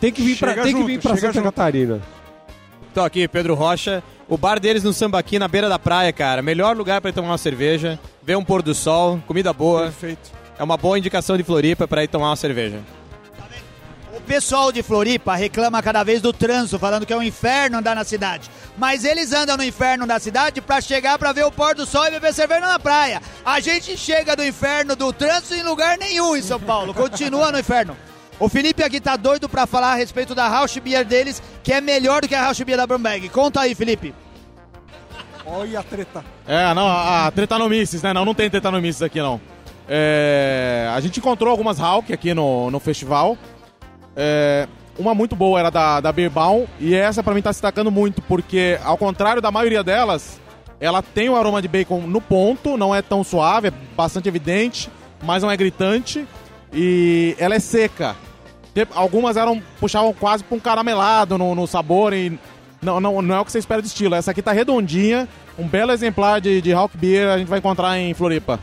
tem 0.00 0.12
que 0.12 0.22
vir 0.22 0.38
pra, 0.38 0.50
Chega 0.50 0.62
tem 0.62 0.76
que 0.76 0.82
vir 0.84 1.00
pra 1.00 1.16
Santa 1.16 1.32
junto. 1.32 1.44
Catarina. 1.44 2.00
Tô 2.94 3.00
aqui, 3.00 3.26
Pedro 3.26 3.54
Rocha. 3.54 4.02
O 4.28 4.38
bar 4.38 4.60
deles 4.60 4.84
no 4.84 4.92
Sambaqui, 4.92 5.38
na 5.38 5.48
beira 5.48 5.68
da 5.68 5.78
praia, 5.78 6.12
cara. 6.12 6.40
Melhor 6.40 6.76
lugar 6.76 7.00
pra 7.00 7.10
ir 7.10 7.12
tomar 7.12 7.28
uma 7.30 7.38
cerveja, 7.38 7.98
ver 8.22 8.36
um 8.36 8.44
pôr 8.44 8.62
do 8.62 8.74
sol, 8.74 9.20
comida 9.26 9.52
boa. 9.52 9.82
Perfeito. 9.84 10.30
É 10.58 10.62
uma 10.62 10.76
boa 10.76 10.96
indicação 10.98 11.36
de 11.36 11.42
Floripa 11.42 11.88
pra 11.88 12.04
ir 12.04 12.08
tomar 12.08 12.28
uma 12.30 12.36
cerveja. 12.36 12.78
O 14.32 14.34
pessoal 14.34 14.72
de 14.72 14.82
Floripa 14.82 15.34
reclama 15.34 15.82
cada 15.82 16.02
vez 16.02 16.22
do 16.22 16.32
trânsito, 16.32 16.78
falando 16.78 17.04
que 17.04 17.12
é 17.12 17.16
um 17.16 17.22
inferno 17.22 17.76
andar 17.76 17.94
na 17.94 18.02
cidade. 18.02 18.50
Mas 18.78 19.04
eles 19.04 19.30
andam 19.30 19.58
no 19.58 19.62
inferno 19.62 20.06
da 20.06 20.18
cidade 20.18 20.58
pra 20.62 20.80
chegar 20.80 21.18
pra 21.18 21.32
ver 21.32 21.44
o 21.44 21.52
pôr 21.52 21.74
do 21.74 21.84
sol 21.84 22.06
e 22.06 22.12
beber 22.12 22.32
cerveja 22.32 22.62
na 22.62 22.78
praia. 22.78 23.20
A 23.44 23.60
gente 23.60 23.94
chega 23.94 24.34
do 24.34 24.42
inferno 24.42 24.96
do 24.96 25.12
trânsito 25.12 25.52
em 25.52 25.62
lugar 25.62 25.98
nenhum 25.98 26.34
em 26.34 26.40
São 26.40 26.58
Paulo. 26.58 26.94
Continua 26.94 27.52
no 27.52 27.58
inferno. 27.58 27.94
O 28.40 28.48
Felipe 28.48 28.82
aqui 28.82 29.02
tá 29.02 29.16
doido 29.16 29.50
pra 29.50 29.66
falar 29.66 29.92
a 29.92 29.96
respeito 29.96 30.34
da 30.34 30.48
House 30.48 30.78
Beer 30.78 31.04
deles, 31.04 31.42
que 31.62 31.70
é 31.70 31.82
melhor 31.82 32.22
do 32.22 32.28
que 32.28 32.34
a 32.34 32.40
House 32.40 32.62
Beer 32.62 32.78
da 32.78 32.86
Brumberg. 32.86 33.28
Conta 33.28 33.60
aí, 33.60 33.74
Felipe. 33.74 34.14
Olha 35.44 35.80
a 35.80 35.82
treta. 35.82 36.24
É, 36.46 36.72
não, 36.72 36.88
a, 36.88 37.26
a 37.26 37.30
Tretanomices, 37.30 38.00
né? 38.00 38.14
Não, 38.14 38.24
não 38.24 38.34
tem 38.34 38.48
Tretanomices 38.48 39.02
aqui, 39.02 39.20
não. 39.20 39.38
É, 39.86 40.90
a 40.94 41.00
gente 41.00 41.18
encontrou 41.18 41.50
algumas 41.50 41.78
Hulk 41.78 42.14
aqui 42.14 42.32
no, 42.32 42.70
no 42.70 42.80
festival. 42.80 43.36
É, 44.16 44.68
uma 44.98 45.14
muito 45.14 45.34
boa 45.34 45.58
era 45.58 45.70
da, 45.70 46.00
da 46.00 46.12
Beer 46.12 46.30
Baum, 46.30 46.66
e 46.78 46.94
essa 46.94 47.22
pra 47.22 47.34
mim 47.34 47.42
tá 47.42 47.52
se 47.52 47.58
destacando 47.58 47.90
muito, 47.90 48.20
porque 48.22 48.78
ao 48.84 48.96
contrário 48.98 49.40
da 49.40 49.50
maioria 49.50 49.82
delas, 49.82 50.40
ela 50.78 51.00
tem 51.02 51.28
o 51.28 51.36
aroma 51.36 51.62
de 51.62 51.68
bacon 51.68 52.00
no 52.02 52.20
ponto, 52.20 52.76
não 52.76 52.94
é 52.94 53.00
tão 53.00 53.24
suave, 53.24 53.68
é 53.68 53.72
bastante 53.96 54.28
evidente, 54.28 54.90
mas 55.22 55.42
não 55.42 55.50
é 55.50 55.56
gritante, 55.56 56.26
e 56.72 57.34
ela 57.38 57.54
é 57.54 57.58
seca. 57.58 58.14
Tem- 58.74 58.86
Algumas 58.94 59.36
eram 59.36 59.62
puxavam 59.80 60.12
quase 60.12 60.42
pra 60.44 60.56
um 60.56 60.60
caramelado 60.60 61.36
no, 61.38 61.54
no 61.54 61.66
sabor 61.66 62.12
e 62.14 62.38
não, 62.80 63.00
não, 63.00 63.20
não 63.22 63.34
é 63.36 63.40
o 63.40 63.44
que 63.44 63.52
você 63.52 63.58
espera 63.58 63.80
do 63.82 63.86
estilo. 63.86 64.14
Essa 64.14 64.30
aqui 64.30 64.40
tá 64.42 64.50
redondinha, 64.52 65.28
um 65.58 65.66
belo 65.68 65.92
exemplar 65.92 66.40
de, 66.40 66.60
de 66.62 66.72
Hawk 66.72 66.96
Beer 66.96 67.28
a 67.28 67.38
gente 67.38 67.48
vai 67.48 67.58
encontrar 67.58 67.98
em 67.98 68.12
Floripa. 68.14 68.58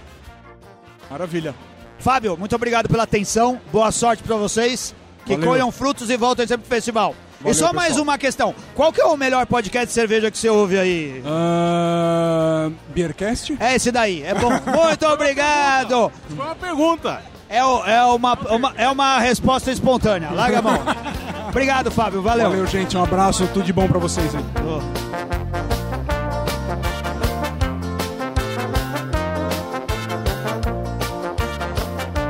Maravilha. 1.09 1.53
Fábio, 1.99 2.35
muito 2.37 2.55
obrigado 2.55 2.87
pela 2.89 3.03
atenção. 3.03 3.59
Boa 3.71 3.91
sorte 3.91 4.23
pra 4.23 4.35
vocês. 4.35 4.95
Que 5.29 5.35
Valeu. 5.35 5.49
colham 5.51 5.71
frutos 5.71 6.09
e 6.09 6.17
voltem 6.17 6.47
sempre 6.47 6.65
pro 6.67 6.75
festival. 6.75 7.13
e 7.39 7.43
Valeu, 7.43 7.53
só 7.53 7.71
mais 7.71 7.89
pessoal. 7.89 8.03
uma 8.03 8.17
questão. 8.17 8.55
Qual 8.75 8.91
que 8.91 8.99
é 8.99 9.05
o 9.05 9.15
melhor 9.15 9.45
podcast 9.45 9.87
de 9.87 9.93
cerveja 9.93 10.31
que 10.31 10.37
você 10.37 10.49
ouve 10.49 10.77
aí? 10.79 11.21
Ah, 11.25 12.69
Beercast? 12.89 13.55
É 13.59 13.75
esse 13.75 13.91
daí. 13.91 14.23
É 14.23 14.33
bom. 14.33 14.49
Muito 14.65 15.05
obrigado. 15.05 16.11
Foi 16.35 16.45
uma 16.45 16.55
pergunta. 16.55 17.21
É, 17.47 17.63
o- 17.63 17.83
é 17.85 18.03
uma, 18.05 18.33
uma- 18.49 18.73
é 18.77 18.89
uma 18.89 19.19
resposta 19.19 19.71
espontânea. 19.71 20.29
Larga 20.31 20.59
a 20.59 20.61
mão. 20.61 20.79
Obrigado, 21.49 21.89
Fábio. 21.91 22.21
Valeu. 22.21 22.49
Valeu, 22.49 22.67
gente. 22.67 22.95
Um 22.97 23.03
abraço. 23.03 23.47
Tudo 23.53 23.65
de 23.65 23.73
bom 23.73 23.87
pra 23.87 23.99
vocês 23.99 24.33
aí. 24.35 25.68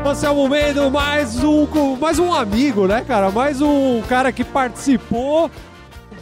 Anselmo 0.10 0.50
Mendes, 0.50 0.91
mais 0.91 1.43
um, 1.43 1.67
mais 2.00 2.17
um 2.17 2.34
amigo, 2.34 2.88
né, 2.88 3.04
cara? 3.08 3.30
Mais 3.30 3.62
um 3.62 4.02
cara 4.10 4.32
que 4.32 4.43
participou 4.43 5.52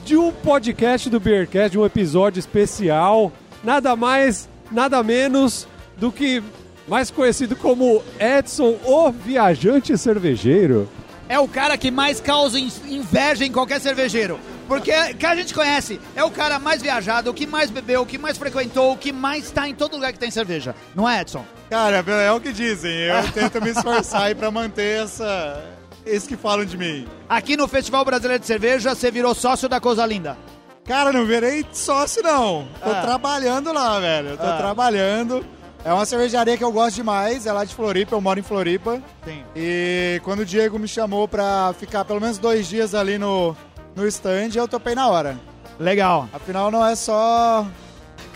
de 0.03 0.17
um 0.17 0.29
podcast 0.31 1.09
do 1.09 1.21
Beercast, 1.21 1.71
de 1.71 1.79
um 1.79 1.85
episódio 1.85 2.37
especial. 2.37 3.31
Nada 3.63 3.95
mais, 3.95 4.49
nada 4.69 5.01
menos 5.03 5.65
do 5.95 6.11
que 6.11 6.43
mais 6.85 7.09
conhecido 7.09 7.55
como 7.55 8.03
Edson, 8.19 8.75
o 8.83 9.09
viajante 9.09 9.97
cervejeiro. 9.97 10.89
É 11.29 11.39
o 11.39 11.47
cara 11.47 11.77
que 11.77 11.89
mais 11.89 12.19
causa 12.19 12.59
in- 12.59 12.71
inveja 12.89 13.45
em 13.45 13.51
qualquer 13.51 13.79
cervejeiro. 13.79 14.37
Porque 14.67 14.91
que 15.13 15.25
a 15.25 15.33
gente 15.33 15.53
conhece, 15.53 15.97
é 16.13 16.23
o 16.25 16.29
cara 16.31 16.59
mais 16.59 16.81
viajado, 16.81 17.31
o 17.31 17.33
que 17.33 17.47
mais 17.47 17.69
bebeu, 17.69 18.01
o 18.01 18.05
que 18.05 18.17
mais 18.17 18.37
frequentou, 18.37 18.91
o 18.91 18.97
que 18.97 19.13
mais 19.13 19.45
está 19.45 19.67
em 19.67 19.73
todo 19.73 19.93
lugar 19.95 20.11
que 20.11 20.19
tem 20.19 20.29
cerveja. 20.29 20.75
Não 20.93 21.07
é, 21.07 21.21
Edson? 21.21 21.45
Cara, 21.69 21.97
é 22.23 22.31
o 22.31 22.39
que 22.39 22.51
dizem. 22.53 22.91
Eu 22.93 23.31
tento 23.33 23.61
me 23.61 23.69
esforçar 23.71 24.23
aí 24.23 24.35
pra 24.35 24.49
manter 24.49 25.03
essa. 25.03 25.63
Isso 26.05 26.27
que 26.27 26.37
falam 26.37 26.65
de 26.65 26.77
mim. 26.77 27.05
Aqui 27.27 27.57
no 27.57 27.67
Festival 27.67 28.05
Brasileiro 28.05 28.39
de 28.39 28.47
Cerveja, 28.47 28.95
você 28.95 29.11
virou 29.11 29.35
sócio 29.35 29.67
da 29.67 29.79
Coisa 29.81 30.05
Linda. 30.05 30.37
Cara, 30.85 31.11
não 31.11 31.25
virei 31.25 31.65
sócio, 31.73 32.23
não. 32.23 32.65
Tô 32.81 32.89
Ah. 32.89 33.01
trabalhando 33.01 33.73
lá, 33.73 33.99
velho. 33.99 34.29
Eu 34.29 34.37
Tô 34.37 34.45
Ah. 34.45 34.57
trabalhando. 34.57 35.45
É 35.83 35.91
uma 35.93 36.05
cervejaria 36.05 36.57
que 36.57 36.63
eu 36.63 36.71
gosto 36.71 36.95
demais. 36.95 37.45
É 37.45 37.51
lá 37.51 37.65
de 37.65 37.75
Floripa, 37.75 38.15
eu 38.15 38.21
moro 38.21 38.39
em 38.39 38.43
Floripa. 38.43 39.01
Sim. 39.25 39.43
E 39.53 40.21
quando 40.23 40.39
o 40.39 40.45
Diego 40.45 40.79
me 40.79 40.87
chamou 40.87 41.27
pra 41.27 41.73
ficar 41.77 42.05
pelo 42.05 42.21
menos 42.21 42.37
dois 42.37 42.67
dias 42.67 42.95
ali 42.95 43.17
no, 43.17 43.55
no 43.95 44.07
stand, 44.07 44.49
eu 44.55 44.67
topei 44.67 44.95
na 44.95 45.09
hora. 45.09 45.37
Legal. 45.77 46.27
Afinal, 46.33 46.71
não 46.71 46.85
é 46.85 46.95
só. 46.95 47.67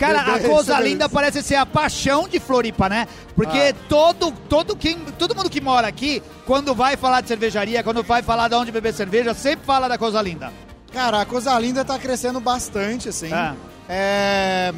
Cara, 0.06 0.20
a 0.20 0.24
Beleza, 0.24 0.48
Coisa 0.48 0.74
beleza. 0.74 0.88
Linda 0.88 1.08
parece 1.08 1.42
ser 1.42 1.54
a 1.56 1.64
paixão 1.66 2.28
de 2.28 2.40
Floripa, 2.40 2.88
né? 2.88 3.06
Porque 3.36 3.58
Ah. 3.72 3.74
todo, 3.88 4.32
todo, 4.48 4.74
quem, 4.76 4.98
todo 5.18 5.34
mundo 5.34 5.48
que 5.48 5.60
mora 5.60 5.86
aqui, 5.86 6.22
quando 6.46 6.74
vai 6.74 6.96
falar 6.96 7.20
de 7.20 7.28
cervejaria, 7.28 7.82
quando 7.82 8.02
vai 8.02 8.22
falar 8.22 8.48
de 8.48 8.54
onde 8.54 8.72
beber 8.72 8.92
cerveja, 8.92 9.32
sempre 9.34 9.64
fala 9.64 9.88
da 9.88 9.96
Coisa 9.96 10.20
Linda. 10.20 10.52
Cara, 10.92 11.20
a 11.20 11.24
Coisa 11.24 11.58
Linda 11.58 11.84
tá 11.84 11.98
crescendo 11.98 12.40
bastante, 12.40 13.08
assim. 13.08 13.32
Ah. 13.32 13.54
É, 13.88 14.72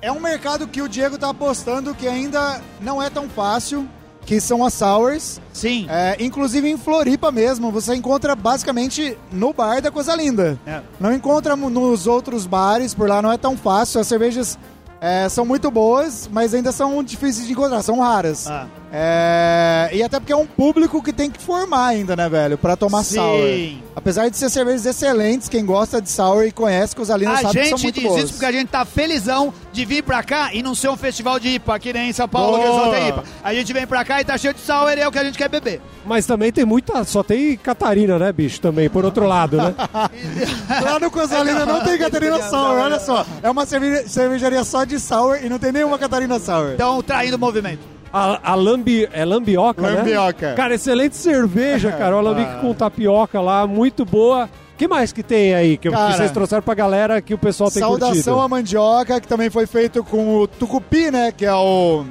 é 0.00 0.12
um 0.12 0.20
mercado 0.20 0.66
que 0.66 0.80
o 0.80 0.88
Diego 0.88 1.18
tá 1.18 1.28
apostando 1.30 1.94
que 1.94 2.06
ainda 2.06 2.60
não 2.80 3.02
é 3.02 3.10
tão 3.10 3.28
fácil, 3.28 3.88
que 4.28 4.42
são 4.42 4.62
as 4.62 4.74
sours. 4.74 5.40
Sim. 5.54 5.86
É, 5.88 6.14
inclusive 6.20 6.68
em 6.68 6.76
Floripa 6.76 7.32
mesmo, 7.32 7.72
você 7.72 7.94
encontra 7.94 8.36
basicamente 8.36 9.16
no 9.32 9.54
bar 9.54 9.80
da 9.80 9.90
Coisa 9.90 10.14
Linda. 10.14 10.58
É. 10.66 10.82
Não 11.00 11.14
encontra 11.14 11.56
nos 11.56 12.06
outros 12.06 12.46
bares, 12.46 12.92
por 12.92 13.08
lá 13.08 13.22
não 13.22 13.32
é 13.32 13.38
tão 13.38 13.56
fácil. 13.56 13.98
As 13.98 14.06
cervejas 14.06 14.58
é, 15.00 15.30
são 15.30 15.46
muito 15.46 15.70
boas, 15.70 16.28
mas 16.30 16.52
ainda 16.52 16.72
são 16.72 17.02
difíceis 17.02 17.46
de 17.46 17.54
encontrar, 17.54 17.80
são 17.80 18.00
raras. 18.00 18.46
Ah. 18.46 18.66
É, 18.92 19.90
e 19.92 20.02
até 20.02 20.18
porque 20.18 20.32
é 20.32 20.36
um 20.36 20.46
público 20.46 21.02
que 21.02 21.12
tem 21.12 21.30
que 21.30 21.42
formar 21.42 21.88
ainda, 21.88 22.16
né, 22.16 22.28
velho? 22.28 22.56
Pra 22.56 22.76
tomar 22.76 23.04
Sim. 23.04 23.14
sour. 23.16 23.88
Apesar 23.94 24.28
de 24.28 24.36
ser 24.36 24.48
cervejas 24.50 24.86
excelentes, 24.86 25.48
quem 25.48 25.64
gosta 25.64 26.00
de 26.00 26.08
sour 26.10 26.44
e 26.44 26.52
conhece 26.52 26.94
A 26.98 27.04
sabe 27.04 27.24
que 27.26 27.68
são 27.68 27.76
gente 27.78 27.82
muito 27.82 27.94
diz 28.00 28.04
boas. 28.08 28.24
isso 28.24 28.32
porque 28.32 28.46
a 28.46 28.52
gente 28.52 28.68
tá 28.68 28.84
felizão 28.84 29.52
de 29.72 29.84
vir 29.84 30.02
pra 30.02 30.22
cá 30.22 30.50
e 30.54 30.62
não 30.62 30.74
ser 30.74 30.88
um 30.88 30.96
festival 30.96 31.38
de 31.38 31.48
IPA, 31.50 31.78
que 31.78 31.92
nem 31.92 32.10
em 32.10 32.12
São 32.12 32.28
Paulo, 32.28 32.58
que 32.58 32.66
Boa. 32.66 32.84
só 32.84 32.90
tem 32.90 33.08
IPA. 33.08 33.24
A 33.42 33.54
gente 33.54 33.72
vem 33.72 33.86
pra 33.86 34.04
cá 34.04 34.20
e 34.20 34.24
tá 34.24 34.38
cheio 34.38 34.54
de 34.54 34.60
sour 34.60 34.90
e 34.96 35.00
é 35.00 35.06
o 35.08 35.12
que 35.12 35.18
a 35.18 35.24
gente 35.24 35.36
quer 35.36 35.48
beber. 35.48 35.80
Mas 36.06 36.24
também 36.26 36.50
tem 36.52 36.64
muita. 36.64 37.04
Só 37.04 37.22
tem 37.22 37.56
Catarina, 37.56 38.18
né, 38.18 38.32
bicho? 38.32 38.60
Também, 38.60 38.88
por 38.88 39.04
outro 39.04 39.26
lado, 39.26 39.56
né? 39.58 39.74
Lá 40.82 40.98
no 40.98 41.10
Coisa 41.10 41.42
Linda 41.42 41.66
não 41.66 41.80
tem 41.84 41.98
Catarina 41.98 42.40
Sour, 42.48 42.78
olha 42.78 42.98
só. 43.00 43.26
É 43.42 43.50
uma 43.50 43.66
cerve- 43.66 44.08
cervejaria 44.08 44.64
só 44.64 44.84
de 44.84 44.98
sour 44.98 45.38
e 45.42 45.48
não 45.48 45.58
tem 45.58 45.72
nenhuma 45.72 45.98
Catarina 45.98 46.38
Sour. 46.38 46.72
Então, 46.74 47.02
traindo 47.02 47.36
o 47.36 47.38
movimento. 47.38 47.80
A, 48.12 48.52
a 48.52 48.54
lambi, 48.54 49.08
é 49.12 49.24
lambioca, 49.24 49.82
né? 49.82 49.90
Lambioca. 49.98 50.54
Cara, 50.54 50.74
excelente 50.74 51.16
cerveja, 51.16 51.92
cara. 51.92 52.16
O 52.16 52.18
alambique 52.20 52.60
com 52.60 52.72
tapioca 52.72 53.40
lá, 53.40 53.66
muito 53.66 54.04
boa. 54.04 54.48
que 54.78 54.88
mais 54.88 55.12
que 55.12 55.22
tem 55.22 55.54
aí 55.54 55.76
que, 55.76 55.90
Cara, 55.90 56.16
vocês 56.16 56.30
trouxeram 56.30 56.62
pra 56.62 56.74
galera 56.74 57.20
que 57.20 57.34
o 57.34 57.38
pessoal 57.38 57.70
tem 57.70 57.80
Saudação 57.82 58.14
curtido? 58.14 58.40
à 58.40 58.48
mandioca, 58.48 59.20
que 59.20 59.28
também 59.28 59.50
foi 59.50 59.66
feito 59.66 60.02
com 60.04 60.36
o 60.38 60.46
tucupi, 60.46 61.10
né? 61.10 61.32
Que 61.32 61.44
é 61.44 61.54
o. 61.54 62.04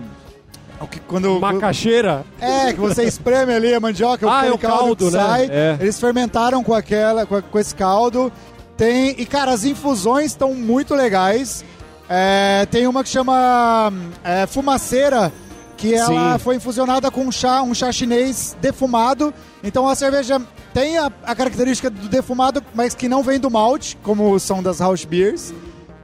o 0.79 0.87
que 0.87 0.99
quando. 0.99 1.39
Macaxeira. 1.39 2.23
É, 2.39 2.73
que 2.73 2.79
você 2.79 3.03
espreme 3.03 3.53
ali 3.53 3.73
a 3.73 3.79
mandioca, 3.79 4.27
Ah, 4.29 4.37
aquele 4.39 4.51
é 4.51 4.55
o 4.55 4.59
caldo, 4.59 5.07
que 5.09 5.17
né? 5.17 5.19
sai. 5.23 5.47
É. 5.51 5.77
Eles 5.79 5.99
fermentaram 5.99 6.63
com 6.63 6.73
aquela, 6.73 7.25
com, 7.25 7.41
com 7.41 7.57
esse 7.59 7.73
caldo. 7.73 8.31
Tem. 8.77 9.15
E, 9.19 9.25
cara, 9.25 9.51
as 9.51 9.63
infusões 9.65 10.27
estão 10.27 10.53
muito 10.53 10.93
legais. 10.93 11.65
É, 12.07 12.67
tem 12.69 12.85
uma 12.85 13.03
que 13.03 13.09
chama 13.09 13.91
é, 14.23 14.45
fumaceira, 14.45 15.31
que 15.77 15.93
ela 15.93 16.33
Sim. 16.33 16.39
foi 16.39 16.55
infusionada 16.55 17.09
com 17.11 17.21
um 17.21 17.31
chá, 17.31 17.61
um 17.61 17.73
chá 17.73 17.91
chinês 17.91 18.57
defumado. 18.59 19.33
Então 19.63 19.87
a 19.87 19.95
cerveja 19.95 20.41
tem 20.73 20.97
a, 20.97 21.11
a 21.23 21.35
característica 21.35 21.89
do 21.89 22.09
defumado, 22.09 22.61
mas 22.73 22.93
que 22.95 23.07
não 23.07 23.21
vem 23.23 23.39
do 23.39 23.49
malte, 23.49 23.95
como 24.03 24.37
são 24.39 24.61
das 24.61 24.79
house 24.79 25.05
beers. 25.05 25.53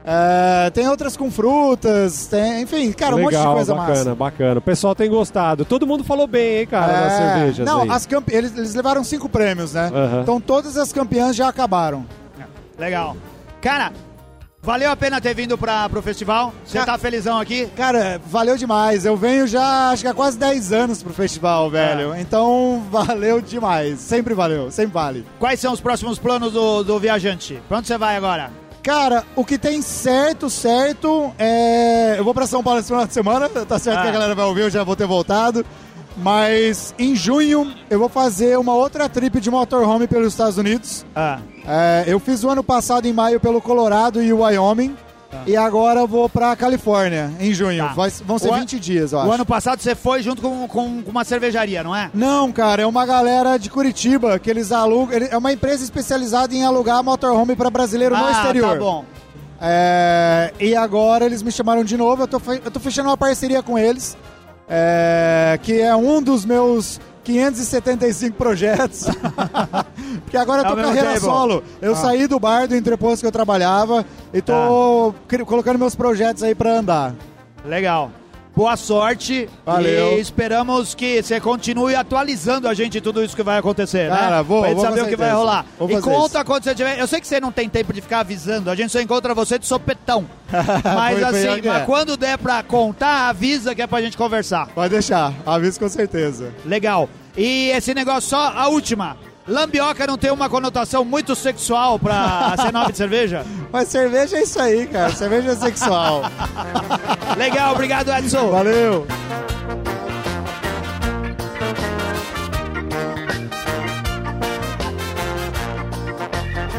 É, 0.06 0.68
tem 0.70 0.86
outras 0.86 1.16
com 1.16 1.30
frutas, 1.30 2.26
tem, 2.26 2.60
enfim, 2.62 2.92
cara, 2.92 3.16
um 3.16 3.20
monte 3.22 3.30
de 3.30 3.36
Legal, 3.38 3.54
coisa 3.54 3.74
bacana, 3.74 3.96
massa. 3.96 4.14
bacana. 4.14 4.58
O 4.58 4.62
pessoal 4.62 4.94
tem 4.94 5.08
gostado. 5.08 5.64
Todo 5.64 5.86
mundo 5.86 6.04
falou 6.04 6.26
bem, 6.26 6.58
hein, 6.58 6.66
cara, 6.66 6.92
das 6.92 7.12
É, 7.12 7.16
cervejas 7.36 7.66
Não, 7.66 7.80
aí. 7.82 7.90
as 7.90 8.04
campe... 8.04 8.34
eles, 8.34 8.54
eles 8.56 8.74
levaram 8.74 9.02
cinco 9.02 9.28
prêmios, 9.30 9.72
né? 9.72 9.90
Então 10.22 10.38
todas 10.40 10.76
as 10.76 10.92
campeãs 10.92 11.34
já 11.34 11.48
acabaram. 11.48 12.04
Legal. 12.78 13.16
Cara, 13.62 13.92
valeu 14.64 14.90
a 14.90 14.96
pena 14.96 15.20
ter 15.20 15.34
vindo 15.34 15.56
pra, 15.58 15.88
pro 15.88 16.02
festival? 16.02 16.52
Você 16.64 16.84
tá 16.84 16.96
felizão 16.98 17.38
aqui? 17.38 17.66
Cara, 17.76 18.20
valeu 18.26 18.56
demais. 18.56 19.04
Eu 19.04 19.16
venho 19.16 19.46
já, 19.46 19.90
acho 19.90 20.02
que 20.02 20.08
há 20.08 20.14
quase 20.14 20.38
10 20.38 20.72
anos 20.72 21.02
pro 21.02 21.12
festival, 21.12 21.70
velho. 21.70 22.14
É. 22.14 22.20
Então, 22.20 22.82
valeu 22.90 23.40
demais. 23.40 24.00
Sempre 24.00 24.34
valeu, 24.34 24.70
sempre 24.70 24.92
vale. 24.94 25.26
Quais 25.38 25.60
são 25.60 25.72
os 25.72 25.80
próximos 25.80 26.18
planos 26.18 26.52
do, 26.52 26.82
do 26.82 26.98
viajante? 26.98 27.60
Pra 27.68 27.78
onde 27.78 27.86
você 27.86 27.98
vai 27.98 28.16
agora? 28.16 28.50
Cara, 28.82 29.24
o 29.34 29.44
que 29.46 29.56
tem 29.56 29.80
certo, 29.80 30.50
certo, 30.50 31.32
é... 31.38 32.16
Eu 32.18 32.24
vou 32.24 32.34
pra 32.34 32.46
São 32.46 32.62
Paulo 32.62 32.80
esse 32.80 32.88
final 32.88 33.06
de 33.06 33.14
semana, 33.14 33.48
tá 33.48 33.78
certo 33.78 33.98
Ah. 33.98 34.02
que 34.02 34.08
a 34.08 34.12
galera 34.12 34.34
vai 34.34 34.44
ouvir, 34.44 34.60
eu 34.60 34.70
já 34.70 34.84
vou 34.84 34.94
ter 34.94 35.06
voltado. 35.06 35.64
Mas 36.16 36.94
em 36.98 37.14
junho 37.16 37.72
eu 37.90 37.98
vou 37.98 38.08
fazer 38.08 38.56
uma 38.58 38.74
outra 38.74 39.08
trip 39.08 39.40
de 39.40 39.50
motorhome 39.50 40.06
pelos 40.06 40.28
Estados 40.28 40.56
Unidos. 40.58 41.04
Ah, 41.14 41.38
É, 41.66 42.04
eu 42.06 42.20
fiz 42.20 42.44
o 42.44 42.50
ano 42.50 42.62
passado 42.62 43.06
em 43.06 43.12
maio 43.12 43.40
pelo 43.40 43.60
Colorado 43.60 44.22
e 44.22 44.32
o 44.32 44.40
Wyoming. 44.42 44.96
E 45.48 45.56
agora 45.56 45.98
eu 46.00 46.06
vou 46.06 46.28
pra 46.28 46.54
Califórnia, 46.54 47.32
em 47.40 47.52
junho. 47.52 47.84
Tá. 47.84 47.92
Vai- 47.92 48.10
vão 48.24 48.38
ser 48.38 48.48
O 48.50 48.54
an- 48.54 48.60
20 48.60 48.78
dias, 48.78 49.12
eu 49.12 49.18
acho. 49.18 49.28
o 49.28 49.32
ano 49.32 49.44
passado 49.44 49.80
você 49.80 49.92
foi 49.96 50.22
junto 50.22 50.40
com, 50.40 50.68
com, 50.68 51.02
com 51.02 51.10
uma 51.10 51.24
cervejaria, 51.24 51.82
não 51.82 51.94
é? 51.94 52.08
Não, 52.14 52.52
cara, 52.52 52.82
é 52.82 52.86
uma 52.86 53.04
galera 53.04 53.56
de 53.58 53.68
Curitiba 53.68 54.38
que 54.38 54.48
eles 54.48 54.70
alugam. 54.70 55.18
É 55.28 55.36
uma 55.36 55.52
empresa 55.52 55.82
especializada 55.82 56.54
em 56.54 56.64
alugar 56.64 57.02
motorhome 57.02 57.56
pra 57.56 57.68
brasileiro 57.68 58.16
no 58.16 58.24
ah, 58.24 58.30
exterior. 58.30 58.74
tá 58.74 58.78
bom. 58.78 59.04
É, 59.60 60.52
e 60.60 60.76
agora 60.76 61.24
eles 61.26 61.42
me 61.42 61.50
chamaram 61.50 61.82
de 61.82 61.96
novo. 61.96 62.22
Eu 62.22 62.28
tô, 62.28 62.40
eu 62.64 62.70
tô 62.70 62.78
fechando 62.78 63.08
uma 63.08 63.16
parceria 63.16 63.60
com 63.62 63.76
eles, 63.76 64.16
é, 64.68 65.58
que 65.62 65.80
é 65.80 65.94
um 65.94 66.22
dos 66.22 66.44
meus 66.44 67.00
575 67.24 68.36
projetos. 68.36 69.06
Porque 70.24 70.36
agora 70.36 70.62
eu 70.62 70.66
É 70.66 70.68
tô 70.68 70.74
mesmo 70.76 70.88
carreira 70.90 71.08
table. 71.14 71.20
solo. 71.26 71.64
Eu 71.80 71.92
Ah. 71.92 71.96
saí 71.96 72.26
do 72.26 72.38
bar 72.38 72.66
do 72.68 72.76
entreposto 72.76 73.20
que 73.20 73.26
eu 73.26 73.32
trabalhava 73.32 74.04
e 74.32 74.40
tô 74.42 75.14
cri- 75.28 75.44
colocando 75.44 75.78
meus 75.78 75.94
projetos 75.94 76.42
aí 76.42 76.54
pra 76.54 76.78
andar. 76.78 77.14
Legal. 77.64 78.10
Boa 78.56 78.76
sorte. 78.76 79.48
Valeu. 79.66 80.16
E 80.16 80.20
esperamos 80.20 80.94
que 80.94 81.20
você 81.22 81.40
continue 81.40 81.94
atualizando 81.96 82.68
a 82.68 82.74
gente 82.74 83.00
tudo 83.00 83.22
isso 83.24 83.34
que 83.34 83.42
vai 83.42 83.58
acontecer, 83.58 84.08
Cara, 84.08 84.36
né? 84.38 84.42
vou- 84.44 84.60
Pra 84.60 84.68
gente 84.70 84.76
vou 84.78 84.86
saber 84.86 85.02
o 85.02 85.08
que 85.08 85.16
vai 85.16 85.32
rolar. 85.32 85.66
Vou 85.76 85.90
e 85.90 86.00
conta 86.00 86.44
quando 86.44 86.62
você 86.62 86.74
tiver. 86.74 86.98
Eu 87.00 87.06
sei 87.08 87.20
que 87.20 87.26
você 87.26 87.40
não 87.40 87.50
tem 87.50 87.68
tempo 87.68 87.92
de 87.92 88.00
ficar 88.00 88.20
avisando, 88.20 88.70
a 88.70 88.74
gente 88.76 88.90
só 88.92 89.00
encontra 89.00 89.34
você 89.34 89.58
de 89.58 89.66
sopetão. 89.66 90.24
Mas 90.52 91.18
Foi- 91.18 91.30
foi 91.30 91.48
assim, 91.48 91.62
que 91.62 91.68
é. 91.68 91.72
mas 91.72 91.84
quando 91.84 92.16
der 92.16 92.38
pra 92.38 92.62
contar, 92.62 93.28
avisa 93.28 93.74
que 93.74 93.82
é 93.82 93.86
pra 93.88 94.00
gente 94.00 94.16
conversar. 94.16 94.68
Pode 94.68 94.90
deixar, 94.92 95.32
aviso 95.44 95.80
com 95.80 95.88
certeza. 95.88 96.52
Legal. 96.64 97.08
E 97.36 97.70
esse 97.70 97.92
negócio 97.92 98.30
só, 98.30 98.52
a 98.54 98.68
última. 98.68 99.16
Lambioca 99.46 100.06
não 100.06 100.16
tem 100.16 100.30
uma 100.30 100.48
conotação 100.48 101.04
muito 101.04 101.34
sexual 101.36 101.98
pra 101.98 102.54
ser 102.60 102.72
nome 102.72 102.92
de 102.92 102.98
cerveja? 102.98 103.44
Mas 103.70 103.88
cerveja 103.88 104.38
é 104.38 104.42
isso 104.42 104.60
aí, 104.60 104.86
cara. 104.86 105.12
Cerveja 105.14 105.50
é 105.50 105.56
sexual. 105.56 106.22
Legal, 107.36 107.74
obrigado, 107.74 108.10
Edson. 108.10 108.50
Valeu! 108.50 109.06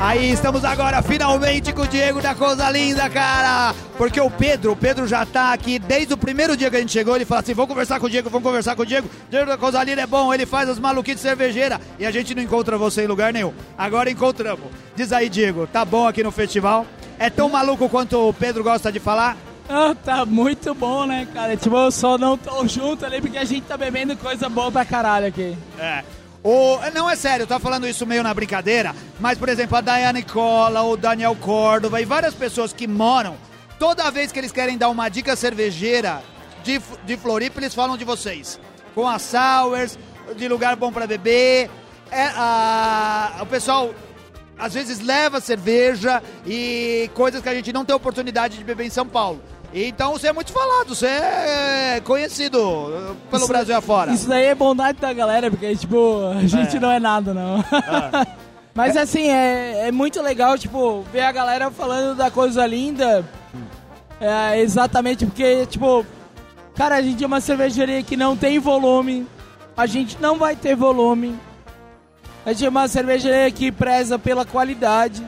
Aí 0.05 0.31
estamos 0.31 0.63
agora 0.63 1.01
finalmente 1.01 1.73
com 1.73 1.81
o 1.81 1.87
Diego 1.87 2.21
da 2.21 2.35
Coisa 2.35 2.69
Linda, 2.69 3.09
cara. 3.09 3.73
Porque 3.97 4.21
o 4.21 4.29
Pedro, 4.29 4.73
o 4.73 4.75
Pedro 4.75 5.07
já 5.07 5.25
tá 5.25 5.51
aqui 5.51 5.79
desde 5.79 6.13
o 6.13 6.17
primeiro 6.17 6.55
dia 6.55 6.69
que 6.69 6.75
a 6.75 6.79
gente 6.79 6.91
chegou. 6.91 7.15
Ele 7.15 7.25
fala 7.25 7.41
assim: 7.41 7.55
vamos 7.55 7.69
conversar 7.69 7.99
com 7.99 8.05
o 8.05 8.09
Diego, 8.09 8.29
vamos 8.29 8.47
conversar 8.47 8.75
com 8.75 8.83
o 8.83 8.85
Diego. 8.85 9.09
Diego 9.31 9.47
da 9.47 9.57
Coisa 9.57 9.83
Linda 9.83 10.03
é 10.03 10.05
bom, 10.05 10.31
ele 10.31 10.45
faz 10.45 10.69
as 10.69 10.77
maluquices 10.77 11.21
cervejeira. 11.21 11.81
E 11.97 12.05
a 12.05 12.11
gente 12.11 12.35
não 12.35 12.43
encontra 12.43 12.77
você 12.77 13.03
em 13.03 13.07
lugar 13.07 13.33
nenhum. 13.33 13.51
Agora 13.75 14.07
encontramos. 14.07 14.65
Diz 14.95 15.11
aí, 15.11 15.27
Diego, 15.27 15.65
tá 15.65 15.83
bom 15.83 16.07
aqui 16.07 16.21
no 16.21 16.31
festival? 16.31 16.85
É 17.17 17.31
tão 17.31 17.49
maluco 17.49 17.89
quanto 17.89 18.29
o 18.29 18.31
Pedro 18.31 18.63
gosta 18.63 18.91
de 18.91 18.99
falar? 18.99 19.35
Ah, 19.67 19.95
tá 20.05 20.23
muito 20.23 20.75
bom, 20.75 21.07
né, 21.07 21.27
cara? 21.33 21.57
Tipo, 21.57 21.77
eu 21.77 21.89
só 21.89 22.15
não 22.15 22.37
tô 22.37 22.67
junto 22.67 23.03
ali 23.03 23.21
porque 23.21 23.39
a 23.39 23.43
gente 23.43 23.63
tá 23.63 23.75
bebendo 23.75 24.15
coisa 24.15 24.47
boa 24.49 24.71
pra 24.71 24.85
caralho 24.85 25.25
aqui. 25.25 25.57
É. 25.79 26.03
O, 26.47 26.77
não 26.93 27.09
é 27.09 27.15
sério, 27.15 27.41
eu 27.43 27.47
tô 27.47 27.59
falando 27.59 27.87
isso 27.87 28.05
meio 28.05 28.21
na 28.21 28.31
brincadeira, 28.31 28.95
mas 29.19 29.35
por 29.35 29.49
exemplo, 29.49 29.75
a 29.77 29.81
Dayane 29.81 30.21
Cola, 30.21 30.83
o 30.83 30.95
Daniel 30.95 31.35
Córdova 31.35 31.99
e 31.99 32.05
várias 32.05 32.35
pessoas 32.35 32.71
que 32.71 32.85
moram, 32.87 33.35
toda 33.79 34.11
vez 34.11 34.31
que 34.31 34.37
eles 34.37 34.51
querem 34.51 34.77
dar 34.77 34.89
uma 34.89 35.09
dica 35.09 35.35
cervejeira 35.35 36.21
de, 36.63 36.79
de 37.03 37.17
Floripa, 37.17 37.59
eles 37.59 37.73
falam 37.73 37.97
de 37.97 38.05
vocês. 38.05 38.59
Com 38.93 39.07
as 39.07 39.23
sours, 39.23 39.97
de 40.37 40.47
lugar 40.47 40.75
bom 40.75 40.91
pra 40.91 41.07
beber. 41.07 41.67
É, 42.11 42.27
a- 42.35 43.39
o 43.41 43.45
pessoal 43.47 43.91
às 44.57 44.73
vezes 44.75 44.99
leva 44.99 45.41
cerveja 45.41 46.21
e 46.45 47.09
coisas 47.15 47.41
que 47.41 47.49
a 47.49 47.55
gente 47.55 47.73
não 47.73 47.83
tem 47.83 47.95
oportunidade 47.95 48.55
de 48.57 48.63
beber 48.63 48.85
em 48.85 48.89
São 48.91 49.07
Paulo. 49.07 49.41
Então 49.77 50.13
você 50.13 50.27
é 50.27 50.33
muito 50.33 50.53
falado, 50.53 50.95
você 50.95 51.05
é 51.07 52.01
conhecido 52.01 52.57
eh, 52.59 53.13
pelo 53.29 53.41
Isso- 53.43 53.47
Brasil 53.51 53.75
afora. 53.75 54.13
Isso 54.13 54.29
daí 54.29 54.45
é 54.45 54.55
bondade 54.55 54.99
da 55.01 55.11
galera, 55.11 55.51
porque, 55.51 55.75
tipo, 55.75 56.27
a 56.33 56.47
gente 56.47 56.77
É. 56.77 56.79
não 56.79 56.89
é 56.89 56.97
nada, 56.99 57.33
não. 57.33 57.61
Mas, 58.73 58.95
assim, 58.95 59.27
é, 59.29 59.87
é 59.87 59.91
muito 59.91 60.21
legal, 60.21 60.57
tipo, 60.57 61.01
ver 61.11 61.21
a 61.21 61.31
galera 61.31 61.69
falando 61.71 62.15
da 62.15 62.31
coisa 62.31 62.65
linda. 62.65 63.25
É, 64.19 64.59
exatamente 64.61 65.25
porque, 65.25 65.65
tipo, 65.65 66.05
cara, 66.73 66.95
a 66.95 67.01
gente 67.01 67.21
é 67.21 67.27
uma 67.27 67.41
cervejaria 67.41 68.01
que 68.01 68.15
não 68.15 68.35
tem 68.37 68.59
volume. 68.59 69.27
A 69.75 69.85
gente 69.85 70.17
não 70.21 70.37
vai 70.37 70.55
ter 70.55 70.73
volume. 70.73 71.37
A 72.45 72.53
gente 72.53 72.65
é 72.65 72.69
uma 72.69 72.87
cervejaria 72.87 73.51
que 73.51 73.71
preza 73.73 74.17
pela 74.17 74.45
qualidade. 74.45 75.21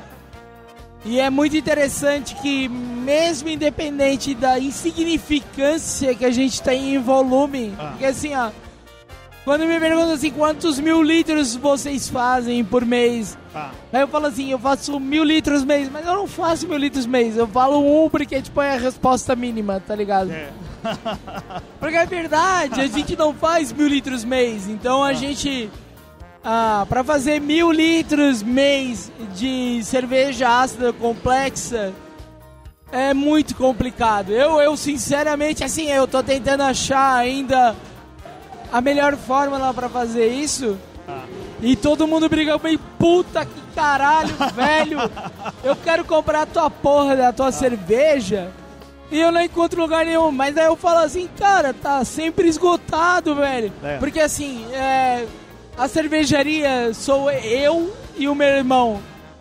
E 1.05 1.19
é 1.19 1.29
muito 1.29 1.55
interessante 1.55 2.35
que, 2.35 2.67
mesmo 2.67 3.47
independente 3.49 4.33
da 4.35 4.59
insignificância 4.59 6.13
que 6.13 6.25
a 6.25 6.31
gente 6.31 6.61
tem 6.61 6.95
em 6.95 6.97
volume, 6.99 7.73
Ah. 7.79 7.87
porque 7.91 8.05
assim, 8.05 8.35
ó, 8.35 8.49
Quando 9.45 9.65
me 9.65 9.79
perguntam 9.79 10.11
assim, 10.11 10.29
quantos 10.29 10.77
mil 10.77 11.01
litros 11.01 11.55
vocês 11.55 12.09
fazem 12.09 12.65
por 12.65 12.83
mês? 12.83 13.37
Ah. 13.55 13.71
Aí 13.93 14.01
eu 14.01 14.07
falo 14.09 14.25
assim, 14.25 14.51
eu 14.51 14.59
faço 14.59 14.99
mil 14.99 15.23
litros 15.23 15.63
mês, 15.63 15.89
mas 15.89 16.05
eu 16.05 16.13
não 16.15 16.27
faço 16.27 16.67
mil 16.67 16.77
litros 16.77 17.05
mês. 17.05 17.37
Eu 17.37 17.47
falo 17.47 17.79
um 17.79 18.09
porque, 18.09 18.41
tipo, 18.41 18.61
é 18.61 18.75
a 18.75 18.77
resposta 18.77 19.37
mínima, 19.37 19.79
tá 19.79 19.95
ligado? 19.95 20.31
Porque 21.79 21.95
é 21.95 22.05
verdade, 22.05 22.81
a 22.81 22.87
gente 22.87 23.15
não 23.15 23.33
faz 23.33 23.71
mil 23.71 23.87
litros 23.87 24.25
mês. 24.25 24.67
Então 24.67 25.01
a 25.01 25.13
gente. 25.13 25.69
Ah, 26.49 26.85
pra 26.87 27.03
fazer 27.03 27.41
mil 27.41 27.73
litros 27.73 28.41
mês 28.41 29.11
de 29.35 29.83
cerveja 29.83 30.61
ácida 30.61 30.93
complexa 30.93 31.91
é 32.89 33.13
muito 33.13 33.53
complicado. 33.53 34.31
Eu, 34.31 34.61
eu 34.61 34.77
sinceramente, 34.77 35.61
assim, 35.61 35.91
eu 35.91 36.07
tô 36.07 36.23
tentando 36.23 36.63
achar 36.63 37.17
ainda 37.17 37.75
a 38.71 38.79
melhor 38.79 39.17
fórmula 39.17 39.73
pra 39.73 39.89
fazer 39.89 40.27
isso. 40.27 40.77
E 41.61 41.75
todo 41.75 42.07
mundo 42.07 42.29
briga 42.29 42.57
bem, 42.57 42.79
puta 42.97 43.43
que 43.43 43.61
caralho, 43.75 44.33
velho. 44.55 44.99
Eu 45.65 45.75
quero 45.75 46.05
comprar 46.05 46.43
a 46.43 46.45
tua 46.45 46.69
porra 46.69 47.17
da 47.17 47.33
tua 47.33 47.51
cerveja 47.51 48.51
e 49.11 49.19
eu 49.19 49.33
não 49.33 49.41
encontro 49.41 49.81
lugar 49.81 50.05
nenhum. 50.05 50.31
Mas 50.31 50.57
aí 50.57 50.67
eu 50.67 50.77
falo 50.77 50.99
assim, 50.99 51.27
cara, 51.37 51.73
tá 51.73 52.05
sempre 52.05 52.47
esgotado, 52.47 53.35
velho. 53.35 53.69
É. 53.83 53.97
Porque 53.97 54.21
assim, 54.21 54.65
é, 54.73 55.25
a 55.77 55.87
cervejaria 55.87 56.93
sou 56.93 57.29
eu 57.31 57.93
e 58.17 58.27
o 58.27 58.35
meu 58.35 58.47
irmão. 58.47 58.99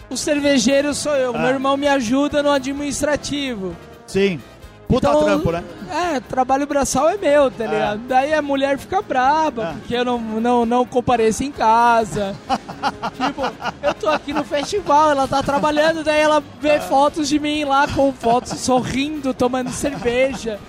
O 0.08 0.16
cervejeiro 0.16 0.94
sou 0.94 1.14
eu. 1.16 1.34
Ah. 1.34 1.38
Meu 1.38 1.48
irmão 1.50 1.76
me 1.76 1.88
ajuda 1.88 2.42
no 2.42 2.50
administrativo. 2.50 3.76
Sim. 4.06 4.40
Puta 4.88 5.08
Então, 5.08 5.24
trampo, 5.24 5.50
né? 5.50 5.64
É, 5.90 6.20
trabalho 6.20 6.64
braçal 6.64 7.08
é 7.08 7.16
meu, 7.16 7.50
tá 7.50 7.66
ligado? 7.66 8.00
Daí 8.06 8.32
a 8.32 8.40
mulher 8.40 8.78
fica 8.78 9.02
braba, 9.02 9.70
Ah. 9.70 9.72
porque 9.72 9.96
eu 9.96 10.04
não, 10.04 10.16
não, 10.20 10.64
não 10.64 10.86
compareço 10.86 11.42
em 11.42 11.50
casa. 11.50 12.36
tipo, 13.20 13.42
eu 13.82 13.94
tô 13.94 14.08
aqui 14.08 14.32
no 14.32 14.44
festival, 14.44 15.10
ela 15.10 15.26
tá 15.26 15.42
trabalhando, 15.42 16.04
daí 16.04 16.20
ela 16.20 16.40
vê 16.60 16.78
fotos 16.78 17.28
de 17.28 17.40
mim 17.40 17.64
lá 17.64 17.88
com 17.88 18.12
fotos 18.12 18.60
sorrindo, 18.60 19.34
tomando 19.34 19.70
cerveja. 19.70 20.60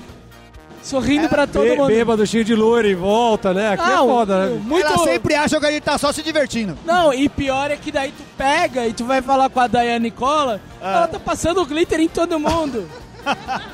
Sorrindo 0.88 1.28
pra 1.28 1.46
todo 1.46 1.64
Bê- 1.64 1.76
mundo. 1.76 1.88
Bêbado, 1.88 2.26
cheio 2.26 2.44
de 2.46 2.56
loura 2.56 2.88
em 2.90 2.96
volta, 2.96 3.54
né? 3.54 3.70
Aqui 3.74 3.84
é 3.84 3.88
Não, 3.96 4.08
foda, 4.08 4.46
né? 4.46 4.62
muito... 4.64 4.86
Ela 4.88 4.98
sempre 5.00 5.36
acha 5.36 5.60
que 5.60 5.66
a 5.66 5.72
gente 5.72 5.84
tá 5.84 5.98
só 5.98 6.12
se 6.12 6.22
divertindo. 6.24 6.78
Não, 6.86 7.14
e 7.14 7.28
pior 7.28 7.70
é 7.72 7.76
que 7.76 7.92
daí 7.92 8.12
tu 8.12 8.24
pega 8.38 8.88
e 8.88 8.94
tu 8.94 9.04
vai 9.06 9.22
falar 9.22 9.50
com 9.50 9.60
a 9.60 9.68
Dayane 9.68 10.06
Nicola, 10.06 10.62
Ah. 10.82 10.98
ela 10.98 11.08
tá 11.08 11.20
passando 11.20 11.66
glitter 11.66 12.00
em 12.00 12.08
todo 12.08 12.40
mundo. 12.40 12.88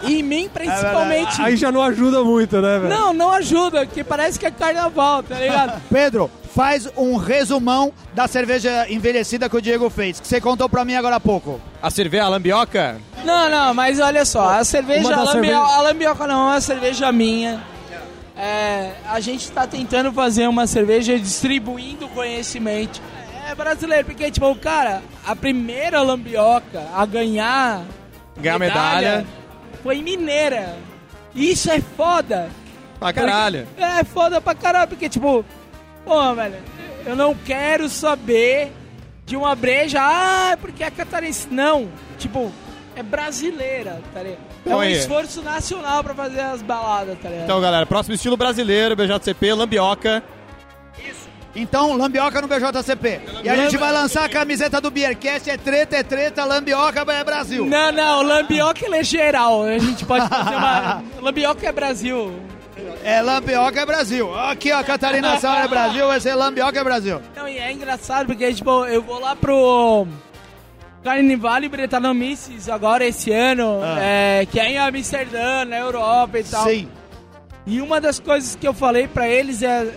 e 0.02 0.16
em 0.20 0.24
mim, 0.24 0.50
principalmente. 0.52 1.40
Aí 1.40 1.56
já 1.56 1.72
não 1.72 1.84
ajuda 1.84 2.24
muito, 2.24 2.60
né, 2.60 2.80
velho? 2.80 2.90
Não, 2.90 3.14
não 3.14 3.32
ajuda, 3.32 3.86
que 3.86 4.04
parece 4.04 4.40
que 4.40 4.48
é 4.48 4.52
carnaval, 4.52 5.22
tá 5.22 5.36
ligado? 5.38 5.80
Pedro, 5.92 6.32
faz 6.56 6.90
um 6.98 7.16
resumão 7.18 7.94
da 8.16 8.28
cerveja 8.28 8.88
envelhecida 8.90 9.48
que 9.48 9.56
o 9.56 9.62
Diego 9.62 9.90
fez, 9.92 10.20
que 10.20 10.28
você 10.28 10.42
contou 10.42 10.68
pra 10.68 10.84
mim 10.84 10.96
agora 10.96 11.18
há 11.18 11.20
pouco. 11.20 11.62
A 11.82 11.92
cerveja, 11.92 12.24
a 12.24 12.30
lambioca? 12.30 12.98
Não, 13.24 13.50
não, 13.50 13.74
mas 13.74 14.00
olha 14.00 14.26
só, 14.26 14.50
a 14.50 14.64
cerveja, 14.64 15.16
a, 15.16 15.82
lambioca 15.82 16.28
não 16.28 16.50
é 16.50 16.52
uma 16.54 16.62
cerveja 16.62 17.12
minha. 17.12 17.64
É, 18.36 18.92
a 19.08 19.20
gente 19.20 19.52
tá 19.52 19.68
tentando 19.68 20.12
fazer 20.12 20.48
uma 20.48 20.66
cerveja 20.66 21.18
distribuindo 21.18 22.08
conhecimento. 22.10 23.02
É 23.50 23.54
brasileiro, 23.54 24.06
porque, 24.06 24.32
tipo, 24.32 24.54
cara, 24.56 25.02
a 25.26 25.36
primeira 25.36 26.02
lambioca 26.02 26.84
a 26.94 27.06
ganhar 27.06 27.84
Ganhar 28.38 28.58
medalha. 28.58 29.26
foi 29.84 30.02
mineira. 30.02 30.76
Isso 31.36 31.70
é 31.70 31.80
foda. 31.80 32.50
Pra 33.00 33.14
caralho. 33.14 33.68
É 33.78 34.04
foda 34.04 34.42
pra 34.42 34.56
caralho, 34.56 34.88
porque, 34.88 35.10
tipo, 35.10 35.46
pô, 36.06 36.34
velho, 36.34 36.56
eu 37.06 37.16
não 37.16 37.36
quero 37.36 37.88
saber 37.90 38.72
de 39.26 39.36
uma 39.36 39.56
breja, 39.56 40.00
ah, 40.02 40.58
porque 40.60 40.84
é 40.84 40.90
catarinense. 40.90 41.48
Não, 41.52 41.90
tipo, 42.18 42.52
é 42.96 43.04
brasileira, 43.04 44.02
tá 44.14 44.22
ligado? 44.22 44.40
É 44.40 44.60
Então 44.66 44.78
um 44.78 44.82
aí. 44.82 44.94
esforço 44.94 45.42
nacional 45.42 46.04
pra 46.04 46.14
fazer 46.14 46.40
as 46.42 46.62
baladas, 46.62 47.18
tá 47.22 47.30
ligado? 47.30 47.46
Então, 47.46 47.62
galera, 47.62 47.86
próximo 47.86 48.16
estilo 48.16 48.38
brasileiro, 48.38 48.96
BJCP, 48.96 49.54
lambioca. 49.54 50.24
Então, 51.56 51.96
lambioca 51.96 52.42
no 52.42 52.48
BJCP. 52.48 53.22
E 53.44 53.50
a 53.50 53.56
gente 53.56 53.78
vai 53.78 53.92
lançar 53.92 54.26
a 54.26 54.30
camiseta 54.30 54.82
do 54.82 54.90
Beercast, 54.90 55.50
é 55.50 55.58
treta, 55.58 55.98
é 55.98 56.04
treta, 56.04 56.44
lambioca 56.46 57.02
é 57.12 57.24
Brasil. 57.24 57.66
Não, 57.66 57.92
não, 57.92 58.24
lambioca 58.24 58.84
ele 58.86 58.98
é 58.98 59.04
geral. 59.04 59.64
A 59.64 59.78
gente 59.78 60.04
pode 60.04 60.28
fazer 60.28 60.56
uma. 60.56 61.04
lambioca 61.22 61.68
é 61.68 61.72
Brasil. 61.72 62.34
É 63.04 63.22
lambioca 63.22 63.80
é 63.80 63.86
Brasil. 63.86 64.36
Aqui, 64.36 64.72
ó, 64.72 64.84
Catarina 64.84 65.38
Sauer 65.38 65.66
é 65.66 65.68
Brasil, 65.68 66.08
vai 66.08 66.20
ser 66.20 66.34
lambioca 66.34 66.80
é 66.80 66.84
Brasil. 66.84 67.22
Não, 67.36 67.48
e 67.48 67.60
é 67.60 67.72
engraçado 67.72 68.26
porque, 68.26 68.52
tipo, 68.52 68.86
eu 68.86 69.02
vou 69.04 69.20
lá 69.20 69.36
pro 69.36 70.08
Carnival 71.04 71.62
Bretanomices 71.70 72.70
agora 72.70 73.06
esse 73.06 73.32
ano, 73.32 73.82
Ah. 73.84 73.98
é, 74.00 74.46
que 74.50 74.60
é 74.60 74.72
em 74.72 74.78
Amsterdã, 74.78 75.66
na 75.66 75.78
Europa 75.78 76.40
e 76.40 76.44
tal. 76.44 76.64
Sim. 76.66 76.88
E 77.66 77.82
uma 77.82 78.00
das 78.02 78.20
coisas 78.20 78.56
que 78.56 78.68
eu 78.68 78.74
falei 78.74 79.08
pra 79.08 79.28
eles 79.28 79.62
é: 79.62 79.88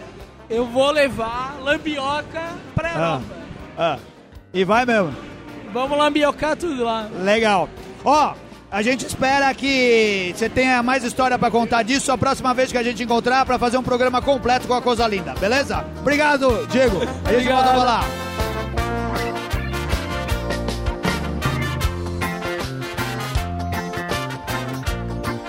eu 0.51 0.65
vou 0.67 0.91
levar 0.91 1.57
lambioca 1.63 2.43
pra 2.75 2.89
Ah. 2.91 2.95
Europa. 2.95 3.25
Ah. 3.79 3.99
E 4.53 4.65
vai 4.65 4.85
mesmo. 4.87 5.15
Vamos 5.73 5.99
lambiocar 5.99 6.57
tudo 6.57 6.85
lá. 6.85 7.09
Legal. 7.23 7.69
Ó, 8.05 8.35
a 8.71 8.83
gente 8.83 9.05
espera 9.07 9.53
que 9.53 10.33
você 10.35 10.49
tenha 10.49 10.83
mais 10.83 11.05
história 11.05 11.39
pra 11.39 11.51
contar 11.51 11.83
disso 11.83 12.11
a 12.11 12.17
próxima 12.19 12.55
vez 12.55 12.73
que 12.73 12.79
a 12.79 12.83
gente 12.83 13.03
encontrar 13.03 13.45
pra 13.45 13.59
fazer 13.59 13.77
um 13.77 13.83
programa 13.83 14.23
completo 14.23 14.67
com 14.67 14.75
a 14.75 14.81
coisa 14.81 15.07
linda, 15.07 15.35
beleza? 15.39 15.85
Obrigado, 16.01 16.67
Diego. 16.69 16.99
A 17.25 17.33
gente 17.33 17.49
volta 17.49 17.71
a 17.71 17.75
falar. 17.75 18.05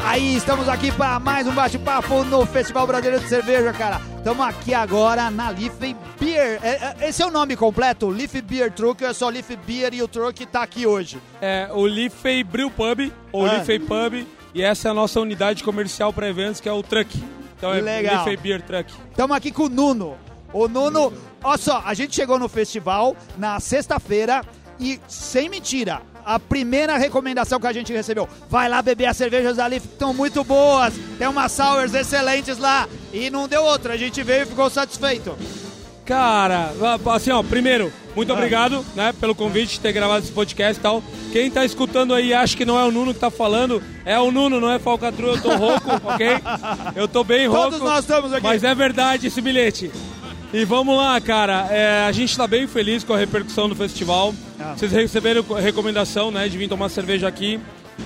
Aí, 0.08 0.38
estamos 0.38 0.70
aqui 0.70 0.90
para 0.92 1.20
mais 1.20 1.46
um 1.48 1.52
bate-papo 1.54 2.24
no 2.24 2.46
Festival 2.46 2.88
Brasileiro 2.88 3.22
de 3.22 3.28
Cerveja, 3.30 3.74
cara. 3.74 4.00
Estamos 4.18 4.46
aqui 4.46 4.74
agora 4.74 5.30
na 5.30 5.50
Leaf 5.50 5.80
Beer. 6.18 6.60
É- 6.64 6.96
é- 7.04 7.10
Esse 7.10 7.22
é 7.22 7.26
o 7.26 7.32
nome 7.32 7.58
completo? 7.58 8.08
Leaf 8.08 8.34
Beer 8.42 8.72
Truck 8.72 9.04
é 9.04 9.12
só 9.12 9.28
Leaf 9.28 9.50
Beer 9.66 9.94
e 9.94 10.02
o 10.02 10.08
Truck 10.08 10.46
tá 10.46 10.64
aqui 10.64 10.88
hoje? 10.88 11.20
É 11.42 11.70
o 11.74 11.86
Liffey 11.86 12.42
Brew 12.44 12.72
Pub, 12.72 13.12
ou 13.34 13.46
Ah. 13.46 13.56
Liffey 13.56 13.80
Pub, 13.80 14.26
e 14.54 14.62
essa 14.62 14.88
é 14.88 14.92
a 14.92 14.94
nossa 14.94 15.20
unidade 15.20 15.62
comercial 15.64 16.14
para 16.14 16.30
eventos, 16.30 16.62
que 16.62 16.70
é 16.70 16.74
o 16.74 16.82
Truck. 16.82 17.22
Então 17.58 17.74
é 17.74 17.82
Legal. 17.82 18.20
Liffey 18.20 18.38
Beer 18.38 18.62
Truck. 18.62 18.94
Estamos 19.12 19.36
aqui 19.36 19.52
com 19.52 19.64
o 19.64 19.70
Nuno. 19.70 20.18
O 20.54 20.70
Nuno, 20.70 21.12
olha 21.44 21.58
só, 21.58 21.84
a 21.86 21.94
gente 21.94 22.16
chegou 22.16 22.40
no 22.40 22.48
festival 22.48 23.14
na 23.38 23.60
sexta-feira 23.60 24.42
e, 24.80 25.02
sem 25.08 25.50
mentira, 25.50 26.02
a 26.28 26.38
primeira 26.38 26.98
recomendação 26.98 27.58
que 27.58 27.68
a 27.68 27.72
gente 27.72 27.94
recebeu, 27.94 28.28
vai 28.50 28.68
lá 28.68 28.82
beber 28.82 29.06
as 29.06 29.16
cervejas 29.16 29.58
ali, 29.60 29.80
que 29.80 29.88
estão 29.88 30.14
muito 30.14 30.44
boas, 30.44 30.94
tem 31.18 31.26
umas 31.28 31.54
sours 31.54 31.94
excelentes 31.94 32.58
lá. 32.58 32.86
E 33.14 33.30
não 33.30 33.48
deu 33.48 33.64
outra, 33.64 33.94
a 33.94 33.98
gente 33.98 34.22
veio 34.22 34.44
e 34.44 34.46
ficou 34.46 34.70
satisfeito. 34.70 35.38
Cara, 36.06 36.72
assim, 37.14 37.32
ó, 37.32 37.44
primeiro, 37.44 37.92
muito 38.16 38.32
Ah. 38.32 38.36
obrigado, 38.36 38.86
né, 38.96 39.14
pelo 39.20 39.36
convite 39.36 39.74
de 39.74 39.80
ter 39.82 39.92
gravado 39.92 40.24
esse 40.24 40.32
podcast 40.32 40.80
e 40.80 40.82
tal. 40.82 41.04
Quem 41.34 41.52
tá 41.52 41.66
escutando 41.66 42.14
aí 42.14 42.28
e 42.28 42.34
acha 42.34 42.56
que 42.56 42.66
não 42.66 42.80
é 42.80 42.84
o 42.84 42.92
Nuno 42.92 43.14
que 43.14 43.20
tá 43.20 43.30
falando, 43.30 43.82
é 44.06 44.18
o 44.18 44.32
Nuno, 44.32 44.60
não 44.60 44.72
é 44.72 44.80
falcatrua, 44.80 45.34
eu 45.36 45.42
tô 45.42 45.54
rouco, 45.56 45.90
ok? 46.08 46.28
Eu 46.96 47.08
tô 47.08 47.24
bem 47.24 47.48
rouco. 47.48 47.72
Todos 47.72 47.82
nós 47.82 48.00
estamos 48.00 48.32
aqui. 48.32 48.44
Mas 48.44 48.64
é 48.64 48.74
verdade 48.74 49.28
esse 49.28 49.42
bilhete. 49.42 49.92
E 50.60 50.66
vamos 50.66 50.98
lá, 50.98 51.22
cara. 51.22 51.68
é, 51.70 52.06
a 52.08 52.12
gente 52.12 52.36
tá 52.36 52.48
bem 52.48 52.66
feliz 52.68 53.04
com 53.04 53.14
a 53.14 53.18
repercussão 53.18 53.70
do 53.70 53.76
festival. 53.76 54.34
Ah. 54.60 54.74
Vocês 54.76 54.92
receberam 54.92 55.44
recomendação, 55.44 56.32
né, 56.32 56.48
de 56.50 56.58
vir 56.58 56.68
tomar 56.68 56.90
cerveja 56.90 57.28
aqui. 57.28 57.60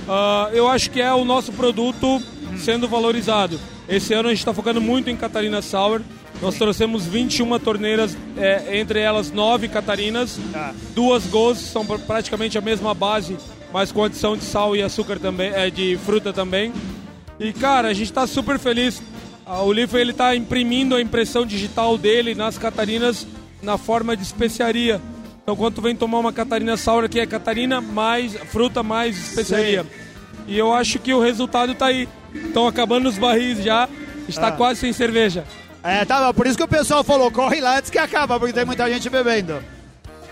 Ah, 0.08 0.50
eu 0.52 0.68
acho 0.68 0.90
que 0.92 1.02
é 1.02 1.14
o 1.14 1.24
nosso 1.24 1.54
produto 1.54 2.22
sendo 2.58 2.90
valorizado. 2.90 3.58
Esse 3.88 4.14
ano 4.14 4.28
a 4.28 4.32
gente 4.32 4.40
está 4.40 4.54
focando 4.54 4.82
muito 4.82 5.10
em 5.10 5.16
Catarina 5.16 5.62
Sour. 5.62 6.02
Nós 6.42 6.56
trouxemos 6.56 7.06
21 7.06 7.58
torneiras, 7.60 8.18
é, 8.36 8.78
entre 8.80 9.00
elas 9.00 9.32
9 9.32 9.70
Catarinas, 9.70 10.38
Ah. 10.54 10.74
duas 10.94 11.26
Ghosts, 11.28 11.68
são 11.68 11.86
pr- 11.86 12.00
praticamente 12.00 12.58
a 12.58 12.62
mesma 12.62 12.94
base, 12.94 13.38
mas 13.72 13.92
com 13.94 14.04
adição 14.04 14.36
de 14.36 14.44
sal 14.44 14.76
e 14.76 14.82
açúcar 14.82 15.20
também, 15.20 15.52
é, 15.54 15.70
de 15.70 15.98
fruta 16.06 16.34
também. 16.34 16.74
E 17.40 17.54
cara, 17.54 17.88
a 17.88 17.94
gente 17.94 18.12
tá 18.12 18.28
super 18.28 18.60
feliz. 18.60 19.02
O 19.60 19.72
Leaf 19.72 19.94
ele 19.96 20.14
tá 20.14 20.36
imprimindo 20.36 20.96
a 20.96 21.02
impressão 21.02 21.46
digital 21.46 21.98
dele 21.98 22.34
nas 22.34 22.58
Catarinas 22.58 23.28
na 23.62 23.78
forma 23.78 24.16
de 24.16 24.24
especiaria. 24.24 25.02
Então 25.44 25.56
quando 25.56 25.76
tu 25.76 25.82
vem 25.82 25.96
tomar 25.96 26.20
uma 26.20 26.32
Catarina 26.32 26.78
Sour 26.78 27.04
aqui 27.06 27.20
é 27.20 27.26
Catarina 27.26 27.82
mais 27.82 28.34
fruta 28.52 28.82
mais 28.82 29.18
especiaria. 29.18 29.86
E 30.48 30.58
eu 30.58 30.74
acho 30.74 31.00
que 31.00 31.14
o 31.14 31.20
resultado 31.22 31.76
tá 31.76 31.88
aí. 31.88 32.08
Estão 32.34 32.66
acabando 32.66 33.10
os 33.10 33.18
barris 33.18 33.62
já, 33.62 33.90
está 34.28 34.48
Ah. 34.48 34.52
quase 34.54 34.80
sem 34.80 34.94
cerveja. 34.94 35.44
É, 35.84 36.06
tá, 36.06 36.34
por 36.34 36.48
isso 36.48 36.56
que 36.58 36.64
o 36.64 36.68
pessoal 36.68 37.04
falou, 37.04 37.30
corre 37.32 37.60
lá 37.60 37.78
antes 37.78 37.90
que 37.90 37.98
acaba, 37.98 38.40
porque 38.40 38.54
tem 38.54 38.64
muita 38.66 38.88
gente 38.90 39.10
bebendo. 39.10 39.62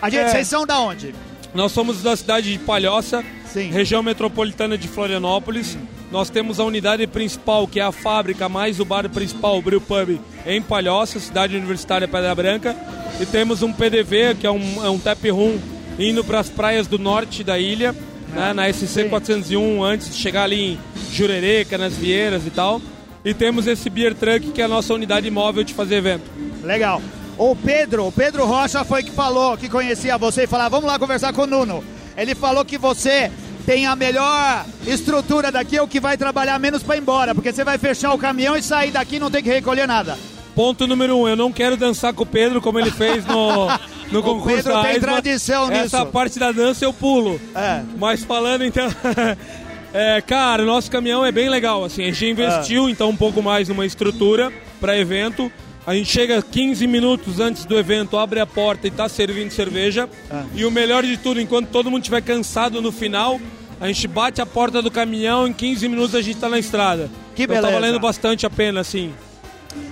A 0.02 0.10
gente, 0.10 0.22
É. 0.22 0.30
vocês 0.30 0.48
são 0.48 0.66
da 0.66 0.80
onde? 0.80 1.14
Nós 1.54 1.72
somos 1.72 2.02
da 2.04 2.16
cidade 2.16 2.54
de 2.54 2.60
Palhoça, 2.60 3.24
Sim. 3.52 3.70
região 3.72 4.02
metropolitana 4.02 4.78
de 4.78 4.88
Florianópolis. 4.88 5.78
Nós 6.12 6.30
temos 6.30 6.60
a 6.60 6.64
unidade 6.64 7.06
principal, 7.06 7.68
que 7.68 7.80
é 7.80 7.84
a 7.84 7.92
fábrica, 7.92 8.50
mais 8.50 8.80
o 8.80 8.86
bar 8.86 9.08
principal, 9.10 9.58
o 9.58 9.62
Brew 9.62 9.80
Pub, 9.80 10.20
em 10.46 10.62
Palhoça, 10.62 11.20
cidade 11.20 11.56
universitária 11.56 12.08
Pedra 12.08 12.34
Branca. 12.34 12.76
E 13.20 13.26
temos 13.26 13.62
um 13.62 13.72
PDV, 13.72 14.36
que 14.36 14.48
é 14.48 14.52
um, 14.52 14.84
é 14.84 14.90
um 14.90 14.98
tap 14.98 15.24
room, 15.30 15.60
indo 16.00 16.24
para 16.24 16.40
as 16.40 16.50
praias 16.50 16.88
do 16.88 16.98
norte 16.98 17.44
da 17.44 17.60
ilha, 17.60 17.96
né, 18.34 18.54
na 18.54 18.72
SC 18.72 19.04
401, 19.08 19.84
antes 19.84 20.10
de 20.10 20.16
chegar 20.16 20.44
ali 20.44 20.74
em 20.74 20.80
Jurerê, 21.12 21.64
Canasvieiras 21.66 22.46
e 22.48 22.50
tal. 22.50 22.82
E 23.24 23.34
temos 23.34 23.68
esse 23.68 23.90
Beer 23.90 24.16
Truck, 24.16 24.52
que 24.52 24.62
é 24.62 24.66
a 24.66 24.68
nossa 24.68 24.94
unidade 24.94 25.30
móvel 25.30 25.64
de 25.64 25.74
fazer 25.74 25.96
evento. 25.96 26.24
Legal. 26.64 27.02
O 27.38 27.56
Pedro, 27.56 28.08
o 28.08 28.12
Pedro 28.12 28.46
Rocha 28.46 28.84
foi 28.84 29.04
que 29.04 29.12
falou, 29.12 29.58
que 29.58 29.70
conhecia 29.70 30.18
você 30.18 30.44
e 30.44 30.48
falava, 30.48 30.70
vamos 30.70 30.88
lá 30.90 30.98
conversar 30.98 31.34
com 31.34 31.44
o 31.44 31.48
Nuno. 31.48 31.84
Ele 32.18 32.34
falou 32.34 32.66
que 32.66 32.78
você 32.78 33.32
tem 33.70 33.86
a 33.86 33.96
melhor 33.96 34.66
estrutura 34.88 35.52
daqui, 35.52 35.78
é 35.78 35.82
o 35.84 35.88
que 35.88 36.00
vai 36.00 36.18
trabalhar 36.18 36.58
menos 36.58 36.82
para 36.82 36.96
ir 36.96 37.02
embora, 37.02 37.36
porque 37.36 37.54
você 37.54 37.64
vai 37.64 37.78
fechar 37.78 38.12
o 38.12 38.18
caminhão 38.18 38.58
e 38.58 38.64
sair 38.64 38.90
daqui 38.90 39.18
e 39.18 39.20
não 39.20 39.30
tem 39.30 39.44
que 39.44 39.50
recolher 39.50 39.88
nada. 39.88 40.18
Ponto 40.56 40.88
número 40.88 41.16
um, 41.16 41.30
eu 41.30 41.36
não 41.36 41.52
quero 41.52 41.78
dançar 41.78 42.12
com 42.12 42.24
o 42.24 42.26
Pedro 42.26 42.62
como 42.62 42.80
ele 42.80 42.90
fez 42.90 43.24
no, 43.28 43.68
no 44.12 44.22
O 44.22 44.24
concurso 44.24 44.56
Pedro 44.64 44.72
tem 44.82 44.94
Eisman. 44.94 45.00
tradição 45.02 45.72
Essa 45.72 46.00
nisso. 46.00 46.12
parte 46.12 46.40
da 46.40 46.52
dança 46.52 46.84
eu 46.84 46.92
pulo. 46.92 47.40
É. 47.54 47.84
Mas 48.00 48.24
falando 48.24 48.66
então. 48.66 48.90
é, 49.94 50.20
cara, 50.20 50.64
o 50.64 50.66
nosso 50.66 50.90
caminhão 50.90 51.24
é 51.24 51.32
bem 51.32 51.48
legal. 51.48 51.86
Assim, 51.86 52.02
a 52.02 52.06
gente 52.08 52.26
investiu 52.26 52.88
É. 52.88 52.90
então 52.92 53.10
um 53.10 53.16
pouco 53.16 53.40
mais 53.40 53.70
numa 53.70 53.86
estrutura 53.86 54.52
para 54.82 54.98
evento. 54.98 55.52
A 55.86 55.94
gente 55.94 56.10
chega 56.12 56.42
15 56.42 56.88
minutos 56.88 57.40
antes 57.40 57.66
do 57.66 57.78
evento, 57.78 58.18
abre 58.18 58.40
a 58.40 58.48
porta 58.48 58.88
e 58.88 58.92
tá 58.92 59.08
servindo 59.08 59.52
cerveja. 59.52 60.10
É. 60.32 60.44
E 60.56 60.66
o 60.66 60.72
melhor 60.72 61.04
de 61.04 61.18
tudo, 61.18 61.40
enquanto 61.40 61.68
todo 61.70 61.92
mundo 61.92 62.02
estiver 62.02 62.22
cansado 62.24 62.82
no 62.82 62.92
final, 62.92 63.40
a 63.80 63.88
gente 63.88 64.08
bate 64.08 64.42
a 64.42 64.46
porta 64.46 64.82
do 64.82 64.92
caminhão, 64.92 65.48
em 65.48 65.54
15 65.54 65.88
minutos 65.88 66.16
a 66.16 66.22
gente 66.22 66.40
tá 66.40 66.50
na 66.50 66.60
estrada. 66.60 67.10
Que 67.36 67.44
então 67.44 67.56
tá 67.56 67.62
beleza. 67.62 67.80
valendo 67.80 68.00
bastante 68.00 68.46
a 68.46 68.50
pena, 68.50 68.82
assim. 68.82 69.14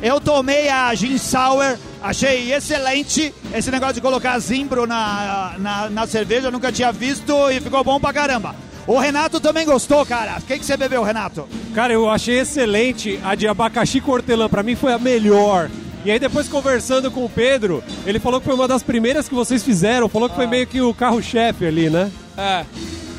Eu 0.02 0.20
tomei 0.20 0.70
a 0.70 0.94
Gin 0.94 1.18
Sour, 1.18 1.78
achei 2.02 2.52
excelente. 2.54 3.34
Esse 3.54 3.72
negócio 3.72 3.96
de 3.96 4.02
colocar 4.02 4.38
zimbro 4.40 4.86
na, 4.86 5.56
na, 5.58 5.90
na 5.90 6.08
cerveja, 6.08 6.48
eu 6.48 6.52
nunca 6.52 6.72
tinha 6.72 6.92
visto 6.92 7.34
e 7.50 7.60
ficou 7.62 7.84
bom 7.84 8.00
pra 8.00 8.12
caramba. 8.12 8.56
O 8.86 8.98
Renato 8.98 9.40
também 9.40 9.66
gostou, 9.66 10.06
cara. 10.06 10.38
O 10.40 10.42
que, 10.42 10.58
que 10.58 10.66
você 10.66 10.78
bebeu, 10.78 11.04
Renato? 11.04 11.48
Cara, 11.76 11.94
eu 11.94 12.10
achei 12.10 12.40
excelente 12.40 13.20
a 13.24 13.36
de 13.36 13.48
abacaxi 13.48 14.00
com 14.00 14.14
hortelã. 14.14 14.48
Pra 14.48 14.64
mim 14.64 14.76
foi 14.76 14.94
a 14.94 14.98
melhor. 14.98 15.70
E 16.06 16.12
aí 16.12 16.20
depois 16.20 16.48
conversando 16.48 17.12
com 17.12 17.26
o 17.26 17.30
Pedro, 17.30 17.84
ele 18.06 18.18
falou 18.18 18.40
que 18.40 18.46
foi 18.46 18.56
uma 18.56 18.68
das 18.68 18.82
primeiras 18.82 19.28
que 19.28 19.36
vocês 19.36 19.62
fizeram. 19.62 20.08
Falou 20.08 20.30
que 20.30 20.36
foi 20.36 20.48
meio 20.48 20.66
que 20.66 20.80
o 20.80 20.94
carro-chefe 20.94 21.66
ali, 21.66 21.90
né? 21.90 22.10
É. 22.38 22.66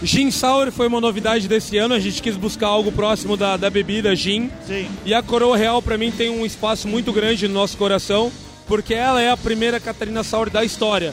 Gin 0.02 0.30
Sour 0.30 0.70
foi 0.70 0.86
uma 0.86 1.00
novidade 1.00 1.48
desse 1.48 1.76
ano, 1.76 1.92
a 1.92 1.98
gente 1.98 2.22
quis 2.22 2.36
buscar 2.36 2.68
algo 2.68 2.92
próximo 2.92 3.36
da, 3.36 3.56
da 3.56 3.68
bebida 3.68 4.14
gin. 4.14 4.48
Sim. 4.64 4.88
E 5.04 5.12
a 5.12 5.22
Coroa 5.22 5.56
Real, 5.56 5.82
pra 5.82 5.98
mim, 5.98 6.12
tem 6.12 6.30
um 6.30 6.46
espaço 6.46 6.86
muito 6.86 7.12
grande 7.12 7.48
no 7.48 7.54
nosso 7.54 7.76
coração, 7.76 8.30
porque 8.66 8.94
ela 8.94 9.20
é 9.20 9.30
a 9.30 9.36
primeira 9.36 9.80
Catarina 9.80 10.22
Sour 10.22 10.50
da 10.50 10.64
história. 10.64 11.12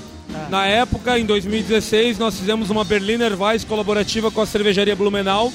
Na 0.50 0.68
época, 0.68 1.18
em 1.18 1.26
2016, 1.26 2.20
nós 2.20 2.38
fizemos 2.38 2.70
uma 2.70 2.84
Berliner 2.84 3.42
Weiss 3.42 3.64
colaborativa 3.64 4.30
com 4.30 4.42
a 4.42 4.46
cervejaria 4.46 4.96
Blumenau. 4.96 5.52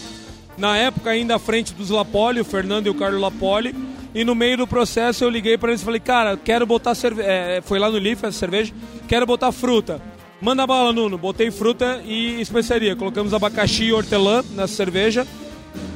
Na 0.59 0.77
época, 0.77 1.11
ainda 1.11 1.37
à 1.37 1.39
frente 1.39 1.73
dos 1.73 1.91
Lapoli, 1.91 2.41
o 2.41 2.45
Fernando 2.45 2.87
e 2.87 2.91
o 2.91 2.95
Carlos 2.95 3.21
Lapoli. 3.21 3.75
E 4.13 4.25
no 4.25 4.35
meio 4.35 4.57
do 4.57 4.67
processo, 4.67 5.23
eu 5.23 5.31
liguei 5.31 5.57
pra 5.57 5.71
eles 5.71 5.83
e 5.83 5.85
falei, 5.85 6.01
cara, 6.01 6.37
quero 6.37 6.67
botar 6.67 6.97
cerveja. 6.97 7.63
foi 7.63 7.79
lá 7.79 7.89
no 7.89 7.99
Leaf 7.99 8.25
essa 8.25 8.37
cerveja, 8.37 8.73
quero 9.07 9.25
botar 9.25 9.53
fruta. 9.53 10.03
Manda 10.41 10.67
bala, 10.67 10.93
Nuno. 10.93 11.19
Botei 11.19 11.51
fruta 11.51 12.01
e 12.05 12.41
especiaria. 12.41 12.97
Colocamos 12.97 13.35
abacaxi 13.35 13.85
e 13.85 13.93
hortelã 13.93 14.43
na 14.55 14.67
cerveja. 14.67 15.27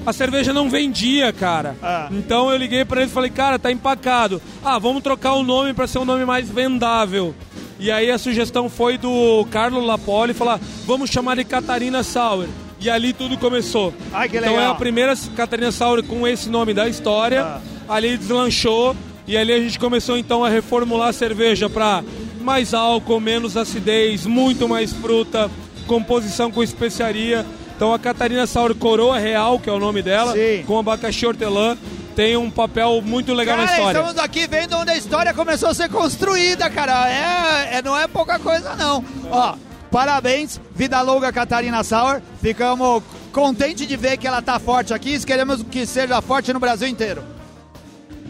A 0.06 0.12
cerveja 0.12 0.52
não 0.52 0.68
vendia, 0.68 1.32
cara. 1.32 1.76
Ah. 1.82 2.08
Então 2.12 2.50
eu 2.50 2.56
liguei 2.58 2.84
pra 2.84 3.00
eles 3.00 3.10
e 3.10 3.14
falei, 3.14 3.30
cara, 3.30 3.58
tá 3.58 3.72
empacado. 3.72 4.40
Ah, 4.62 4.78
vamos 4.78 5.02
trocar 5.02 5.32
o 5.32 5.42
nome 5.42 5.72
pra 5.72 5.86
ser 5.86 5.98
um 5.98 6.04
nome 6.04 6.26
mais 6.26 6.48
vendável. 6.48 7.34
E 7.80 7.90
aí 7.90 8.10
a 8.10 8.18
sugestão 8.18 8.68
foi 8.68 8.98
do 8.98 9.46
Carlos 9.50 9.84
Lapoli 9.84 10.34
falar, 10.34 10.60
vamos 10.86 11.10
chamar 11.10 11.36
de 11.36 11.44
Catarina 11.44 12.02
Sauer. 12.02 12.48
E 12.80 12.90
ali 12.90 13.14
tudo 13.14 13.38
começou. 13.38 13.92
Que 13.92 14.36
então 14.36 14.52
é 14.52 14.56
legal. 14.58 14.72
a 14.72 14.74
primeira 14.74 15.14
Catarina 15.34 15.72
Sauer 15.72 16.04
com 16.04 16.28
esse 16.28 16.50
nome 16.50 16.74
da 16.74 16.86
história. 16.86 17.42
Ah. 17.42 17.60
Ali 17.88 18.18
deslanchou. 18.18 18.94
E 19.26 19.38
ali 19.38 19.54
a 19.54 19.58
gente 19.58 19.78
começou 19.78 20.18
então 20.18 20.44
a 20.44 20.50
reformular 20.50 21.08
a 21.08 21.12
cerveja 21.12 21.70
pra 21.70 22.04
mais 22.44 22.74
álcool, 22.74 23.18
menos 23.20 23.56
acidez, 23.56 24.26
muito 24.26 24.68
mais 24.68 24.92
fruta, 24.92 25.50
composição 25.86 26.50
com 26.50 26.62
especiaria. 26.62 27.44
Então 27.76 27.92
a 27.92 27.98
Catarina 27.98 28.46
Sauer 28.46 28.74
Coroa 28.74 29.18
Real, 29.18 29.58
que 29.58 29.68
é 29.68 29.72
o 29.72 29.80
nome 29.80 30.02
dela, 30.02 30.32
Sim. 30.32 30.62
com 30.66 30.78
abacaxi 30.78 31.26
hortelã, 31.26 31.76
tem 32.14 32.36
um 32.36 32.48
papel 32.50 33.02
muito 33.02 33.34
legal 33.34 33.56
na 33.56 33.64
Cara, 33.64 33.76
história. 33.76 33.98
estamos 33.98 34.22
aqui 34.22 34.46
vendo 34.46 34.76
onde 34.76 34.92
a 34.92 34.96
história 34.96 35.34
começou 35.34 35.68
a 35.70 35.74
ser 35.74 35.88
construída, 35.88 36.70
cara. 36.70 37.08
É, 37.10 37.78
é- 37.78 37.82
não 37.82 37.98
é 37.98 38.06
pouca 38.06 38.38
coisa, 38.38 38.76
não. 38.76 39.04
Ó, 39.30 39.56
parabéns, 39.90 40.60
vida 40.76 41.00
longa 41.00 41.32
Catarina 41.32 41.82
Sauer. 41.82 42.22
Ficamos 42.40 43.02
contentes 43.32 43.86
de 43.88 43.96
ver 43.96 44.16
que 44.16 44.28
ela 44.28 44.40
tá 44.40 44.60
forte 44.60 44.94
aqui. 44.94 45.18
Queremos 45.24 45.64
que 45.64 45.84
seja 45.84 46.22
forte 46.22 46.52
no 46.52 46.60
Brasil 46.60 46.86
inteiro. 46.86 47.24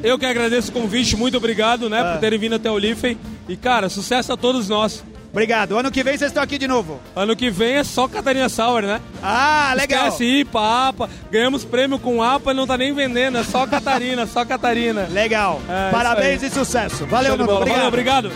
Eu 0.05 0.19
que 0.19 0.27
agradeço 0.27 0.69
o 0.71 0.73
convite, 0.73 1.17
muito 1.17 1.37
obrigado, 1.39 1.89
né, 1.89 2.01
Ah. 2.01 2.13
por 2.13 2.21
terem 2.21 2.39
vindo 2.39 2.55
até 2.55 2.71
o 2.71 2.79
Lifen. 2.79 3.19
E 3.49 3.57
cara, 3.57 3.89
sucesso 3.89 4.33
a 4.33 4.37
todos 4.37 4.69
nós. 4.69 5.03
Obrigado. 5.33 5.77
Ano 5.77 5.91
que 5.91 6.05
vem 6.05 6.17
vocês 6.17 6.31
estão 6.31 6.43
aqui 6.43 6.57
de 6.59 6.69
novo. 6.69 7.01
Ano 7.17 7.35
que 7.35 7.51
vem 7.51 7.75
é 7.75 7.83
só 7.83 8.07
Catarina 8.07 8.49
Sauer, 8.49 8.85
né? 8.85 9.01
Ah, 9.21 9.73
legal. 9.77 10.05
Esquece 10.09 10.25
IPA, 10.25 10.89
APA. 10.89 11.11
Ganhamos 11.29 11.65
prêmio 11.65 11.99
com 11.99 12.23
APA 12.23 12.53
e 12.53 12.55
não 12.55 12.67
tá 12.69 12.77
nem 12.79 12.93
vendendo, 12.95 13.39
é 13.39 13.43
só 13.43 13.67
Catarina, 13.67 14.27
só 14.27 14.45
Catarina. 14.45 15.09
Legal. 15.11 15.61
É, 15.69 15.91
Parabéns 15.91 16.41
e 16.45 16.51
sucesso. 16.51 17.05
Valeu, 17.07 17.37
Nuno. 17.37 17.51
Obrigado. 17.51 17.75
Valeu, 17.75 17.89
obrigado. 17.89 18.31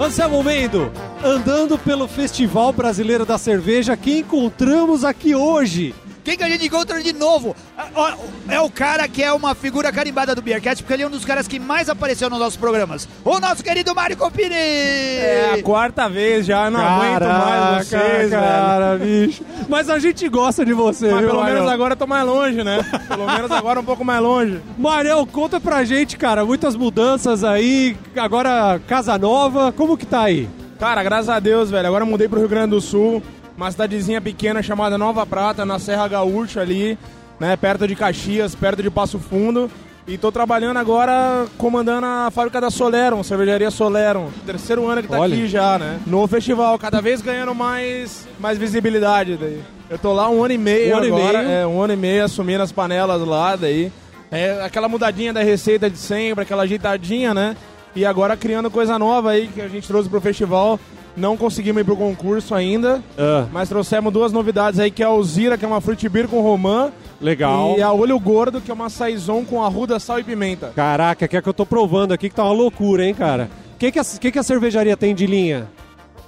Anselmo 0.00 0.42
Mendo, 0.42 0.90
andando 1.24 1.78
pelo 1.78 2.08
Festival 2.08 2.72
Brasileiro 2.72 3.24
da 3.24 3.38
Cerveja, 3.38 3.96
quem 3.96 4.18
encontramos 4.20 5.04
aqui 5.04 5.34
hoje? 5.34 5.94
Quem 6.24 6.36
que 6.36 6.44
a 6.44 6.48
gente 6.48 6.64
encontra 6.66 7.02
de 7.02 7.12
novo? 7.12 7.54
Ah, 7.76 8.14
É 8.48 8.60
o 8.60 8.70
cara 8.70 9.08
que 9.08 9.24
é 9.24 9.32
uma 9.32 9.56
figura 9.56 9.90
carimbada 9.90 10.36
do 10.36 10.40
Beercat, 10.42 10.80
porque 10.80 10.92
ele 10.94 11.02
é 11.02 11.06
um 11.06 11.10
dos 11.10 11.24
caras 11.24 11.48
que 11.48 11.58
mais 11.58 11.88
apareceu 11.88 12.30
nos 12.30 12.38
nossos 12.38 12.56
programas. 12.56 13.08
O 13.24 13.40
nosso 13.40 13.60
querido 13.64 13.92
Mário 13.92 14.16
Copini! 14.16 14.54
É 14.54 15.56
a 15.58 15.62
quarta 15.64 16.08
vez 16.08 16.46
já, 16.46 16.70
não 16.70 16.80
aguento 16.80 17.24
mais 17.28 17.88
vocês, 17.88 18.30
velho. 18.30 18.40
cara, 18.42 18.96
bicho. 18.98 19.42
Mas 19.68 19.90
a 19.90 19.98
gente 19.98 20.28
gosta 20.28 20.64
de 20.64 20.72
você, 20.72 21.10
Mas 21.10 21.20
viu, 21.22 21.30
pelo 21.30 21.44
menos 21.44 21.68
agora 21.68 21.94
eu 21.94 21.98
tô 21.98 22.06
mais 22.06 22.24
longe, 22.24 22.62
né? 22.62 22.78
Pelo 23.08 23.26
menos 23.26 23.50
agora 23.50 23.80
um 23.80 23.84
pouco 23.84 24.04
mais 24.04 24.22
longe. 24.22 24.60
Marião, 24.78 25.26
conta 25.26 25.58
pra 25.58 25.82
gente, 25.82 26.16
cara, 26.16 26.44
muitas 26.44 26.76
mudanças 26.76 27.42
aí, 27.42 27.96
agora 28.16 28.80
casa 28.86 29.18
nova, 29.18 29.72
como 29.72 29.96
que 29.98 30.06
tá 30.06 30.22
aí? 30.22 30.48
Cara, 30.82 31.00
graças 31.04 31.28
a 31.28 31.38
Deus, 31.38 31.70
velho. 31.70 31.86
Agora 31.86 32.02
eu 32.02 32.08
mudei 32.08 32.26
pro 32.26 32.40
Rio 32.40 32.48
Grande 32.48 32.70
do 32.70 32.80
Sul, 32.80 33.22
uma 33.56 33.70
cidadezinha 33.70 34.20
pequena 34.20 34.64
chamada 34.64 34.98
Nova 34.98 35.24
Prata, 35.24 35.64
na 35.64 35.78
Serra 35.78 36.08
Gaúcha 36.08 36.60
ali, 36.60 36.98
né? 37.38 37.54
Perto 37.54 37.86
de 37.86 37.94
Caxias, 37.94 38.56
perto 38.56 38.82
de 38.82 38.90
Passo 38.90 39.20
Fundo. 39.20 39.70
E 40.08 40.18
tô 40.18 40.32
trabalhando 40.32 40.78
agora 40.78 41.46
comandando 41.56 42.04
a 42.04 42.32
fábrica 42.32 42.60
da 42.60 42.68
Soleron, 42.68 43.22
cervejaria 43.22 43.70
Soleron. 43.70 44.30
Terceiro 44.44 44.88
ano 44.88 45.02
que 45.02 45.08
tá 45.08 45.20
Olha. 45.20 45.32
aqui 45.32 45.46
já, 45.46 45.78
né? 45.78 46.00
No 46.04 46.26
festival, 46.26 46.76
cada 46.80 47.00
vez 47.00 47.22
ganhando 47.22 47.54
mais, 47.54 48.26
mais 48.40 48.58
visibilidade 48.58 49.36
daí. 49.36 49.60
Eu 49.88 49.98
tô 49.98 50.12
lá 50.12 50.28
um 50.28 50.42
ano 50.42 50.54
e 50.54 50.58
meio 50.58 50.94
Um 50.94 50.96
ano 50.96 51.06
e 51.06 51.12
agora, 51.12 51.42
meio? 51.44 51.50
é, 51.52 51.64
um 51.64 51.80
ano 51.80 51.92
e 51.92 51.96
meio 51.96 52.24
assumindo 52.24 52.60
as 52.64 52.72
panelas 52.72 53.24
lá 53.24 53.54
daí. 53.54 53.92
É 54.32 54.60
aquela 54.64 54.88
mudadinha 54.88 55.32
da 55.32 55.44
receita 55.44 55.88
de 55.88 55.98
sempre, 55.98 56.42
aquela 56.42 56.64
ajeitadinha, 56.64 57.32
né? 57.32 57.56
E 57.94 58.04
agora 58.06 58.36
criando 58.36 58.70
coisa 58.70 58.98
nova 58.98 59.30
aí 59.30 59.48
que 59.48 59.60
a 59.60 59.68
gente 59.68 59.86
trouxe 59.86 60.08
pro 60.08 60.20
festival. 60.20 60.78
Não 61.14 61.36
conseguimos 61.36 61.82
ir 61.82 61.84
pro 61.84 61.94
concurso 61.94 62.54
ainda, 62.54 63.02
Ah, 63.18 63.46
mas 63.52 63.68
trouxemos 63.68 64.10
duas 64.10 64.32
novidades 64.32 64.80
aí, 64.80 64.90
que 64.90 65.02
é 65.02 65.06
a 65.06 65.10
Alzira, 65.10 65.58
que 65.58 65.64
é 65.64 65.68
uma 65.68 65.78
fruit 65.82 66.08
beer 66.08 66.26
com 66.26 66.40
romã, 66.40 66.90
legal. 67.20 67.74
e 67.76 67.82
a 67.82 67.92
Olho 67.92 68.18
Gordo, 68.18 68.62
que 68.62 68.70
é 68.70 68.74
uma 68.74 68.88
saison 68.88 69.44
com 69.44 69.62
arruda, 69.62 70.00
sal 70.00 70.18
e 70.20 70.24
pimenta. 70.24 70.72
Caraca, 70.74 71.28
que 71.28 71.36
é 71.36 71.42
que 71.42 71.46
eu 71.48 71.52
tô 71.52 71.66
provando 71.66 72.12
aqui 72.12 72.30
que 72.30 72.34
tá 72.34 72.42
uma 72.44 72.52
loucura, 72.54 73.04
hein, 73.04 73.12
cara? 73.12 73.50
O 73.74 73.78
que, 73.78 73.92
que, 73.92 73.98
a, 73.98 74.04
que, 74.04 74.32
que 74.32 74.38
a 74.38 74.42
cervejaria 74.42 74.96
tem 74.96 75.14
de 75.14 75.26
linha? 75.26 75.68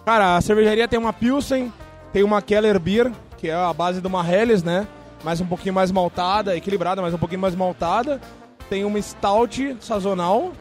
Cara, 0.05 0.37
a 0.37 0.41
cervejaria 0.43 0.87
tem 0.87 0.99
uma 0.99 1.15
Pilsen, 1.15 1.73
tem 2.13 2.23
uma 2.23 2.43
Keller 2.43 2.79
Beer, 2.79 3.11
que 3.39 3.49
é 3.49 3.55
a 3.55 3.73
base 3.73 4.03
de 4.03 4.07
uma 4.07 4.23
Helles, 4.31 4.63
né? 4.63 4.87
Mas 5.25 5.41
um 5.41 5.47
pouquinho 5.47 5.75
mais 5.75 5.91
maltada, 5.91 6.55
equilibrada, 6.55 7.01
mas 7.01 7.15
um 7.15 7.19
pouquinho 7.19 7.41
mais 7.41 7.55
maltada. 7.55 8.21
Tem 8.69 8.85
uma 8.85 9.01
Stout 9.01 9.79
sazonal, 9.81 10.53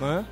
né? 0.00 0.24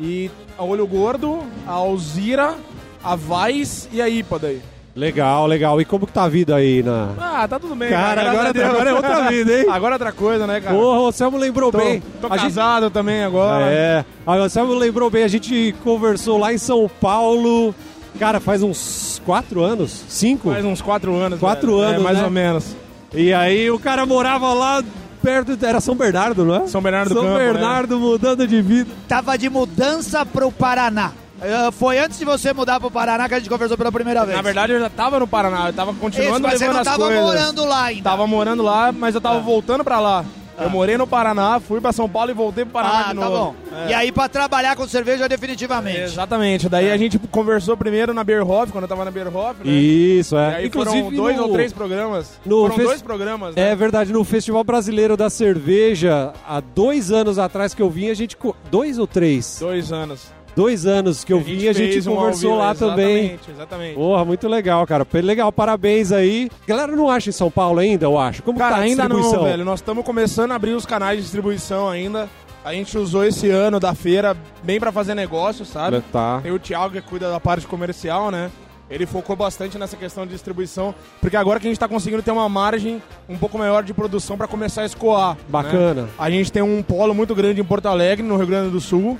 E 0.00 0.30
a 0.58 0.62
Olho 0.64 0.86
Gordo, 0.86 1.40
a 1.66 1.72
Alzira, 1.72 2.54
a 3.02 3.14
Weiss 3.28 3.88
e 3.92 4.00
a 4.02 4.08
IPA 4.08 4.38
daí. 4.38 4.60
Legal, 4.96 5.46
legal. 5.46 5.80
E 5.80 5.84
como 5.84 6.06
que 6.06 6.12
tá 6.12 6.22
a 6.24 6.28
vida 6.28 6.54
aí 6.54 6.80
na... 6.82 7.10
Ah, 7.18 7.48
tá 7.48 7.58
tudo 7.58 7.74
bem. 7.74 7.90
Cara, 7.90 8.22
graças 8.22 8.40
agora- 8.50 8.68
agora 8.70 8.90
é 8.90 8.94
outra 8.94 9.28
vida, 9.28 9.58
hein? 9.60 9.66
Agora 9.70 9.94
é 9.94 9.96
outra 9.96 10.12
coisa, 10.12 10.46
né, 10.46 10.60
cara? 10.60 10.76
Porra, 10.76 11.00
o 11.00 11.06
Anselmo 11.08 11.36
lembrou 11.36 11.72
tô 11.72 11.78
bem. 11.78 12.00
tô 12.20 12.28
A 12.28 12.36
gente- 12.36 12.42
casado 12.54 12.90
também 12.90 13.24
agora. 13.24 13.66
É, 13.66 14.04
a 14.24 14.34
Anselmo 14.34 14.72
lembrou 14.74 15.10
bem, 15.10 15.24
a 15.24 15.28
gente 15.28 15.74
conversou 15.82 16.38
lá 16.38 16.52
em 16.52 16.58
São 16.58 16.88
Paulo, 17.00 17.74
Cara, 18.16 18.38
faz 18.38 18.62
uns 18.62 19.20
quatro 19.26 19.62
anos? 19.64 20.04
Cinco? 20.08 20.52
Faz 20.52 20.64
uns 20.64 20.80
quatro 20.80 21.12
anos. 21.16 21.40
Quatro 21.40 21.78
velho. 21.78 21.82
anos, 21.88 22.00
É, 22.00 22.04
mais 22.04 22.18
né? 22.18 22.24
ou 22.24 22.30
menos. 22.30 22.76
E 23.12 23.32
aí 23.34 23.68
o 23.72 23.78
cara 23.80 24.06
morava 24.06 24.52
lá 24.54 24.84
perto, 25.24 25.58
era 25.64 25.80
São 25.80 25.94
Bernardo, 25.94 26.44
não 26.44 26.54
é? 26.56 26.66
São 26.66 26.82
Bernardo 26.82 27.08
do 27.08 27.14
São 27.14 27.24
Campo, 27.24 27.38
Bernardo 27.38 27.98
mudando 27.98 28.46
de 28.46 28.60
vida. 28.60 28.90
Tava 29.08 29.36
de 29.38 29.48
mudança 29.48 30.24
pro 30.26 30.52
Paraná. 30.52 31.12
Eh, 31.40 31.70
foi 31.72 31.98
antes 31.98 32.18
de 32.18 32.24
você 32.24 32.52
mudar 32.52 32.78
pro 32.78 32.90
Paraná 32.90 33.28
que 33.28 33.34
a 33.34 33.38
gente 33.38 33.48
conversou 33.48 33.76
pela 33.76 33.90
primeira 33.90 34.24
vez. 34.24 34.36
Na 34.36 34.42
verdade, 34.42 34.72
eu 34.72 34.80
já 34.80 34.88
tava 34.90 35.18
no 35.18 35.26
Paraná, 35.26 35.68
eu 35.68 35.72
tava 35.72 35.90
Isso, 35.90 36.00
continuando 36.00 36.40
mas 36.46 36.58
você 36.58 36.64
levando 36.64 36.74
não 36.74 36.80
as 36.82 36.86
tava 36.86 37.04
coisas. 37.04 37.22
morando 37.22 37.64
lá 37.64 37.84
ainda. 37.84 38.02
Tava 38.02 38.26
morando 38.26 38.62
lá, 38.62 38.92
mas 38.92 39.14
eu 39.14 39.20
tava 39.20 39.40
voltando 39.40 39.82
pra 39.82 39.98
lá. 39.98 40.24
Eu 40.58 40.70
morei 40.70 40.96
no 40.96 41.06
Paraná, 41.06 41.58
fui 41.60 41.80
pra 41.80 41.92
São 41.92 42.08
Paulo 42.08 42.30
e 42.30 42.34
voltei 42.34 42.64
pro 42.64 42.74
Paraná 42.74 42.98
Ah, 43.08 43.12
de 43.12 43.18
tá 43.18 43.28
novo. 43.28 43.56
bom. 43.70 43.76
É. 43.76 43.90
E 43.90 43.94
aí 43.94 44.12
pra 44.12 44.28
trabalhar 44.28 44.76
com 44.76 44.86
cerveja 44.86 45.28
definitivamente. 45.28 46.00
Exatamente. 46.00 46.68
Daí 46.68 46.90
a 46.92 46.96
gente 46.96 47.18
conversou 47.18 47.76
primeiro 47.76 48.14
na 48.14 48.22
Beerhoff, 48.22 48.70
quando 48.70 48.84
eu 48.84 48.88
tava 48.88 49.04
na 49.04 49.10
Beerhoff, 49.10 49.56
né? 49.64 49.72
Isso, 49.72 50.36
E 50.36 50.38
é. 50.38 50.54
aí 50.56 50.66
Inclusive 50.66 51.02
foram 51.02 51.16
dois 51.16 51.36
no- 51.36 51.42
ou 51.44 51.52
três 51.52 51.72
programas. 51.72 52.38
no 52.46 52.62
foram 52.62 52.74
fes- 52.76 52.86
dois 52.86 53.02
programas, 53.02 53.54
né? 53.54 53.70
É 53.70 53.74
verdade, 53.76 54.12
no 54.12 54.22
Festival 54.24 54.62
Brasileiro 54.62 55.16
da 55.16 55.28
Cerveja, 55.28 56.32
há 56.46 56.60
dois 56.60 57.10
anos 57.10 57.38
atrás 57.38 57.74
que 57.74 57.82
eu 57.82 57.90
vim, 57.90 58.08
a 58.10 58.14
gente. 58.14 58.36
Dois 58.70 58.98
ou 58.98 59.06
três? 59.06 59.56
Dois 59.60 59.90
anos. 59.92 60.32
Dois 60.56 60.86
anos 60.86 61.24
que 61.24 61.32
eu 61.32 61.40
vim, 61.40 61.66
a 61.66 61.72
gente 61.72 62.08
um 62.08 62.12
ao 62.12 62.18
conversou 62.18 62.56
lá 62.56 62.74
também. 62.74 63.16
Exatamente, 63.18 63.50
exatamente. 63.50 63.94
Porra, 63.94 64.24
muito 64.24 64.46
legal, 64.48 64.86
cara. 64.86 65.06
Legal, 65.14 65.50
parabéns 65.50 66.12
aí. 66.12 66.50
Galera, 66.66 66.94
não 66.94 67.10
acha 67.10 67.30
em 67.30 67.32
São 67.32 67.50
Paulo 67.50 67.80
ainda, 67.80 68.04
eu 68.06 68.18
acho? 68.18 68.42
Como 68.42 68.58
Cara, 68.58 68.76
tá 68.76 68.80
a 68.80 68.84
ainda 68.84 69.02
distribuição? 69.02 69.42
não, 69.42 69.44
velho. 69.44 69.64
Nós 69.64 69.80
estamos 69.80 70.04
começando 70.04 70.52
a 70.52 70.54
abrir 70.54 70.72
os 70.72 70.86
canais 70.86 71.16
de 71.18 71.22
distribuição 71.24 71.88
ainda. 71.88 72.28
A 72.64 72.72
gente 72.72 72.96
usou 72.96 73.24
esse 73.24 73.50
ano 73.50 73.78
da 73.78 73.94
feira 73.94 74.36
bem 74.62 74.78
pra 74.80 74.90
fazer 74.90 75.14
negócio, 75.14 75.64
sabe? 75.64 76.02
Tá. 76.12 76.40
Tem 76.42 76.52
o 76.52 76.58
Thiago 76.58 76.94
que 76.94 77.00
cuida 77.02 77.30
da 77.30 77.38
parte 77.38 77.66
comercial, 77.66 78.30
né? 78.30 78.50
Ele 78.88 79.06
focou 79.06 79.34
bastante 79.34 79.76
nessa 79.78 79.96
questão 79.96 80.24
de 80.26 80.32
distribuição, 80.32 80.94
porque 81.20 81.36
agora 81.36 81.58
que 81.58 81.66
a 81.66 81.70
gente 81.70 81.80
tá 81.80 81.88
conseguindo 81.88 82.22
ter 82.22 82.30
uma 82.30 82.48
margem 82.48 83.02
um 83.28 83.36
pouco 83.36 83.58
maior 83.58 83.82
de 83.82 83.92
produção 83.92 84.36
pra 84.36 84.46
começar 84.46 84.82
a 84.82 84.84
escoar. 84.86 85.34
né? 85.34 85.40
Bacana. 85.48 86.08
A 86.18 86.30
gente 86.30 86.52
tem 86.52 86.62
um 86.62 86.82
polo 86.82 87.14
muito 87.14 87.34
grande 87.34 87.60
em 87.60 87.64
Porto 87.64 87.86
Alegre, 87.86 88.24
no 88.26 88.36
Rio 88.36 88.46
Grande 88.46 88.70
do 88.70 88.80
Sul, 88.80 89.18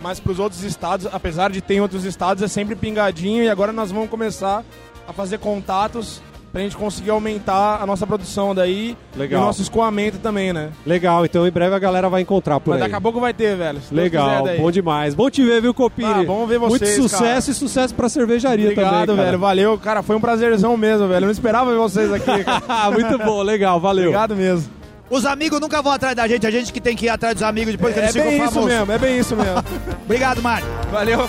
mas 0.00 0.20
pros 0.20 0.38
outros 0.38 0.62
estados, 0.62 1.06
apesar 1.12 1.50
de 1.50 1.60
ter 1.60 1.74
em 1.74 1.80
outros 1.80 2.04
estados, 2.04 2.42
é 2.42 2.48
sempre 2.48 2.74
pingadinho 2.74 3.42
e 3.42 3.48
agora 3.48 3.72
nós 3.72 3.90
vamos 3.90 4.10
começar 4.10 4.64
a 5.08 5.12
fazer 5.12 5.38
contatos 5.38 6.20
pra 6.52 6.62
gente 6.62 6.76
conseguir 6.76 7.10
aumentar 7.10 7.82
a 7.82 7.86
nossa 7.86 8.06
produção 8.06 8.54
daí 8.54 8.96
Legal. 9.14 9.40
e 9.40 9.42
o 9.42 9.46
nosso 9.46 9.60
escoamento 9.60 10.16
também, 10.18 10.54
né? 10.54 10.70
Legal, 10.86 11.24
então 11.26 11.46
em 11.46 11.50
breve 11.50 11.74
a 11.74 11.78
galera 11.78 12.08
vai 12.08 12.22
encontrar 12.22 12.58
por 12.60 12.70
Mas 12.70 12.76
aí. 12.80 12.88
daqui 12.88 12.94
a 12.94 13.00
pouco 13.00 13.20
vai 13.20 13.34
ter, 13.34 13.54
velho. 13.56 13.78
Legal, 13.92 14.44
bom 14.56 14.70
demais. 14.70 15.14
Bom 15.14 15.28
te 15.28 15.44
ver, 15.44 15.60
viu, 15.60 15.74
Copini? 15.74 16.08
Ah, 16.08 16.24
bom 16.24 16.46
ver 16.46 16.58
vocês, 16.58 16.96
Muito 16.98 17.10
sucesso 17.10 17.46
cara. 17.48 17.50
e 17.50 17.54
sucesso 17.54 17.94
pra 17.94 18.08
cervejaria 18.08 18.70
Obrigado, 18.70 18.92
também, 19.06 19.16
cara. 19.16 19.26
velho. 19.28 19.38
Valeu. 19.38 19.78
Cara, 19.78 20.02
foi 20.02 20.16
um 20.16 20.20
prazerzão 20.20 20.76
mesmo, 20.78 21.06
velho. 21.08 21.24
Eu 21.24 21.26
não 21.26 21.30
esperava 21.30 21.70
ver 21.70 21.76
vocês 21.76 22.10
aqui. 22.10 22.30
Muito 22.92 23.18
bom, 23.18 23.42
legal, 23.42 23.78
valeu. 23.78 24.04
Obrigado 24.04 24.34
mesmo. 24.34 24.75
Os 25.08 25.24
amigos 25.24 25.60
nunca 25.60 25.80
vão 25.80 25.92
atrás 25.92 26.16
da 26.16 26.26
gente, 26.26 26.46
a 26.46 26.50
gente 26.50 26.72
que 26.72 26.80
tem 26.80 26.96
que 26.96 27.06
ir 27.06 27.08
atrás 27.08 27.34
dos 27.34 27.42
amigos 27.42 27.72
depois 27.72 27.94
que 27.94 28.00
É 28.00 28.02
eles 28.04 28.12
ficam 28.12 28.28
bem 28.28 28.42
isso 28.42 28.52
famosos. 28.52 28.70
mesmo, 28.74 28.92
é 28.92 28.98
bem 28.98 29.18
isso 29.18 29.36
mesmo. 29.36 29.64
Obrigado, 30.04 30.42
Mário. 30.42 30.66
Valeu. 30.90 31.26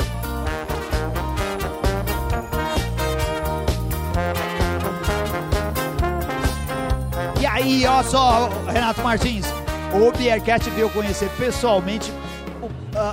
E 7.39 7.45
aí, 7.45 7.85
ó 7.85 8.01
só, 8.03 8.49
Renato 8.67 9.01
Martins, 9.01 9.45
o 9.93 10.11
Beercast 10.17 10.69
veio 10.71 10.89
conhecer 10.89 11.29
pessoalmente 11.37 12.11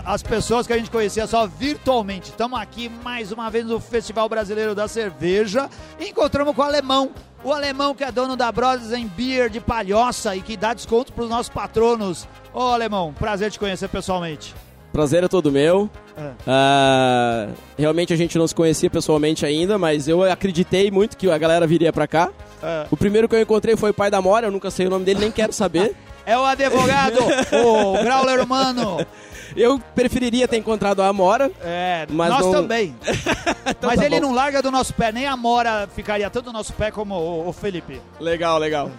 as 0.04 0.22
pessoas 0.22 0.66
que 0.66 0.72
a 0.72 0.76
gente 0.76 0.90
conhecia 0.90 1.26
só 1.26 1.46
virtualmente. 1.46 2.30
Estamos 2.30 2.58
aqui 2.58 2.88
mais 2.88 3.32
uma 3.32 3.50
vez 3.50 3.66
no 3.66 3.80
Festival 3.80 4.28
Brasileiro 4.28 4.74
da 4.74 4.88
Cerveja 4.88 5.68
encontramos 5.98 6.54
com 6.54 6.62
o 6.62 6.64
alemão. 6.64 7.10
O 7.42 7.52
alemão 7.52 7.94
que 7.94 8.02
é 8.02 8.10
dono 8.10 8.36
da 8.36 8.50
Brothers 8.50 8.92
and 8.92 9.06
Beer 9.08 9.50
de 9.50 9.60
Palhoça 9.60 10.34
e 10.34 10.40
que 10.40 10.56
dá 10.56 10.72
desconto 10.72 11.12
para 11.12 11.24
os 11.24 11.30
nossos 11.30 11.50
patronos. 11.50 12.26
Ô, 12.52 12.60
alemão, 12.60 13.12
prazer 13.12 13.50
te 13.50 13.58
conhecer 13.58 13.88
pessoalmente. 13.88 14.54
Prazer 14.92 15.24
é 15.24 15.28
todo 15.28 15.50
meu. 15.50 15.90
É. 16.16 16.30
Ah, 16.46 17.48
realmente 17.76 18.12
a 18.12 18.16
gente 18.16 18.38
não 18.38 18.46
se 18.46 18.54
conhecia 18.54 18.88
pessoalmente 18.88 19.44
ainda, 19.44 19.76
mas 19.76 20.06
eu 20.06 20.22
acreditei 20.22 20.90
muito 20.90 21.16
que 21.16 21.28
a 21.28 21.36
galera 21.36 21.66
viria 21.66 21.92
pra 21.92 22.06
cá. 22.06 22.30
É. 22.62 22.86
O 22.90 22.96
primeiro 22.96 23.28
que 23.28 23.34
eu 23.34 23.42
encontrei 23.42 23.76
foi 23.76 23.90
o 23.90 23.94
pai 23.94 24.10
da 24.10 24.22
Mora, 24.22 24.46
eu 24.46 24.52
nunca 24.52 24.70
sei 24.70 24.86
o 24.86 24.90
nome 24.90 25.04
dele, 25.04 25.20
nem 25.20 25.32
quero 25.32 25.52
saber. 25.52 25.94
É 26.24 26.38
o 26.38 26.44
advogado, 26.44 27.18
o 27.52 28.02
Grauler 28.02 28.40
Humano. 28.40 29.04
Eu 29.56 29.78
preferiria 29.94 30.48
ter 30.48 30.56
encontrado 30.56 31.00
a 31.00 31.06
Amora. 31.08 31.50
É, 31.62 32.06
Mas 32.10 32.30
nós 32.30 32.44
não- 32.46 32.52
também. 32.52 32.94
Então 33.66 33.88
Mas 33.88 33.98
tá 33.98 34.04
ele 34.06 34.16
bom. 34.20 34.26
não 34.26 34.34
larga 34.34 34.60
do 34.60 34.70
nosso 34.70 34.92
pé, 34.92 35.10
nem 35.10 35.26
a 35.26 35.36
Mora 35.36 35.88
ficaria 35.94 36.28
tanto 36.28 36.46
do 36.46 36.52
nosso 36.52 36.72
pé 36.74 36.90
como 36.90 37.14
o, 37.14 37.48
o 37.48 37.52
Felipe. 37.52 37.98
Legal, 38.20 38.58
legal. 38.58 38.90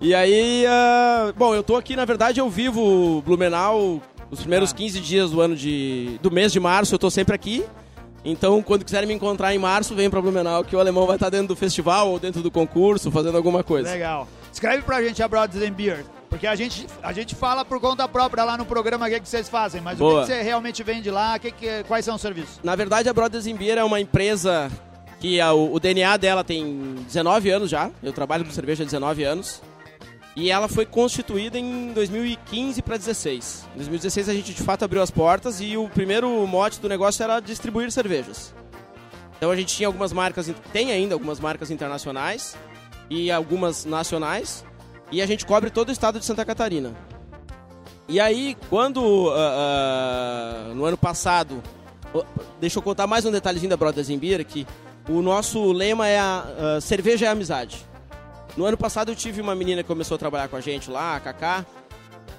E 0.00 0.14
aí, 0.14 0.64
ah, 0.68 1.32
bom, 1.36 1.54
eu 1.54 1.62
tô 1.62 1.76
aqui, 1.76 1.96
na 1.96 2.04
verdade, 2.04 2.38
eu 2.40 2.48
vivo 2.50 3.22
Blumenau 3.24 4.00
os 4.30 4.40
primeiros 4.40 4.72
15 4.72 5.00
dias 5.00 5.30
do 5.30 5.40
ano 5.40 5.56
de. 5.56 6.18
do 6.22 6.30
mês 6.30 6.52
de 6.52 6.60
março, 6.60 6.94
eu 6.94 6.98
tô 6.98 7.10
sempre 7.10 7.34
aqui. 7.34 7.64
Então, 8.24 8.62
quando 8.62 8.84
quiserem 8.84 9.08
me 9.08 9.14
encontrar 9.14 9.54
em 9.54 9.58
março, 9.58 9.94
venham 9.94 10.10
pra 10.10 10.20
Blumenau, 10.20 10.62
que 10.62 10.76
o 10.76 10.80
alemão 10.80 11.06
vai 11.06 11.16
estar 11.16 11.30
dentro 11.30 11.48
do 11.48 11.56
festival 11.56 12.10
ou 12.10 12.18
dentro 12.18 12.42
do 12.42 12.50
concurso, 12.50 13.10
fazendo 13.10 13.36
alguma 13.38 13.64
coisa. 13.64 13.90
Legal. 13.90 14.28
Escreve 14.52 14.82
pra 14.82 15.02
gente 15.02 15.22
a 15.22 15.28
Brothers 15.28 15.64
and 15.66 15.72
Beer. 15.72 16.04
Porque 16.30 16.46
a 16.46 16.54
gente, 16.54 16.86
a 17.02 17.12
gente 17.12 17.34
fala 17.34 17.64
por 17.64 17.78
conta 17.80 18.06
própria 18.08 18.44
lá 18.44 18.56
no 18.56 18.64
programa 18.64 19.06
o 19.06 19.10
que, 19.10 19.20
que 19.20 19.28
vocês 19.28 19.48
fazem, 19.48 19.80
mas 19.80 19.94
o 19.94 19.96
que, 19.96 20.02
Boa. 20.02 20.20
que 20.22 20.26
você 20.28 20.40
realmente 20.42 20.82
vende 20.82 21.10
lá, 21.10 21.38
que 21.38 21.50
que, 21.50 21.84
quais 21.88 22.04
são 22.04 22.14
os 22.14 22.20
serviços? 22.22 22.60
Na 22.62 22.74
verdade, 22.76 23.08
a 23.08 23.12
Brothers 23.12 23.46
in 23.46 23.56
Beer 23.56 23.76
é 23.76 23.84
uma 23.84 24.00
empresa 24.00 24.70
que 25.18 25.40
a- 25.40 25.52
o, 25.52 25.74
o 25.74 25.80
DNA 25.80 26.16
dela 26.16 26.42
tem 26.44 26.94
19 27.06 27.50
anos 27.50 27.68
já. 27.68 27.90
Eu 28.02 28.12
trabalho 28.12 28.44
com 28.44 28.52
cerveja 28.52 28.84
há 28.84 28.86
19 28.86 29.24
anos. 29.24 29.60
E 30.36 30.48
ela 30.52 30.68
foi 30.68 30.86
constituída 30.86 31.58
em 31.58 31.92
2015 31.92 32.80
para 32.80 32.96
16. 32.96 33.66
Em 33.74 33.78
2016 33.78 34.28
a 34.28 34.32
gente 34.32 34.54
de 34.54 34.62
fato 34.62 34.84
abriu 34.84 35.02
as 35.02 35.10
portas 35.10 35.60
e 35.60 35.76
o 35.76 35.88
primeiro 35.88 36.46
mote 36.46 36.78
do 36.80 36.88
negócio 36.88 37.22
era 37.24 37.40
distribuir 37.40 37.90
cervejas. 37.90 38.54
Então 39.36 39.50
a 39.50 39.56
gente 39.56 39.74
tinha 39.74 39.88
algumas 39.88 40.12
marcas, 40.12 40.48
tem 40.72 40.92
ainda 40.92 41.14
algumas 41.16 41.40
marcas 41.40 41.70
internacionais 41.72 42.56
e 43.10 43.30
algumas 43.32 43.84
nacionais. 43.84 44.64
E 45.10 45.20
a 45.20 45.26
gente 45.26 45.44
cobre 45.44 45.70
todo 45.70 45.88
o 45.88 45.92
estado 45.92 46.18
de 46.18 46.24
Santa 46.24 46.44
Catarina. 46.44 46.94
E 48.08 48.18
aí, 48.20 48.56
quando 48.68 49.30
ah, 49.30 50.68
ah, 50.70 50.74
no 50.74 50.84
ano 50.84 50.96
passado 50.96 51.62
Oh, 52.12 52.24
Deixa 52.60 52.78
eu 52.78 52.82
contar 52.82 53.06
mais 53.06 53.24
um 53.24 53.30
detalhezinho 53.30 53.70
da 53.70 53.76
Brothers 53.76 54.10
in 54.10 54.18
Beer, 54.18 54.44
que 54.44 54.66
o 55.08 55.22
nosso 55.22 55.72
lema 55.72 56.08
é 56.08 56.18
a, 56.18 56.44
ah, 56.76 56.80
cerveja 56.80 57.26
é 57.26 57.28
amizade. 57.28 57.86
No 58.56 58.64
ano 58.64 58.76
passado 58.76 59.10
eu 59.10 59.16
tive 59.16 59.40
uma 59.40 59.54
menina 59.54 59.82
que 59.82 59.86
começou 59.86 60.16
a 60.16 60.18
trabalhar 60.18 60.48
com 60.48 60.56
a 60.56 60.60
gente 60.60 60.90
lá, 60.90 61.16
a 61.16 61.20
Kaká, 61.20 61.64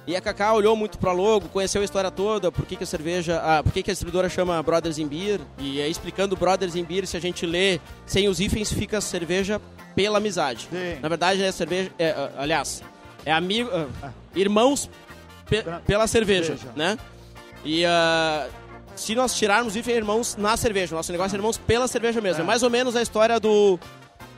e 0.06 0.16
a 0.16 0.20
Kaká 0.20 0.52
olhou 0.52 0.74
muito 0.74 0.98
pra 0.98 1.12
logo, 1.12 1.48
conheceu 1.48 1.80
a 1.80 1.84
história 1.84 2.10
toda, 2.10 2.50
por 2.50 2.66
que, 2.66 2.76
que 2.76 2.84
a 2.84 2.86
cerveja, 2.86 3.40
ah, 3.44 3.62
por 3.62 3.72
que, 3.72 3.82
que 3.82 3.90
a 3.90 3.94
distribuidora 3.94 4.28
chama 4.28 4.60
Brothers 4.62 4.98
in 4.98 5.06
Beer, 5.06 5.40
e 5.58 5.80
aí 5.80 5.90
explicando 5.90 6.36
Brothers 6.36 6.74
in 6.74 6.84
Beer, 6.84 7.06
se 7.06 7.16
a 7.16 7.20
gente 7.20 7.46
lê 7.46 7.78
sem 8.06 8.28
os 8.28 8.40
hífens, 8.40 8.72
fica 8.72 9.00
cerveja 9.00 9.60
pela 9.94 10.18
amizade. 10.18 10.68
Sim. 10.70 10.98
Na 11.00 11.08
verdade 11.08 11.42
é 11.42 11.52
cerveja, 11.52 11.90
é, 11.98 12.10
ah, 12.10 12.30
aliás, 12.38 12.82
é 13.24 13.30
amigo, 13.32 13.70
ah, 13.72 14.10
irmãos 14.34 14.90
pe- 15.48 15.64
pela 15.86 16.06
cerveja, 16.06 16.56
Cerveja. 16.56 16.72
né? 16.74 16.98
E 17.64 17.84
ah, 17.86 18.48
se 18.96 19.14
nós 19.14 19.34
tirarmos 19.34 19.76
hífen, 19.76 19.94
é 19.94 19.96
irmãos 19.98 20.36
na 20.36 20.56
cerveja, 20.56 20.96
nosso 20.96 21.12
negócio 21.12 21.34
é 21.36 21.38
irmãos 21.38 21.56
pela 21.58 21.86
cerveja 21.86 22.20
mesmo. 22.20 22.42
É, 22.42 22.44
mais 22.44 22.62
ou 22.62 22.70
menos 22.70 22.96
a 22.96 23.02
história 23.02 23.38
do 23.38 23.78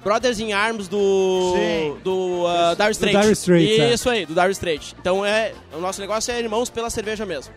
Brothers 0.05 0.39
in 0.39 0.53
Arms 0.53 0.87
do 0.87 1.55
Sim. 1.57 1.99
do 2.05 2.45
uh, 2.45 2.77
Dire 2.77 2.91
Straits. 2.91 3.21
Dire 3.21 3.33
Straits, 3.33 3.81
é. 3.81 3.95
Isso 3.95 4.11
aí, 4.11 4.27
do 4.27 4.35
Dire 4.35 4.51
Straits. 4.51 4.95
Então 5.01 5.25
é, 5.25 5.55
o 5.73 5.81
nosso 5.81 6.01
negócio 6.01 6.31
é 6.31 6.39
irmãos 6.39 6.69
pela 6.69 6.91
cerveja 6.91 7.25
mesmo. 7.25 7.53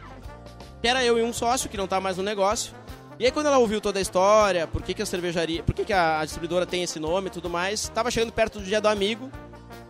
Que 0.82 0.88
era 0.88 1.04
eu 1.04 1.20
e 1.20 1.24
um 1.24 1.34
sócio 1.34 1.70
que 1.70 1.76
não 1.76 1.88
tá 1.88 2.00
mais 2.00 2.16
no 2.16 2.24
negócio. 2.24 2.74
E 3.20 3.26
aí 3.26 3.32
quando 3.32 3.48
ela 3.48 3.58
ouviu 3.58 3.82
toda 3.82 4.00
a 4.00 4.02
história, 4.02 4.66
por 4.66 4.82
que, 4.82 4.94
que 4.94 5.02
a 5.02 5.06
cervejaria, 5.06 5.62
por 5.62 5.76
que, 5.76 5.84
que 5.84 5.94
a, 5.94 6.20
a 6.20 6.24
distribuidora 6.24 6.66
tem 6.66 6.84
esse 6.84 7.00
nome 7.00 7.28
e 7.28 7.32
tudo 7.32 7.50
mais, 7.50 7.90
tava 7.90 8.10
chegando 8.10 8.32
perto 8.32 8.60
do 8.60 8.66
dia 8.66 8.80
do 8.80 8.88
amigo. 8.88 9.30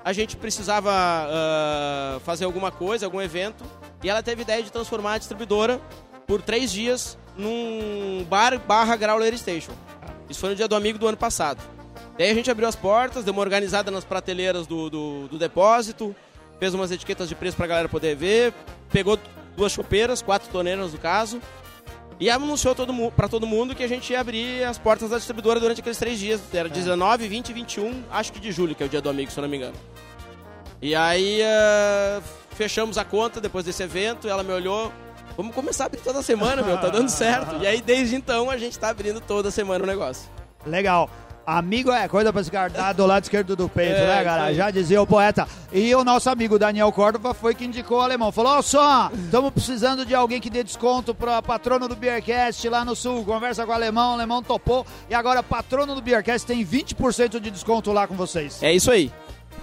A 0.04 0.12
gente 0.14 0.36
precisava 0.38 0.90
ah, 0.92 2.20
fazer 2.24 2.46
alguma 2.46 2.72
coisa, 2.72 3.06
algum 3.06 3.22
evento, 3.22 3.64
e 4.02 4.10
ela 4.10 4.24
teve 4.24 4.42
a 4.42 4.44
ideia 4.44 4.64
de 4.64 4.72
transformar 4.72 5.14
a 5.14 5.18
distribuidora 5.18 5.82
por 6.26 6.42
três 6.42 6.72
dias 6.72 7.18
num 7.38 8.26
bar 8.30 8.58
barra 8.58 8.96
Growler 8.96 9.38
Station. 9.38 9.74
Isso 10.30 10.40
foi 10.40 10.50
no 10.50 10.56
dia 10.56 10.68
do 10.68 10.76
amigo 10.76 10.98
do 10.98 11.08
ano 11.08 11.18
passado. 11.18 11.62
Daí 12.18 12.30
a 12.30 12.34
gente 12.34 12.50
abriu 12.50 12.68
as 12.68 12.76
portas, 12.76 13.24
deu 13.24 13.32
uma 13.32 13.42
organizada 13.42 13.92
nas 13.92 14.04
prateleiras 14.04 14.66
do, 14.66 14.90
do, 14.90 15.28
do 15.28 15.38
depósito, 15.38 16.16
fez 16.60 16.74
umas 16.74 16.92
etiquetas 16.92 17.30
de 17.30 17.36
preço 17.36 17.56
pra 17.56 17.68
galera 17.68 17.88
poder 17.88 18.16
ver, 18.16 18.54
pegou 18.92 19.20
duas 19.56 19.72
chopeiras, 19.72 20.22
quatro 20.22 20.50
toneiras 20.50 20.94
no 20.94 21.00
caso, 21.00 21.40
e 22.20 22.30
anunciou 22.30 22.74
todo 22.74 23.12
pra 23.12 23.28
todo 23.28 23.46
mundo 23.46 23.76
que 23.76 23.84
a 23.84 23.88
gente 23.88 24.12
ia 24.12 24.20
abrir 24.20 24.64
as 24.64 24.80
portas 24.80 25.12
da 25.12 25.18
distribuidora 25.18 25.60
durante 25.60 25.82
aqueles 25.82 26.00
três 26.00 26.18
dias. 26.18 26.42
Era 26.52 26.68
19, 26.68 27.28
20 27.28 27.50
e 27.50 27.54
21, 27.54 28.04
acho 28.10 28.34
que 28.34 28.40
de 28.40 28.52
julho, 28.52 28.74
que 28.74 28.82
é 28.82 28.86
o 28.88 28.90
dia 28.90 29.02
do 29.02 29.10
amigo, 29.10 29.32
se 29.32 29.38
eu 29.38 29.44
não 29.44 29.50
me 29.50 29.58
engano. 29.58 29.76
E 30.82 30.96
aí 30.96 31.42
eh, 31.42 32.22
fechamos 32.52 32.98
a 32.98 33.06
conta 33.06 33.40
depois 33.40 33.64
desse 33.64 33.84
evento, 33.84 34.28
ela 34.28 34.44
me 34.44 34.52
olhou, 34.52 34.92
vamos 35.36 35.54
começar 35.54 35.86
a 35.86 35.88
abrir 35.88 36.02
toda 36.02 36.24
semana, 36.24 36.64
meu, 36.64 36.80
tá 36.80 36.90
dando 36.90 37.10
certo. 37.10 37.58
E 37.62 37.68
aí, 37.68 37.82
desde 37.82 38.16
então, 38.16 38.50
a 38.50 38.58
gente 38.58 38.78
tá 38.78 38.90
abrindo 38.90 39.22
toda 39.22 39.52
semana 39.52 39.84
o 39.84 39.88
negócio. 39.88 40.30
Legal. 40.66 41.10
Amigo 41.50 41.90
é 41.94 42.10
coisa 42.10 42.34
pra 42.34 42.44
se 42.44 42.52
guardar 42.52 42.94
do 42.94 43.06
lado 43.06 43.24
esquerdo 43.24 43.56
do 43.56 43.70
peito, 43.70 43.96
É, 43.96 44.06
né, 44.18 44.22
cara? 44.22 44.54
Já 44.54 44.70
dizia 44.70 45.02
o 45.02 45.08
poeta. 45.08 45.48
E 45.72 45.96
o 45.96 46.04
nosso 46.04 46.30
amigo 46.30 46.60
Daniel 46.60 46.92
Córdova 46.92 47.34
foi 47.34 47.56
que 47.56 47.64
indicou 47.64 48.00
o 48.00 48.02
alemão. 48.02 48.34
Falou: 48.34 48.58
Ó, 48.58 48.62
só, 48.62 49.10
estamos 49.14 49.52
precisando 49.54 50.06
de 50.06 50.14
alguém 50.14 50.42
que 50.42 50.50
dê 50.50 50.62
desconto 50.62 51.16
pra 51.16 51.42
patrono 51.42 51.88
do 51.88 51.96
Beercast 51.96 52.68
lá 52.68 52.84
no 52.84 52.98
sul. 52.98 53.24
Conversa 53.24 53.66
com 53.66 53.72
o 53.72 53.76
alemão, 53.76 54.12
o 54.12 54.14
alemão 54.16 54.44
topou. 54.44 54.86
E 55.10 55.16
agora, 55.16 55.42
patrono 55.42 55.96
do 55.96 56.02
Beercast 56.02 56.46
tem 56.46 56.66
20% 56.66 57.40
de 57.40 57.50
desconto 57.50 57.94
lá 57.94 58.06
com 58.06 58.16
vocês. 58.16 58.62
É 58.62 58.74
isso 58.74 58.92
aí. 58.92 59.10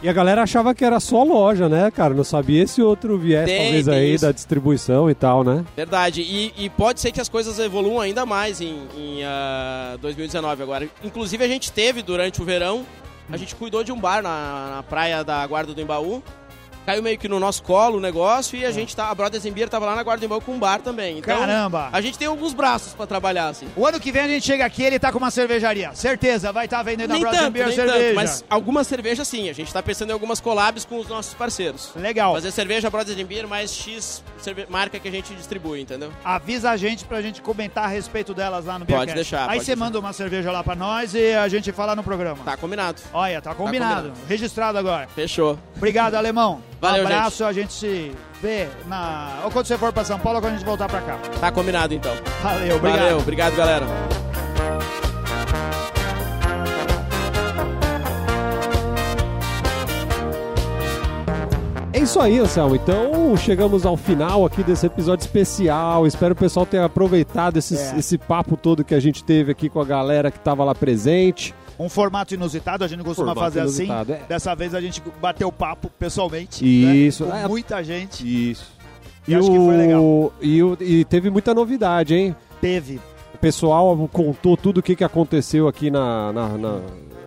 E 0.03 0.09
a 0.09 0.13
galera 0.13 0.43
achava 0.43 0.75
que 0.75 0.85
era 0.85 1.01
só 1.01 1.23
loja, 1.23 1.69
né, 1.69 1.91
cara? 1.91 2.13
Não 2.13 2.25
sabia 2.25 2.63
esse 2.63 2.83
outro 2.83 3.19
viés, 3.19 3.47
Tem, 3.47 3.59
talvez, 3.63 3.87
tem 3.87 3.95
aí, 3.95 4.15
isso. 4.15 4.27
da 4.27 4.33
distribuição 4.33 5.09
e 5.09 5.15
tal, 5.15 5.43
né? 5.43 5.65
Verdade. 5.75 6.21
E, 6.21 6.53
e 6.59 6.69
pode 6.69 7.01
ser 7.01 7.11
que 7.11 7.21
as 7.21 7.29
coisas 7.29 7.59
evoluam 7.59 8.01
ainda 8.01 8.27
mais 8.27 8.61
em, 8.61 8.83
em, 8.97 9.25
ah, 9.25 9.97
2019 10.03 10.63
agora. 10.63 10.89
Inclusive, 11.03 11.43
a 11.43 11.49
gente 11.49 11.73
teve 11.73 12.03
durante 12.03 12.43
o 12.43 12.45
verão, 12.45 12.85
a 13.31 13.37
gente 13.39 13.55
cuidou 13.55 13.83
de 13.83 13.93
um 13.93 13.99
bar 13.99 14.23
na, 14.23 14.75
na 14.77 14.83
praia 14.83 15.25
da 15.25 15.47
Guarda 15.47 15.73
do 15.73 15.81
Embaú. 15.81 16.23
Caiu 16.87 17.03
meio 17.03 17.19
que 17.19 17.29
no 17.29 17.41
nosso 17.41 17.63
colo 17.63 17.99
o 17.99 18.01
negócio 18.01 18.59
e 18.59 18.65
a 18.65 18.71
gente 18.71 18.95
tá. 18.95 19.09
A 19.11 19.15
Brothers 19.15 19.45
Beer 19.47 19.69
tava 19.69 19.87
lá 19.87 19.95
na 19.97 20.03
Guarda 20.03 20.25
Embaú 20.25 20.41
com 20.41 20.53
um 20.53 20.59
bar 20.59 20.81
também. 20.81 21.19
Então, 21.19 21.39
Caramba! 21.39 21.89
A 21.93 22.01
gente 22.01 22.19
tem 22.19 22.29
alguns 22.29 22.53
braços 22.53 22.93
pra 22.95 23.07
trabalhar, 23.07 23.49
assim. 23.49 23.67
O 23.77 23.87
ano 23.87 23.99
que 24.01 24.13
vem 24.13 24.23
a 24.23 24.29
gente 24.29 24.45
chega 24.45 24.65
aqui 24.65 24.83
ele 24.83 24.99
tá 24.99 25.11
com 25.11 25.19
uma 25.19 25.31
cervejaria. 25.31 25.93
Certeza, 25.95 26.53
vai 26.53 26.67
estar 26.67 26.83
vendendo 26.83 27.11
Nem 27.13 27.19
a 27.19 27.21
Brother 27.21 27.41
tanto, 27.41 27.53
Beer 27.53 27.67
nem 27.67 27.75
cerveja. 27.77 27.99
tanto, 27.99 28.15
mas 28.17 28.45
algumas 28.51 28.87
cervejas 28.87 29.27
sim. 29.29 29.49
A 29.49 29.53
gente 29.53 29.73
tá 29.73 29.83
pensando 29.83 30.11
em 30.11 30.13
algumas 30.13 30.41
collabs 30.41 30.85
com 30.85 30.99
os 30.99 31.09
nossos 31.09 31.33
parceiros. 31.35 31.91
Legal. 31.97 32.35
Fazer 32.35 32.51
cerveja 32.51 32.91
Brothers 32.91 33.21
Beer 33.23 33.47
mais 33.49 33.73
X 33.75 34.23
cerve- 34.39 34.67
marca 34.69 34.99
que 34.99 35.09
a 35.09 35.11
gente 35.11 35.35
distribui, 35.35 35.81
entendeu? 35.81 36.13
Avisa 36.25 36.71
a 36.71 36.77
gente 36.77 37.05
pra 37.05 37.23
gente 37.23 37.41
comentar 37.41 37.85
a 37.85 37.89
respeito 37.89 38.35
delas 38.35 38.65
lá 38.67 38.79
no 38.79 38.85
Pode 38.85 38.93
Beercast. 39.07 39.15
deixar, 39.15 39.41
Aí 39.43 39.47
pode 39.57 39.61
você 39.61 39.73
deixar. 39.73 39.85
manda 39.85 39.99
uma 39.99 40.13
cerveja 40.13 40.51
lá 40.53 40.63
pra 40.63 40.75
nós 40.75 41.15
e 41.15 41.33
a 41.35 41.49
gente 41.49 41.73
fala 41.73 41.97
no 41.97 42.03
programa. 42.03 42.45
Tá 42.45 42.57
combinado. 42.57 43.01
Olha, 43.13 43.41
tá 43.41 43.55
combinado. 43.55 44.09
combinado. 44.09 44.21
Registrado 44.29 44.77
agora. 44.79 45.09
Fechou. 45.15 45.59
Obrigado, 45.77 46.15
alemão. 46.15 46.63
Valeu, 46.81 47.03
um 47.03 47.07
abraço, 47.07 47.45
a 47.45 47.53
gente 47.53 47.73
se 47.73 48.13
vê 48.43 48.69
na. 48.87 49.41
Ou 49.45 49.51
quando 49.51 49.67
você 49.67 49.79
for 49.79 49.93
pra 49.93 50.05
São 50.05 50.19
Paulo 50.19 50.37
ou 50.39 50.43
quando 50.43 50.55
a 50.55 50.57
gente 50.57 50.67
voltar 50.67 50.87
pra 50.89 51.01
cá. 51.01 51.17
Tá 51.41 51.51
combinado 51.51 51.95
então. 51.95 52.13
Valeu, 52.43 52.77
obrigado. 52.77 53.01
Valeu, 53.01 53.19
obrigado, 53.19 53.57
galera. 53.57 53.87
É 61.93 62.01
isso 62.01 62.19
aí, 62.21 62.39
Anselmo. 62.39 62.75
Então, 62.75 63.37
chegamos 63.37 63.87
ao 63.87 63.97
final 63.97 64.45
aqui 64.45 64.63
desse 64.65 64.85
episódio 64.85 65.25
especial. 65.25 66.07
Espero 66.07 66.33
o 66.33 66.37
pessoal 66.37 66.67
tenha 66.67 66.85
aproveitado 66.85 67.57
esses- 67.57 67.93
É. 67.93 67.99
esse 67.99 68.19
papo 68.19 68.57
todo 68.57 68.85
que 68.85 68.95
a 68.95 69.01
gente 69.01 69.23
teve 69.23 69.53
aqui 69.53 69.69
com 69.69 69.81
a 69.81 69.85
galera 69.85 70.31
que 70.31 70.39
estava 70.39 70.65
lá 70.65 70.75
presente. 70.75 71.55
Um 71.79 71.89
formato 71.89 72.33
inusitado, 72.35 72.85
a 72.85 72.89
gente 72.89 73.03
costuma 73.03 73.35
Formato 73.35 73.41
fazer 73.41 73.61
inusitado, 73.61 74.13
assim. 74.13 74.23
é. 74.23 74.27
Dessa 74.27 74.55
vez 74.55 74.75
a 74.75 74.81
gente 74.81 75.03
bateu 75.21 75.51
papo 75.51 75.91
pessoalmente. 75.99 76.65
Isso. 76.65 77.25
Né? 77.25 77.41
É. 77.41 77.43
Com 77.43 77.49
muita 77.49 77.83
gente. 77.83 78.51
Isso. 78.51 78.73
E 79.27 79.35
acho 79.35 79.51
que 79.51 79.57
foi 79.57 79.77
legal. 79.77 80.33
E, 80.41 80.63
o- 80.63 80.77
e 80.81 81.05
teve 81.05 81.31
muita 81.31 81.55
novidade, 81.55 82.15
hein? 82.15 82.37
Teve. 82.61 83.01
O 83.35 83.39
pessoal 83.39 83.97
contou 84.13 84.57
tudo 84.57 84.79
o 84.79 84.83
que, 84.83 84.95
que 84.95 85.03
aconteceu 85.05 85.67
aqui 85.67 85.91
na. 85.91 86.33
na- 86.33 86.49
na- 86.59 86.81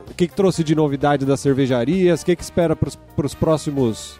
o 0.09 0.13
que, 0.17 0.27
que 0.27 0.33
trouxe 0.33 0.63
de 0.63 0.73
novidade 0.73 1.25
das 1.25 1.39
cervejarias, 1.39 2.21
o 2.21 2.25
que, 2.25 2.35
que 2.35 2.41
espera 2.43 2.75
para 2.75 3.25
os 3.25 3.33
próximos. 3.35 4.19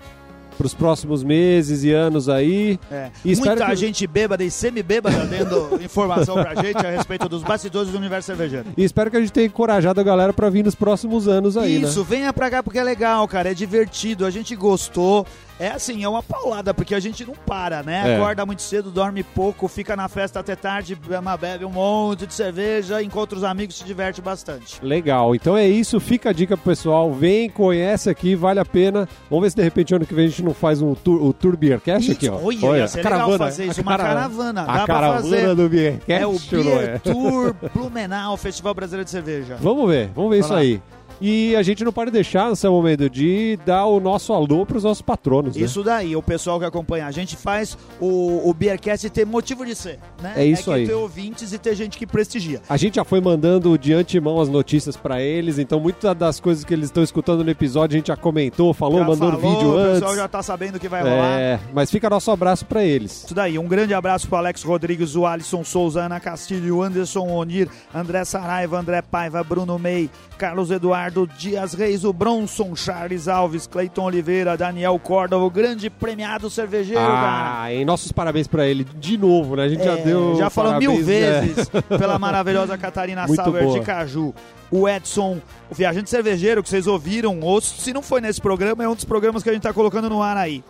Pros 0.58 0.74
próximos 0.74 1.24
meses 1.24 1.84
e 1.84 1.91
anos 1.91 2.28
aí. 2.28 2.80
É. 2.91 3.10
E 3.24 3.36
Muita 3.36 3.55
que- 3.68 3.76
gente 3.76 4.08
bêbada 4.08 4.43
e 4.43 4.49
semi-bêbada 4.51 5.26
dando 5.26 5.80
informação 5.84 6.36
pra 6.36 6.55
gente 6.55 6.78
a 6.86 6.89
respeito 6.89 7.30
dos 7.30 7.43
bastidores 7.43 7.91
do 7.91 7.97
universo 7.97 8.28
cervejeiro. 8.28 8.66
E 8.76 8.84
espero 8.84 9.12
que 9.12 9.18
a 9.18 9.20
gente 9.20 9.32
tenha 9.32 9.45
encorajado 9.47 9.99
a 9.99 10.03
galera 10.03 10.34
pra 10.34 10.49
vir 10.49 10.64
nos 10.64 10.76
próximos 10.76 11.28
anos 11.28 11.55
aí, 11.58 11.82
Isso, 11.82 11.99
né? 11.99 12.05
venha 12.10 12.34
pra 12.34 12.49
cá 12.49 12.64
porque 12.64 12.80
é 12.80 12.84
legal, 12.84 13.28
cara. 13.28 13.51
É 13.51 13.53
divertido, 13.53 14.26
a 14.26 14.32
gente 14.32 14.55
gostou. 14.55 15.26
É 15.60 15.70
assim, 15.70 16.03
é 16.03 16.08
uma 16.10 16.22
paulada, 16.22 16.72
porque 16.74 16.93
a 16.93 16.99
gente 16.99 17.26
não 17.26 17.34
para, 17.34 17.82
né? 17.82 18.12
É. 18.12 18.16
Acorda 18.18 18.45
muito 18.45 18.62
cedo, 18.62 18.91
dorme 18.91 19.24
pouco, 19.24 19.68
fica 19.68 19.95
na 19.95 20.08
festa 20.08 20.39
até 20.39 20.55
tarde, 20.55 20.95
bebe- 20.95 21.66
um 21.66 21.72
monte 21.72 22.28
de 22.28 22.34
cerveja, 22.34 23.01
encontra 23.01 23.36
os 23.38 23.43
amigos, 23.43 23.78
se 23.78 23.84
diverte 23.84 24.22
bastante. 24.22 24.78
Legal, 24.86 25.34
então 25.34 25.58
é 25.58 25.68
isso, 25.68 25.99
fica 25.99 26.30
a 26.30 26.34
dica 26.34 26.55
pro 26.55 26.66
pessoal, 26.72 27.12
vem, 27.12 27.49
conhece 27.49 28.10
aqui, 28.10 28.36
vale 28.36 28.60
a 28.60 28.66
pena. 28.66 29.10
Vamos 29.30 29.43
ver 29.45 29.49
se 29.49 29.55
de 29.55 29.64
repente 29.64 29.95
ano 29.95 30.05
que 30.05 30.14
vem 30.14 30.26
a 30.26 30.30
gente 30.30 30.43
não 30.43 30.53
faz 30.53 30.82
um 30.82 30.93
tour, 30.93 31.24
o 31.24 31.34
Tour 31.34 31.58
Beercast 31.58 32.12
aqui, 32.12 32.30
ó. 32.30 32.38
Olha, 32.43 32.80
ia 32.82 32.88
ser 32.88 33.03
legal 33.03 33.38
fazer 33.38 33.66
isso, 33.66 33.80
a 33.80 33.84
uma 33.84 33.97
cara- 33.97 34.03
caravana, 34.10 34.62
A 34.62 34.86
caravana 34.86 35.55
do 35.55 35.68
Beercast, 35.70 36.12
É 36.12 36.28
o 36.28 36.38
Beer 36.38 36.89
é? 36.95 36.97
Tour 36.99 37.55
Blumenau, 37.74 38.38
Festival 38.38 38.74
Brasileiro 38.74 39.05
de 39.05 39.12
Cerveja. 39.12 39.58
Vamos 39.60 39.89
ver, 39.89 40.12
vamos 40.16 40.30
ver 40.30 40.41
Vai 40.41 40.45
isso 40.45 40.53
lá. 40.53 40.60
aí. 40.60 40.82
E 41.20 41.55
a 41.55 41.63
gente 41.63 41.84
não 41.84 41.91
pode 41.91 42.11
deixar, 42.11 42.49
nesse 42.49 42.68
momento, 42.68 43.09
de 43.09 43.57
dar 43.65 43.86
o 43.86 43.99
nosso 43.99 44.34
alô 44.34 44.65
pros 44.65 44.84
nossos 44.84 45.01
patronos, 45.01 45.55
né? 45.55 45.63
Isso 45.63 45.84
daí, 45.84 46.15
o 46.15 46.22
pessoal 46.22 46.59
que 46.59 46.65
acompanha 46.65 47.07
a 47.07 47.11
gente 47.11 47.36
faz 47.36 47.78
o, 47.99 48.47
o 48.47 48.53
Beercast 48.53 49.09
ter 49.09 49.26
motivo 49.26 49.65
de 49.65 49.76
ser, 49.76 49.99
né? 50.22 50.34
É 50.36 50.45
isso 50.45 50.72
é 50.72 50.76
que 50.76 50.80
aí. 50.82 50.88
ter 50.88 50.93
ouvintes 50.93 51.53
e 51.53 51.57
ter 51.57 51.76
gente 51.76 51.97
que 51.97 52.05
prestigia. 52.05 52.61
A 52.70 52.78
gente 52.78 52.95
já 52.95 53.03
foi 53.03 53.20
mandando 53.20 53.78
de 53.78 53.93
antemão 53.93 54.39
as 54.39 54.49
notícias 54.49 54.95
pra 54.95 55.22
eles, 55.22 55.57
então 55.57 55.80
muitas 55.80 56.15
das 56.15 56.39
coisas 56.39 56.63
que 56.63 56.74
eles 56.74 56.86
estão 56.86 57.03
escutando 57.03 57.43
no 57.43 57.49
episódio 57.49 57.95
a 57.95 57.97
gente 57.97 58.07
já 58.07 58.15
comentou, 58.15 58.74
falou, 58.74 58.99
Já 58.99 59.05
mandou 59.05 59.32
no 59.32 59.39
falou, 59.39 59.55
vídeo 59.55 59.70
o 59.74 59.78
antes. 59.78 59.93
pessoal 59.99 60.15
já 60.15 60.28
tá 60.28 60.43
sabendo 60.43 60.76
o 60.76 60.80
que 60.80 60.88
vai 60.88 61.01
rolar. 61.01 61.39
É, 61.39 61.59
mas 61.74 61.89
fica 61.89 62.09
nosso 62.09 62.30
abraço 62.32 62.65
pra 62.65 62.84
eles. 62.84 63.24
Isso 63.26 63.34
daí, 63.34 63.57
um 63.57 63.68
grande 63.68 63.93
abraço 63.93 64.28
pro 64.28 64.38
Alex 64.38 64.63
Rodrigues, 64.63 65.15
o 65.15 65.26
Alisson 65.26 65.63
Souza, 65.63 66.01
Ana 66.05 66.20
Castilho, 66.20 66.82
Anderson 66.82 67.28
Onir, 67.28 67.70
André 67.93 68.24
Saraiva, 68.26 68.80
André 68.80 69.01
Paiva, 69.01 69.43
Bruno 69.43 69.80
Mei, 69.80 70.09
Carlos 70.38 70.70
Eduardo 70.72 71.28
Dias 71.38 71.74
Reis, 71.74 72.04
o 72.06 72.14
Bronson, 72.14 72.76
Charles 72.76 73.28
Alves, 73.28 73.66
Cleiton 73.68 74.04
Oliveira, 74.06 74.56
Daniel 74.56 75.00
Córdova, 75.00 75.44
o 75.44 75.50
grande 75.50 75.90
premiado 75.90 76.50
cervejeiro, 76.50 77.02
cara. 77.02 77.62
Ah, 77.64 77.74
e 77.74 77.84
nossos 77.84 78.12
parabéns 78.12 78.48
pra 78.48 78.66
ele 78.68 78.84
de 78.84 79.18
novo, 79.18 79.56
né? 79.56 79.64
A 79.64 79.70
gente 79.70 79.84
já 79.84 79.94
É, 79.98 80.02
deu. 80.04 80.36
já 80.38 80.50
falou 80.50 80.78
mil 80.80 80.92
parabéns, 80.92 81.08
né? 81.22 81.42
vezes 81.42 81.70
pela 81.98 82.20
maravilhosa 82.20 82.78
Catarina 82.78 83.28
Sauer 83.28 83.68
de 83.72 83.82
Caju. 83.82 84.34
O 84.70 84.88
Edson, 84.88 85.38
o 85.70 85.76
viajante 85.76 86.09
cervejeiro 86.09 86.63
que 86.63 86.70
vocês 86.70 86.88
ouviram, 86.88 87.39
ou 87.41 87.59
se 87.61 87.93
não 87.93 88.01
foi 88.01 88.22
nesse 88.22 88.41
programa, 88.41 88.84
é 88.84 88.89
um 88.89 88.95
dos 88.95 89.05
programas 89.05 89.43
que 89.43 89.49
a 89.49 89.53
gente 89.53 89.63
tá 89.63 89.74
colocando 89.74 90.09
no 90.09 90.22
ar 90.22 90.38
aí. 90.38 90.63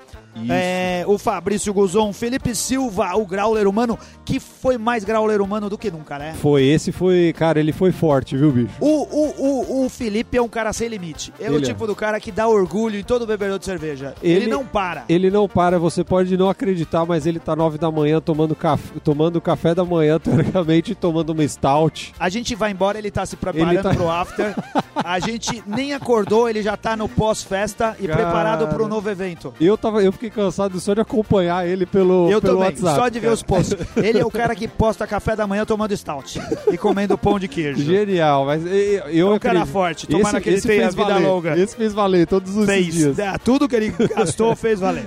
É, 0.50 1.04
o 1.08 1.18
Fabrício 1.18 1.74
Guzon, 1.74 2.14
Felipe 2.14 2.54
Silva, 2.54 3.16
o 3.16 3.26
Grauler 3.26 3.68
Humano, 3.68 3.98
que 4.24 4.40
foi 4.40 4.78
mais 4.78 5.04
Grauler 5.04 5.42
Humano 5.42 5.68
do 5.70 5.78
que 5.78 5.90
nunca, 5.90 6.20
né? 6.20 6.36
Foi, 6.40 6.64
esse 6.64 6.92
foi, 6.92 7.34
cara, 7.36 7.60
ele 7.60 7.72
foi 7.72 7.92
forte, 7.92 8.38
viu, 8.38 8.52
bicho? 8.52 8.70
O, 8.80 8.86
o, 8.88 9.82
o, 9.82 9.86
o 9.86 9.90
Felipe 9.90 10.38
é 10.38 10.42
um 10.42 10.48
cara 10.48 10.72
sem 10.74 10.88
limite. 10.90 11.34
Ele, 11.40 11.48
é 11.48 11.52
o 11.52 11.56
Ele 11.56 11.64
é. 11.64 11.68
tipo 11.68 11.88
do 11.88 11.96
cara 11.96 12.20
que 12.20 12.32
dá 12.32 12.48
orgulho 12.48 13.00
em 13.00 13.04
todo 13.04 13.26
bebedor 13.26 13.58
de 13.58 13.66
cerveja. 13.66 14.14
Ele, 14.22 14.46
não 14.46 14.64
para. 14.64 15.06
Ele 15.10 15.32
não 15.32 15.48
para, 15.48 15.80
você 15.80 16.04
pode 16.04 16.38
não 16.38 16.50
acreditar, 16.50 17.04
mas 17.06 17.26
ele 17.26 17.40
tá 17.40 17.56
nove 17.56 17.80
da 17.80 17.90
manhã 17.90 18.22
tomando, 18.22 18.56
café, 18.56 18.94
tomando 19.04 19.42
café 19.42 19.74
da 19.74 19.84
manhã, 19.84 20.20
teoricamente, 20.22 20.94
tomando 20.94 21.32
uma 21.32 21.48
stout. 21.48 22.14
A 22.20 22.30
gente 22.30 22.54
vai 22.54 22.72
embora, 22.72 23.00
ele 23.00 23.10
tá 23.10 23.26
se 23.26 23.36
preparando 23.36 23.72
Ele 23.74 23.82
tá- 23.82 23.90
pro 23.90 24.10
after. 24.10 24.56
A 24.96 25.20
gente 25.20 25.64
nem 25.68 25.94
acordou, 25.94 26.50
ele 26.50 26.62
já 26.62 26.76
tá 26.78 26.96
no 26.96 27.08
pós-festa 27.08 27.96
e 28.00 28.08
Cara. 28.08 28.22
preparado 28.24 28.68
pro 28.68 28.88
novo 28.88 29.10
evento. 29.10 29.54
Eu, 29.60 29.78
tava, 29.78 30.02
eu 30.04 30.12
fiquei 30.12 30.30
cansado 30.30 30.80
só 30.80 30.94
de 30.94 31.02
acompanhar 31.02 31.68
ele 31.68 31.86
pelo, 31.86 32.30
Eu 32.32 32.42
pelo 32.42 32.56
também, 32.60 32.70
WhatsApp. 32.74 32.96
só 32.96 33.10
de 33.10 33.20
ver 33.20 33.30
os 33.32 33.44
posts. 33.44 33.78
Ele 33.98 34.20
é 34.20 34.26
o 34.26 34.32
cara 34.32 34.56
que 34.56 34.68
posta 34.68 35.06
café 35.08 35.36
da 35.36 35.46
manhã 35.48 35.66
tomando 35.66 35.96
stout 35.96 36.40
e 36.72 36.78
comendo 36.78 37.18
pão 37.18 37.40
de 37.40 37.48
queijo. 37.48 37.84
Genial, 37.84 38.46
mas 38.46 38.64
eu, 38.66 39.32
É 39.32 39.36
um 39.36 39.40
cara 39.40 39.66
forte, 39.66 40.08
tomara 40.08 40.40
que 40.42 40.50
ele 40.50 40.62
tenha 40.62 40.82
fez 40.84 40.96
vida 40.96 41.14
valer, 41.14 41.28
longa. 41.28 41.58
Esse 41.58 41.76
fez 41.76 41.94
valer 41.94 42.28
todos 42.28 42.56
os 42.56 42.66
Fez. 42.66 42.94
dias. 42.94 43.20
É, 43.20 43.38
tudo 43.38 43.68
que 43.68 43.76
ele 43.76 43.90
gastou 44.16 44.56
fez 44.56 44.80
valer. 44.80 45.06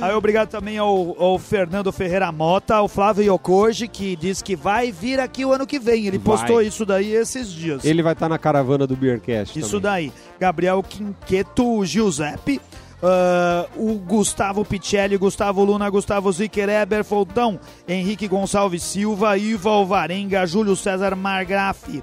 Aí 0.00 0.12
obrigado 0.14 0.48
também 0.48 0.78
ao, 0.78 1.16
ao 1.20 1.38
Fernando 1.38 1.92
Ferreira 1.92 2.30
Mota, 2.32 2.76
ao 2.76 2.88
Flávio 2.88 3.34
Yokoji, 3.34 3.88
que 3.88 4.16
diz 4.16 4.42
que 4.42 4.54
vai 4.56 4.90
vir 4.92 5.20
aqui 5.20 5.44
o 5.44 5.52
ano 5.52 5.66
que 5.66 5.78
vem. 5.78 6.06
Ele 6.06 6.18
Vai. 6.18 6.36
postou 6.36 6.60
isso 6.62 6.84
daí 6.84 7.12
esses 7.14 7.50
dias. 7.50 7.84
Ele 7.84 8.02
vai 8.02 8.12
estar 8.12 8.28
na 8.28 8.38
caravana 8.38 8.86
do 8.90 8.96
Beercast 8.96 9.58
Isso 9.58 9.80
também. 9.80 10.10
daí. 10.10 10.12
Gabriel 10.38 10.82
Quinqueto 10.82 11.84
Giuseppe. 11.84 12.60
ah, 13.02 13.66
o 13.76 13.94
Gustavo 13.94 14.64
Picelli, 14.64 15.16
Gustavo 15.16 15.64
Luna, 15.64 15.88
Gustavo 15.88 16.30
Zicker, 16.32 16.68
Eber 16.68 17.02
Foltão, 17.04 17.58
Henrique 17.88 18.28
Gonçalves 18.28 18.82
Silva, 18.82 19.38
Iva 19.38 19.70
Alvarenga, 19.70 20.46
Júlio 20.46 20.76
César 20.76 21.16
Margrafe, 21.16 22.02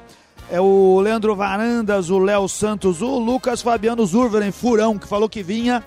é 0.49 0.59
o 0.61 0.99
Leandro 1.01 1.35
Varandas, 1.35 2.09
o 2.09 2.17
Léo 2.17 2.47
Santos, 2.47 3.01
o 3.01 3.19
Lucas 3.19 3.61
Fabiano 3.61 4.05
Zurveren, 4.05 4.51
Furão, 4.51 4.97
que 4.97 5.05
falou 5.07 5.27
que 5.29 5.43
vinha, 5.43 5.83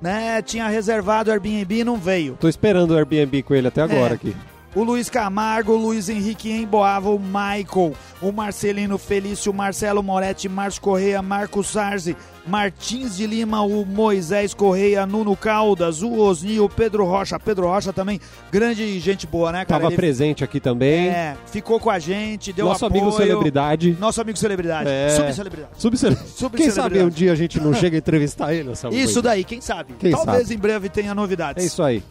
né? 0.00 0.42
Tinha 0.42 0.68
reservado 0.68 1.30
o 1.30 1.32
Airbnb 1.32 1.80
e 1.80 1.84
não 1.84 1.96
veio. 1.96 2.36
Tô 2.38 2.46
esperando 2.48 2.90
o 2.92 2.96
Airbnb 2.96 3.42
com 3.42 3.54
ele 3.54 3.66
até 3.68 3.80
agora 3.82 4.12
É. 4.12 4.14
aqui. 4.14 4.36
O 4.74 4.82
Luiz 4.82 5.08
Camargo, 5.08 5.72
o 5.72 5.76
Luiz 5.76 6.08
Henrique 6.08 6.50
Emboava, 6.50 7.08
o 7.10 7.18
Michael, 7.18 7.92
o 8.20 8.32
Marcelino 8.32 8.98
Felício, 8.98 9.52
o 9.52 9.54
Marcelo 9.54 10.02
Moretti, 10.02 10.48
Márcio 10.48 10.80
Correia, 10.82 11.22
Marcos 11.22 11.68
Sarzi, 11.68 12.16
Martins 12.46 13.16
de 13.16 13.26
Lima, 13.26 13.62
o 13.62 13.86
Moisés 13.86 14.52
Correia, 14.52 15.06
Nuno 15.06 15.34
Caldas, 15.36 16.02
o 16.02 16.12
Osnil, 16.18 16.64
o 16.64 16.68
Pedro 16.68 17.04
Rocha. 17.04 17.38
Pedro 17.38 17.66
Rocha 17.66 17.92
também, 17.92 18.20
grande 18.52 18.98
gente 19.00 19.26
boa, 19.26 19.50
né, 19.50 19.64
cara? 19.64 19.80
Tava 19.80 19.86
Ele- 19.86 19.96
presente 19.96 20.44
aqui 20.44 20.60
também. 20.60 21.08
É, 21.08 21.36
ficou 21.46 21.80
com 21.80 21.88
a 21.90 21.98
gente, 21.98 22.52
deu 22.52 22.66
Nosso 22.66 22.84
apoio. 22.84 23.02
amigo 23.02 23.16
celebridade. 23.16 23.96
Nosso 23.98 24.20
amigo 24.20 24.38
celebridade. 24.38 24.88
É. 24.90 25.08
Subcelebridade. 25.10 25.72
Subcele... 25.78 26.16
Subcelebridade. 26.26 26.62
Quem 26.62 26.70
sabe 26.70 27.02
um 27.02 27.08
dia 27.08 27.32
a 27.32 27.36
gente 27.36 27.58
não 27.60 27.72
chega 27.72 27.96
a 27.96 27.98
entrevistar 27.98 28.52
ele, 28.52 28.72
Isso 28.72 28.88
Mendes? 28.90 29.22
daí, 29.22 29.44
quem 29.44 29.60
sabe? 29.60 29.94
Quem 29.98 30.10
Talvez 30.10 30.42
sabe? 30.42 30.54
em 30.54 30.58
breve 30.58 30.88
tenha 30.88 31.14
novidades. 31.14 31.62
É 31.62 31.66
isso 31.66 31.82
aí. 31.82 32.02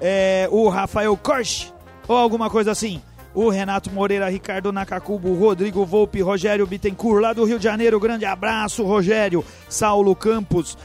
É, 0.00 0.48
o 0.50 0.68
Rafael 0.68 1.16
Korsch, 1.16 1.72
ou 2.06 2.16
alguma 2.16 2.50
coisa 2.50 2.70
assim. 2.70 3.00
O 3.34 3.48
Renato 3.48 3.90
Moreira, 3.90 4.28
Ricardo 4.28 4.72
Nakakubo, 4.72 5.34
Rodrigo 5.34 5.84
Volpe, 5.84 6.22
Rogério 6.22 6.66
Bittencourt, 6.66 7.20
lá 7.20 7.32
do 7.32 7.44
Rio 7.44 7.58
de 7.58 7.64
Janeiro. 7.64 7.98
Grande 7.98 8.24
abraço, 8.24 8.84
Rogério. 8.84 9.44
Saulo 9.68 10.14
Campos, 10.14 10.78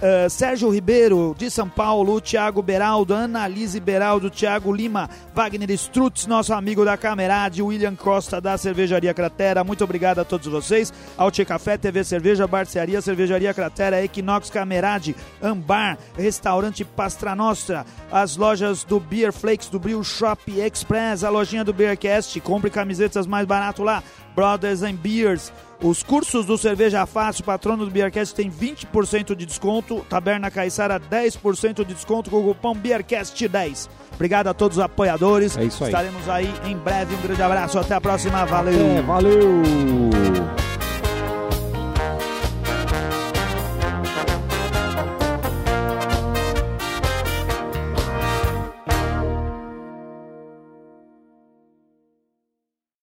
eh, 0.00 0.28
Sérgio 0.28 0.68
Ribeiro, 0.70 1.34
de 1.38 1.50
São 1.50 1.68
Paulo. 1.68 2.20
Thiago 2.20 2.62
Beraldo, 2.62 3.14
Annalise 3.14 3.80
Beraldo, 3.80 4.30
Thiago 4.30 4.72
Lima, 4.72 5.08
Wagner 5.34 5.70
Strutz, 5.70 6.26
nosso 6.26 6.52
amigo 6.52 6.84
da 6.84 6.96
Camerade, 6.96 7.62
William 7.62 7.94
Costa, 7.94 8.40
da 8.40 8.58
Cervejaria 8.58 9.14
Cratera. 9.14 9.64
Muito 9.64 9.84
obrigado 9.84 10.18
a 10.18 10.24
todos 10.24 10.46
vocês. 10.46 10.92
Alti 11.16 11.44
Café, 11.44 11.78
TV 11.78 12.04
Cerveja, 12.04 12.46
Barcearia, 12.46 13.00
Cervejaria 13.00 13.54
Cratera, 13.54 14.02
Equinox 14.04 14.50
Camerade, 14.50 15.16
Ambar, 15.42 15.98
Restaurante 16.16 16.84
Pastra 16.84 17.34
Nostra, 17.34 17.84
as 18.10 18.36
lojas 18.36 18.84
do 18.84 18.98
Beer 18.98 19.32
Flakes, 19.32 19.68
do 19.68 19.78
Brew 19.78 20.02
Shop 20.02 20.40
Express, 20.60 21.24
a 21.24 21.30
lojinha 21.30 21.64
do 21.64 21.72
Beercast, 21.72 22.40
compre 22.40 22.70
camisetas 22.70 23.26
mais 23.26 23.46
barato 23.46 23.82
lá, 23.82 24.02
Brothers 24.34 24.82
and 24.82 24.96
Beers, 24.96 25.50
os 25.82 26.02
cursos 26.02 26.46
do 26.46 26.56
Cerveja 26.56 27.04
Fácil, 27.06 27.44
patrono 27.44 27.84
do 27.84 27.90
Beercast, 27.90 28.34
tem 28.34 28.50
20% 28.50 29.34
de 29.34 29.46
desconto, 29.46 30.04
Taberna 30.08 30.50
Caiçara 30.50 30.98
10% 30.98 31.84
de 31.84 31.94
desconto 31.94 32.30
com 32.30 32.40
o 32.40 32.44
cupom 32.44 32.74
Beercast10. 32.74 33.88
Obrigado 34.14 34.48
a 34.48 34.54
todos 34.54 34.78
os 34.78 34.82
apoiadores. 34.82 35.56
É 35.56 35.64
isso 35.64 35.84
aí. 35.84 35.90
Estaremos 35.90 36.28
aí 36.28 36.52
em 36.64 36.76
breve. 36.76 37.14
Um 37.14 37.20
grande 37.20 37.42
abraço, 37.42 37.78
até 37.78 37.94
a 37.94 38.00
próxima. 38.00 38.46
Valeu! 38.46 38.74
É, 38.74 39.02
valeu! 39.02 39.62